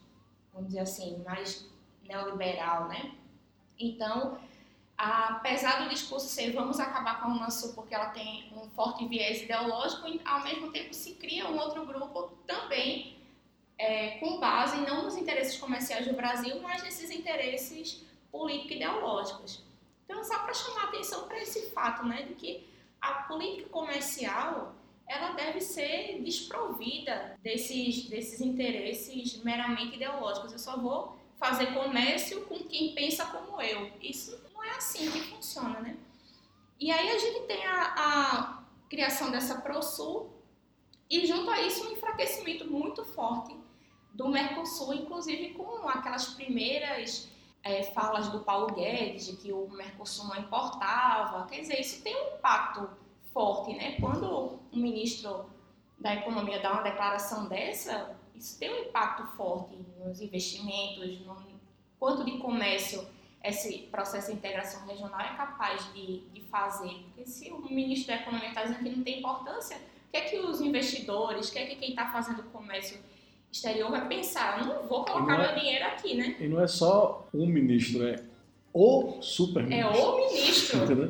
vamos 0.52 0.70
dizer 0.70 0.80
assim, 0.80 1.24
mais 1.24 1.70
neoliberal, 2.04 2.88
né? 2.88 3.16
Então, 3.78 4.40
apesar 4.98 5.84
do 5.84 5.90
discurso 5.90 6.28
ser 6.28 6.52
vamos 6.52 6.80
acabar 6.80 7.22
com 7.22 7.28
a 7.28 7.36
Unasul 7.36 7.74
porque 7.74 7.94
ela 7.94 8.10
tem 8.10 8.52
um 8.56 8.70
forte 8.70 9.06
viés 9.08 9.42
ideológico, 9.42 10.08
ao 10.24 10.44
mesmo 10.44 10.72
tempo 10.72 10.94
se 10.94 11.16
cria 11.16 11.48
um 11.48 11.60
outro 11.60 11.86
grupo 11.86 12.32
também 12.48 13.15
é, 13.78 14.18
com 14.20 14.40
base 14.40 14.78
não 14.78 15.04
nos 15.04 15.18
interesses 15.18 15.58
comerciais 15.58 16.08
do 16.08 16.14
Brasil, 16.14 16.62
mas 16.62 16.84
nesses 16.84 17.12
interesses 17.12 18.04
político-ideológicos. 18.32 19.64
Então, 20.06 20.24
só 20.24 20.40
para 20.40 20.54
chamar 20.54 20.86
atenção 20.86 21.28
para 21.28 21.42
esse 21.42 21.72
fato, 21.72 22.06
né, 22.06 22.24
de 22.24 22.36
que 22.36 22.68
a 23.02 23.14
política 23.24 23.70
comercial 23.70 24.76
ela 25.08 25.34
deve 25.34 25.62
ser 25.62 26.22
desprovida 26.24 27.38
desses, 27.44 28.10
desses 28.10 28.42
interesses 28.42 29.38
meramente 29.44 29.96
ideológicos. 29.96 30.52
Eu 30.52 30.60
só 30.60 30.78
vou 30.78 31.16
fazer 31.38 31.74
comércio 31.74 32.46
com 32.46 32.58
quem 32.64 32.94
pensa 32.96 33.26
como 33.26 33.62
eu. 33.62 33.92
Isso 34.02 34.40
não 34.52 34.64
é 34.64 34.72
assim 34.72 35.12
que 35.12 35.20
funciona, 35.22 35.80
né? 35.80 35.96
E 36.80 36.92
aí 36.92 37.10
a 37.10 37.20
gente 37.20 37.42
tem 37.42 37.66
a, 37.66 37.94
a 37.96 38.64
criação 38.90 39.30
dessa 39.32 39.62
ProSul 39.62 40.34
e 41.10 41.26
junto 41.26 41.50
a 41.52 41.62
isso 41.62 41.88
um 41.88 41.92
enfraquecimento 41.92 42.66
muito 42.70 43.06
forte 43.06 43.56
do 44.16 44.30
Mercosul, 44.30 44.94
inclusive 44.94 45.54
com 45.54 45.88
aquelas 45.90 46.28
primeiras 46.34 47.30
é, 47.62 47.84
falas 47.84 48.30
do 48.30 48.40
Paulo 48.40 48.74
Guedes 48.74 49.26
de 49.28 49.36
que 49.36 49.52
o 49.52 49.68
Mercosul 49.70 50.30
não 50.30 50.38
importava. 50.38 51.46
Quer 51.48 51.62
dizer, 51.62 51.80
isso 51.80 52.02
tem 52.02 52.16
um 52.16 52.38
impacto 52.38 52.90
forte, 53.34 53.74
né? 53.74 53.98
Quando 54.00 54.60
o 54.72 54.78
ministro 54.78 55.50
da 56.00 56.16
Economia 56.16 56.62
dá 56.62 56.72
uma 56.72 56.82
declaração 56.82 57.48
dessa, 57.50 58.16
isso 58.34 58.58
tem 58.58 58.74
um 58.74 58.86
impacto 58.86 59.28
forte 59.36 59.76
nos 60.00 60.22
investimentos, 60.22 61.20
no 61.20 61.36
quanto 62.00 62.24
de 62.24 62.38
comércio 62.38 63.06
esse 63.44 63.80
processo 63.92 64.32
de 64.32 64.38
integração 64.38 64.88
regional 64.88 65.20
é 65.20 65.36
capaz 65.36 65.94
de, 65.94 66.22
de 66.30 66.42
fazer. 66.44 67.04
Porque 67.04 67.26
se 67.26 67.52
o 67.52 67.60
ministro 67.62 68.08
da 68.08 68.22
Economia 68.22 68.50
está 68.50 68.64
dizendo 68.64 68.84
que 68.84 68.90
não 68.90 69.04
tem 69.04 69.20
importância, 69.20 69.78
o 69.78 70.12
que 70.12 70.18
é 70.18 70.22
que 70.22 70.40
os 70.40 70.62
investidores, 70.62 71.50
o 71.50 71.52
que 71.52 71.60
é 71.60 71.66
que 71.66 71.76
quem 71.76 71.90
está 71.90 72.08
fazendo 72.12 72.44
comércio 72.52 73.00
exterior 73.56 73.90
vai 73.90 74.08
pensar? 74.08 74.60
Eu 74.60 74.66
não 74.66 74.88
vou 74.88 75.06
colocar 75.06 75.38
não 75.38 75.38
meu 75.38 75.50
é, 75.50 75.56
dinheiro 75.56 75.86
aqui, 75.86 76.16
né? 76.16 76.36
E 76.40 76.48
não 76.48 76.62
é 76.62 76.68
só 76.68 77.28
um 77.34 77.48
ministro, 77.48 78.06
é 78.06 78.22
o 78.74 79.22
super 79.22 79.64
ministro. 79.64 79.98
É 79.98 80.04
o 80.04 80.18
ministro. 80.18 81.10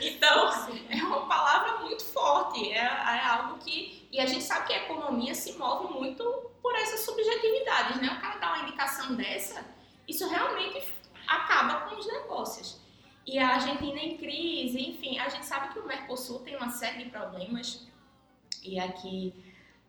então, 0.00 0.50
é 0.88 0.96
uma 1.02 1.26
palavra 1.26 1.78
muito 1.84 2.04
forte, 2.04 2.70
é, 2.70 2.76
é 2.76 3.26
algo 3.26 3.58
que 3.58 4.06
e 4.12 4.20
a 4.20 4.26
gente 4.26 4.44
sabe 4.44 4.68
que 4.68 4.72
a 4.72 4.84
economia 4.84 5.34
se 5.34 5.58
move 5.58 5.92
muito 5.92 6.22
por 6.62 6.74
essas 6.76 7.00
subjetividades, 7.00 8.00
né? 8.00 8.08
O 8.16 8.20
cara 8.20 8.38
dá 8.38 8.54
uma 8.54 8.62
indicação 8.62 9.14
dessa, 9.14 9.62
isso 10.08 10.26
realmente 10.28 10.88
acaba 11.26 11.80
com 11.86 11.96
os 11.96 12.06
negócios. 12.06 12.80
E 13.26 13.38
a 13.38 13.56
Argentina 13.56 13.98
em 13.98 14.16
crise, 14.16 14.80
enfim, 14.80 15.18
a 15.18 15.28
gente 15.28 15.44
sabe 15.44 15.72
que 15.72 15.80
o 15.80 15.86
Mercosul 15.86 16.38
tem 16.38 16.56
uma 16.56 16.70
série 16.70 17.04
de 17.04 17.10
problemas. 17.10 17.84
E 18.62 18.78
aqui 18.78 19.34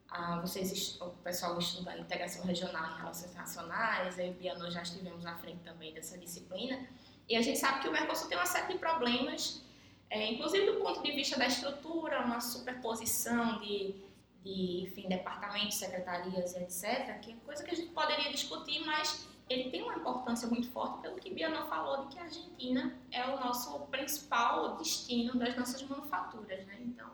ah, 0.10 0.40
vocês, 0.40 1.00
o 1.02 1.10
pessoal 1.24 1.58
estuda 1.60 1.92
a 1.92 1.98
integração 1.98 2.44
regional 2.46 2.92
em 2.92 2.98
relações 2.98 3.32
internacionais, 3.32 4.18
eu 4.18 4.28
e 4.28 4.32
Biano 4.32 4.72
já 4.72 4.82
estivemos 4.82 5.26
à 5.26 5.36
frente 5.36 5.60
também 5.64 5.94
dessa 5.94 6.18
disciplina. 6.18 6.88
E 7.30 7.36
a 7.36 7.42
gente 7.42 7.60
sabe 7.60 7.82
que 7.82 7.90
o 7.90 7.92
Mercosul 7.92 8.30
tem 8.30 8.38
uma 8.38 8.46
série 8.46 8.74
de 8.74 8.80
problemas, 8.80 9.62
é, 10.10 10.32
inclusive 10.32 10.66
do 10.66 10.80
ponto 10.80 11.04
de 11.04 11.12
vista 11.12 11.38
da 11.38 11.48
estrutura, 11.48 12.22
uma 12.22 12.40
superposição 12.40 13.60
de 13.60 14.08
de 14.48 14.84
enfim, 14.84 15.08
departamentos, 15.08 15.76
secretarias, 15.76 16.56
etc., 16.56 17.20
que 17.20 17.32
é 17.32 17.36
coisa 17.46 17.64
que 17.64 17.72
a 17.72 17.74
gente 17.74 17.92
poderia 17.92 18.32
discutir, 18.32 18.86
mas 18.86 19.28
ele 19.50 19.70
tem 19.70 19.82
uma 19.82 19.96
importância 19.96 20.48
muito 20.48 20.70
forte 20.70 21.02
pelo 21.02 21.16
que 21.18 21.34
Biana 21.34 21.66
falou 21.66 22.06
de 22.06 22.14
que 22.14 22.20
a 22.20 22.24
Argentina 22.24 22.98
é 23.12 23.26
o 23.26 23.40
nosso 23.40 23.80
principal 23.88 24.76
destino 24.78 25.36
das 25.36 25.56
nossas 25.56 25.82
manufaturas, 25.84 26.66
né? 26.66 26.78
Então, 26.82 27.10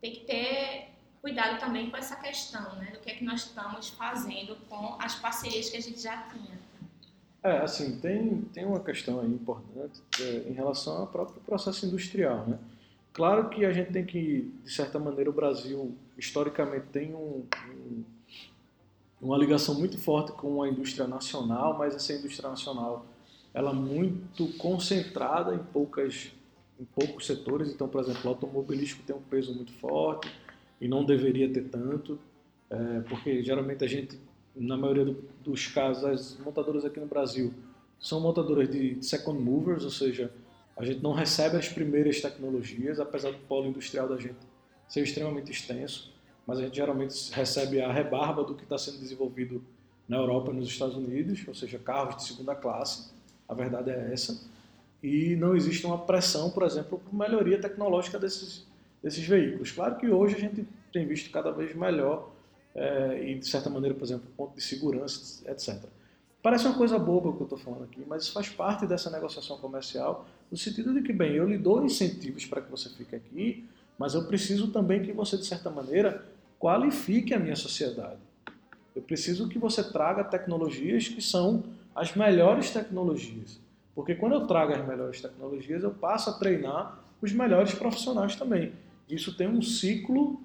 tem 0.00 0.12
que 0.12 0.20
ter 0.20 0.93
cuidado 1.24 1.58
também 1.58 1.88
com 1.88 1.96
essa 1.96 2.16
questão, 2.16 2.74
né? 2.74 2.90
Do 2.92 3.00
que 3.00 3.10
é 3.10 3.14
que 3.14 3.24
nós 3.24 3.46
estamos 3.46 3.88
fazendo 3.88 4.56
com 4.68 4.96
as 5.00 5.14
parcerias 5.14 5.70
que 5.70 5.78
a 5.78 5.80
gente 5.80 5.98
já 5.98 6.18
tinha. 6.24 6.58
É, 7.42 7.58
assim, 7.60 7.98
tem, 7.98 8.42
tem 8.52 8.66
uma 8.66 8.80
questão 8.80 9.20
aí 9.20 9.28
importante 9.28 10.02
é, 10.20 10.50
em 10.50 10.52
relação 10.52 10.98
ao 10.98 11.06
próprio 11.06 11.40
processo 11.40 11.86
industrial, 11.86 12.46
né? 12.46 12.58
Claro 13.14 13.48
que 13.48 13.64
a 13.64 13.72
gente 13.72 13.90
tem 13.90 14.04
que, 14.04 14.52
de 14.62 14.70
certa 14.70 14.98
maneira, 14.98 15.30
o 15.30 15.32
Brasil 15.32 15.96
historicamente 16.18 16.88
tem 16.88 17.14
um, 17.14 17.46
um, 17.70 18.04
uma 19.22 19.38
ligação 19.38 19.74
muito 19.74 19.96
forte 19.96 20.32
com 20.32 20.62
a 20.62 20.68
indústria 20.68 21.06
nacional, 21.06 21.78
mas 21.78 21.94
essa 21.94 22.12
indústria 22.12 22.50
nacional 22.50 23.06
ela 23.54 23.70
é 23.70 23.74
muito 23.74 24.46
concentrada 24.58 25.54
em 25.54 25.62
poucas 25.72 26.32
em 26.78 26.84
poucos 26.84 27.24
setores. 27.24 27.70
Então, 27.70 27.88
por 27.88 28.02
exemplo, 28.02 28.20
o 28.24 28.28
automobilístico 28.28 29.02
tem 29.04 29.16
um 29.16 29.22
peso 29.22 29.54
muito 29.54 29.72
forte 29.74 30.28
e 30.80 30.88
não 30.88 31.04
deveria 31.04 31.48
ter 31.48 31.64
tanto, 31.64 32.18
é, 32.70 33.00
porque 33.08 33.42
geralmente 33.42 33.84
a 33.84 33.88
gente, 33.88 34.18
na 34.54 34.76
maioria 34.76 35.04
do, 35.04 35.24
dos 35.42 35.66
casos, 35.66 36.04
as 36.04 36.38
montadoras 36.38 36.84
aqui 36.84 37.00
no 37.00 37.06
Brasil 37.06 37.52
são 37.98 38.20
montadoras 38.20 38.68
de 38.68 39.02
second 39.02 39.40
movers, 39.40 39.84
ou 39.84 39.90
seja, 39.90 40.30
a 40.76 40.84
gente 40.84 41.02
não 41.02 41.12
recebe 41.12 41.56
as 41.56 41.68
primeiras 41.68 42.20
tecnologias, 42.20 42.98
apesar 42.98 43.30
do 43.30 43.38
polo 43.46 43.66
industrial 43.66 44.08
da 44.08 44.16
gente 44.16 44.36
ser 44.88 45.02
extremamente 45.02 45.50
extenso, 45.50 46.12
mas 46.46 46.58
a 46.58 46.62
gente 46.62 46.76
geralmente 46.76 47.32
recebe 47.32 47.80
a 47.80 47.90
rebarba 47.92 48.44
do 48.44 48.54
que 48.54 48.64
está 48.64 48.76
sendo 48.76 48.98
desenvolvido 48.98 49.62
na 50.08 50.16
Europa 50.16 50.50
e 50.50 50.54
nos 50.54 50.68
Estados 50.68 50.96
Unidos, 50.96 51.42
ou 51.46 51.54
seja, 51.54 51.78
carros 51.78 52.16
de 52.16 52.24
segunda 52.24 52.54
classe. 52.54 53.10
A 53.48 53.54
verdade 53.54 53.90
é 53.90 54.12
essa. 54.12 54.46
E 55.02 55.36
não 55.36 55.56
existe 55.56 55.86
uma 55.86 55.98
pressão, 55.98 56.50
por 56.50 56.62
exemplo, 56.62 56.98
por 56.98 57.14
melhoria 57.14 57.60
tecnológica 57.60 58.18
desses, 58.18 58.66
desses 59.04 59.24
veículos. 59.26 59.70
Claro 59.70 59.96
que 59.96 60.08
hoje 60.08 60.34
a 60.34 60.40
gente 60.40 60.66
tem 60.90 61.06
visto 61.06 61.30
cada 61.30 61.50
vez 61.50 61.76
melhor 61.76 62.30
é, 62.74 63.22
e, 63.22 63.38
de 63.38 63.46
certa 63.46 63.68
maneira, 63.68 63.94
por 63.94 64.04
exemplo, 64.04 64.26
ponto 64.34 64.54
de 64.54 64.62
segurança, 64.62 65.42
etc. 65.48 65.84
Parece 66.42 66.66
uma 66.66 66.74
coisa 66.74 66.98
boba 66.98 67.28
o 67.28 67.34
que 67.34 67.42
eu 67.42 67.44
estou 67.44 67.58
falando 67.58 67.84
aqui, 67.84 68.02
mas 68.06 68.22
isso 68.22 68.32
faz 68.32 68.48
parte 68.48 68.86
dessa 68.86 69.10
negociação 69.10 69.58
comercial 69.58 70.26
no 70.50 70.56
sentido 70.56 70.94
de 70.94 71.02
que, 71.02 71.12
bem, 71.12 71.32
eu 71.32 71.46
lhe 71.46 71.58
dou 71.58 71.84
incentivos 71.84 72.46
para 72.46 72.62
que 72.62 72.70
você 72.70 72.88
fique 72.88 73.14
aqui, 73.14 73.64
mas 73.98 74.14
eu 74.14 74.24
preciso 74.24 74.68
também 74.68 75.02
que 75.02 75.12
você, 75.12 75.36
de 75.36 75.44
certa 75.44 75.68
maneira, 75.68 76.24
qualifique 76.58 77.34
a 77.34 77.38
minha 77.38 77.56
sociedade. 77.56 78.18
Eu 78.96 79.02
preciso 79.02 79.48
que 79.48 79.58
você 79.58 79.84
traga 79.84 80.24
tecnologias 80.24 81.08
que 81.08 81.20
são 81.20 81.64
as 81.94 82.14
melhores 82.16 82.70
tecnologias. 82.70 83.60
Porque 83.94 84.14
quando 84.14 84.32
eu 84.32 84.46
trago 84.46 84.72
as 84.72 84.86
melhores 84.86 85.20
tecnologias, 85.20 85.82
eu 85.82 85.90
passo 85.90 86.30
a 86.30 86.32
treinar 86.32 86.98
os 87.20 87.32
melhores 87.32 87.74
profissionais 87.74 88.34
também. 88.36 88.72
Isso 89.08 89.36
tem 89.36 89.48
um 89.48 89.62
ciclo 89.62 90.40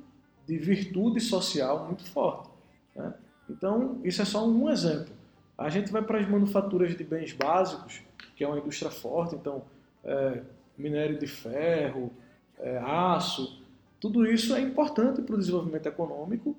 de 0.47 0.57
virtude 0.57 1.20
social 1.20 1.86
muito 1.86 2.10
forte. 2.10 2.49
Né? 2.95 3.14
Então, 3.49 3.99
isso 4.03 4.22
é 4.22 4.26
só 4.26 4.47
um 4.47 4.70
exemplo. 4.70 5.14
A 5.57 5.70
gente 5.70 5.91
vai 5.91 6.01
para 6.01 6.20
as 6.20 6.30
manufaturas 6.30 6.95
de 6.95 7.03
bens 7.03 7.34
básicos, 7.34 8.01
que 8.36 8.43
é 8.43 8.47
uma 8.47 8.57
indústria 8.57 8.91
forte, 8.91 9.36
então 9.36 9.64
é, 10.03 10.41
minério 10.78 11.20
de 11.20 11.28
ferro, 11.28 12.12
é, 12.57 12.78
aço, 12.78 13.62
tudo 13.99 14.26
isso 14.26 14.55
é 14.55 14.62
importante 14.62 15.22
para 15.22 15.36
o 15.36 15.38
desenvolvimento 15.38 15.86
econômico, 15.86 16.55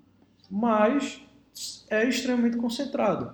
mas 0.50 1.24
é 1.88 2.06
extremamente 2.06 2.56
concentrado. 2.56 3.32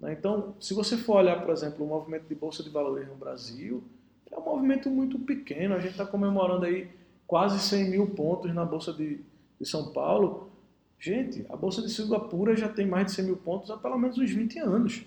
Né? 0.00 0.12
Então, 0.12 0.54
se 0.58 0.74
você 0.74 0.96
for 0.96 1.16
olhar, 1.16 1.40
por 1.40 1.52
exemplo, 1.52 1.84
o 1.84 1.88
movimento 1.88 2.26
de 2.26 2.34
Bolsa 2.34 2.62
de 2.62 2.70
Valores 2.70 3.06
no 3.06 3.14
Brasil, 3.14 3.84
é 4.30 4.36
um 4.36 4.44
movimento 4.44 4.90
muito 4.90 5.18
pequeno. 5.18 5.74
A 5.74 5.78
gente 5.78 5.92
está 5.92 6.04
comemorando 6.04 6.64
aí 6.64 6.90
quase 7.26 7.58
100 7.58 7.90
mil 7.90 8.06
pontos 8.08 8.52
na 8.54 8.64
Bolsa 8.64 8.92
de, 8.92 9.20
de 9.60 9.68
São 9.68 9.92
Paulo. 9.92 10.50
Gente, 10.98 11.44
a 11.48 11.56
Bolsa 11.56 11.82
de 11.82 11.90
Singapura 11.90 12.56
já 12.56 12.68
tem 12.68 12.86
mais 12.86 13.06
de 13.06 13.12
100 13.12 13.24
mil 13.24 13.36
pontos 13.36 13.70
há 13.70 13.76
pelo 13.76 13.98
menos 13.98 14.18
uns 14.18 14.30
20 14.30 14.58
anos. 14.60 15.04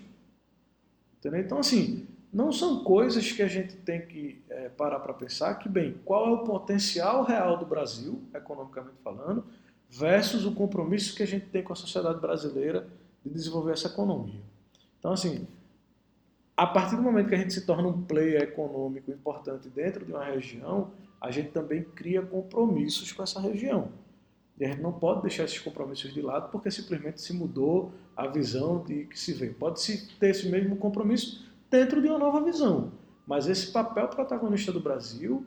Entendeu? 1.18 1.40
Então, 1.40 1.58
assim, 1.58 2.06
não 2.32 2.52
são 2.52 2.84
coisas 2.84 3.32
que 3.32 3.42
a 3.42 3.48
gente 3.48 3.76
tem 3.76 4.06
que 4.06 4.40
é, 4.48 4.68
parar 4.68 5.00
para 5.00 5.14
pensar 5.14 5.54
que, 5.54 5.68
bem, 5.68 5.96
qual 6.04 6.28
é 6.28 6.30
o 6.32 6.44
potencial 6.44 7.24
real 7.24 7.56
do 7.56 7.66
Brasil, 7.66 8.22
economicamente 8.34 8.96
falando, 9.02 9.44
versus 9.88 10.44
o 10.44 10.54
compromisso 10.54 11.16
que 11.16 11.22
a 11.22 11.26
gente 11.26 11.46
tem 11.46 11.62
com 11.62 11.72
a 11.72 11.76
sociedade 11.76 12.20
brasileira 12.20 12.86
de 13.24 13.32
desenvolver 13.32 13.72
essa 13.72 13.88
economia. 13.88 14.40
Então, 14.98 15.12
assim, 15.12 15.46
a 16.56 16.66
partir 16.66 16.96
do 16.96 17.02
momento 17.02 17.28
que 17.28 17.34
a 17.34 17.38
gente 17.38 17.54
se 17.54 17.64
torna 17.64 17.88
um 17.88 18.02
player 18.02 18.42
econômico 18.42 19.10
importante 19.10 19.68
dentro 19.68 20.04
de 20.04 20.12
uma 20.12 20.24
região, 20.24 20.90
a 21.20 21.30
gente 21.30 21.50
também 21.50 21.82
cria 21.82 22.22
compromissos 22.22 23.12
com 23.12 23.22
essa 23.22 23.40
região. 23.40 23.90
E 24.58 24.64
a 24.64 24.68
gente 24.68 24.80
não 24.80 24.92
pode 24.92 25.22
deixar 25.22 25.44
esses 25.44 25.58
compromissos 25.58 26.12
de 26.12 26.20
lado 26.20 26.50
porque 26.50 26.70
simplesmente 26.70 27.20
se 27.20 27.32
mudou 27.32 27.92
a 28.16 28.26
visão 28.26 28.82
de 28.82 29.04
que 29.04 29.18
se 29.18 29.32
vê. 29.32 29.48
Pode-se 29.50 30.08
ter 30.18 30.30
esse 30.30 30.48
mesmo 30.48 30.76
compromisso 30.76 31.48
dentro 31.70 32.02
de 32.02 32.08
uma 32.08 32.18
nova 32.18 32.42
visão. 32.42 32.92
Mas 33.26 33.46
esse 33.46 33.70
papel 33.70 34.08
protagonista 34.08 34.72
do 34.72 34.80
Brasil, 34.80 35.46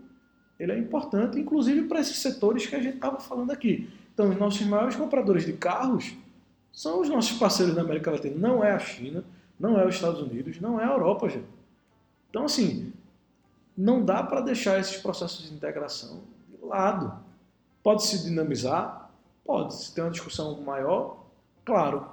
ele 0.59 0.71
é 0.71 0.77
importante, 0.77 1.39
inclusive 1.39 1.87
para 1.87 1.99
esses 1.99 2.17
setores 2.17 2.65
que 2.67 2.75
a 2.75 2.81
gente 2.81 2.95
estava 2.95 3.19
falando 3.19 3.51
aqui. 3.51 3.89
Então, 4.13 4.29
os 4.29 4.37
nossos 4.37 4.65
maiores 4.65 4.95
compradores 4.95 5.45
de 5.45 5.53
carros 5.53 6.15
são 6.71 7.01
os 7.01 7.09
nossos 7.09 7.37
parceiros 7.37 7.75
da 7.75 7.81
América 7.81 8.11
Latina. 8.11 8.35
Não 8.37 8.63
é 8.63 8.71
a 8.71 8.79
China, 8.79 9.25
não 9.59 9.79
é 9.79 9.85
os 9.85 9.95
Estados 9.95 10.21
Unidos, 10.21 10.61
não 10.61 10.79
é 10.79 10.85
a 10.85 10.91
Europa, 10.91 11.27
gente. 11.27 11.47
Então, 12.29 12.45
assim, 12.45 12.93
não 13.81 14.05
dá 14.05 14.21
para 14.21 14.41
deixar 14.41 14.79
esses 14.79 14.97
processos 14.97 15.49
de 15.49 15.55
integração 15.55 16.21
de 16.47 16.63
lado. 16.63 17.19
Pode 17.81 18.05
se 18.05 18.23
dinamizar? 18.23 19.09
Pode. 19.43 19.73
Se 19.73 19.95
tem 19.95 20.03
uma 20.03 20.11
discussão 20.11 20.61
maior, 20.61 21.25
claro. 21.65 22.05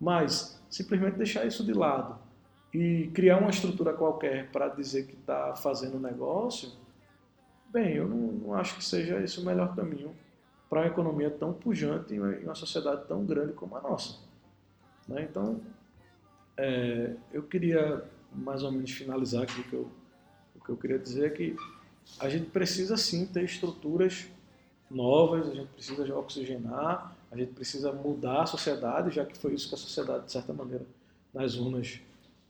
Mas 0.00 0.58
simplesmente 0.70 1.18
deixar 1.18 1.44
isso 1.44 1.62
de 1.62 1.74
lado 1.74 2.18
e 2.72 3.10
criar 3.12 3.36
uma 3.36 3.50
estrutura 3.50 3.92
qualquer 3.92 4.50
para 4.50 4.68
dizer 4.68 5.06
que 5.06 5.14
está 5.14 5.54
fazendo 5.56 6.00
negócio, 6.00 6.72
bem, 7.70 7.96
eu 7.96 8.08
não, 8.08 8.16
não, 8.16 8.54
acho 8.54 8.76
que 8.76 8.84
seja 8.84 9.20
esse 9.20 9.38
o 9.40 9.44
melhor 9.44 9.76
caminho 9.76 10.14
para 10.70 10.80
uma 10.80 10.86
economia 10.86 11.30
tão 11.30 11.52
pujante 11.52 12.14
em 12.14 12.44
uma 12.44 12.54
sociedade 12.54 13.04
tão 13.06 13.26
grande 13.26 13.52
como 13.52 13.76
a 13.76 13.80
nossa. 13.82 14.20
Né? 15.06 15.26
Então, 15.28 15.60
é, 16.56 17.14
eu 17.30 17.42
queria 17.42 18.04
mais 18.32 18.62
ou 18.62 18.72
menos 18.72 18.90
finalizar 18.92 19.42
aqui 19.42 19.62
que 19.64 19.74
eu, 19.74 19.90
que 20.70 20.72
eu 20.72 20.76
queria 20.76 20.98
dizer 20.98 21.26
é 21.26 21.30
que 21.30 21.56
a 22.18 22.28
gente 22.28 22.46
precisa 22.50 22.96
sim 22.96 23.26
ter 23.26 23.44
estruturas 23.44 24.26
novas, 24.90 25.48
a 25.48 25.54
gente 25.54 25.68
precisa 25.68 26.16
oxigenar, 26.16 27.16
a 27.30 27.36
gente 27.36 27.52
precisa 27.52 27.92
mudar 27.92 28.42
a 28.42 28.46
sociedade, 28.46 29.14
já 29.14 29.24
que 29.24 29.36
foi 29.36 29.54
isso 29.54 29.68
que 29.68 29.74
a 29.74 29.78
sociedade, 29.78 30.26
de 30.26 30.32
certa 30.32 30.52
maneira, 30.52 30.84
nas 31.32 31.56
urnas 31.56 32.00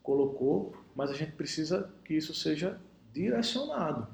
colocou, 0.02 0.74
mas 0.94 1.10
a 1.10 1.14
gente 1.14 1.32
precisa 1.32 1.90
que 2.04 2.14
isso 2.14 2.34
seja 2.34 2.78
direcionado. 3.12 4.06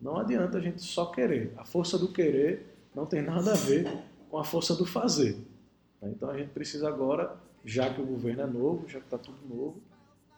Não 0.00 0.16
adianta 0.16 0.58
a 0.58 0.60
gente 0.60 0.82
só 0.82 1.06
querer. 1.06 1.52
A 1.56 1.64
força 1.64 1.98
do 1.98 2.08
querer 2.08 2.66
não 2.94 3.06
tem 3.06 3.22
nada 3.22 3.52
a 3.52 3.56
ver 3.56 4.02
com 4.30 4.38
a 4.38 4.44
força 4.44 4.74
do 4.74 4.84
fazer. 4.84 5.38
Então 6.02 6.28
a 6.28 6.36
gente 6.36 6.50
precisa 6.50 6.88
agora, 6.88 7.36
já 7.64 7.92
que 7.92 8.00
o 8.00 8.06
governo 8.06 8.42
é 8.42 8.46
novo, 8.46 8.88
já 8.88 8.98
que 8.98 9.06
está 9.06 9.18
tudo 9.18 9.38
novo, 9.48 9.80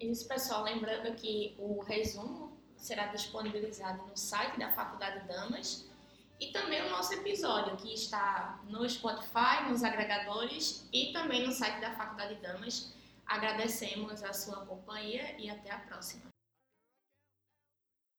Isso, 0.00 0.26
pessoal. 0.26 0.64
Lembrando 0.64 1.14
que 1.14 1.54
o 1.58 1.80
resumo 1.82 2.60
será 2.76 3.06
disponibilizado 3.06 4.04
no 4.04 4.16
site 4.16 4.58
da 4.58 4.72
Faculdade 4.72 5.24
Damas 5.28 5.88
e 6.40 6.48
também 6.48 6.82
o 6.82 6.90
nosso 6.90 7.14
episódio, 7.14 7.76
que 7.76 7.94
está 7.94 8.60
no 8.64 8.88
Spotify, 8.88 9.68
nos 9.68 9.84
agregadores 9.84 10.88
e 10.92 11.12
também 11.12 11.46
no 11.46 11.52
site 11.52 11.80
da 11.80 11.94
Faculdade 11.94 12.34
Damas. 12.42 12.92
Agradecemos 13.24 14.24
a 14.24 14.32
sua 14.32 14.66
companhia 14.66 15.40
e 15.40 15.48
até 15.48 15.70
a 15.70 15.78
próxima. 15.78 16.31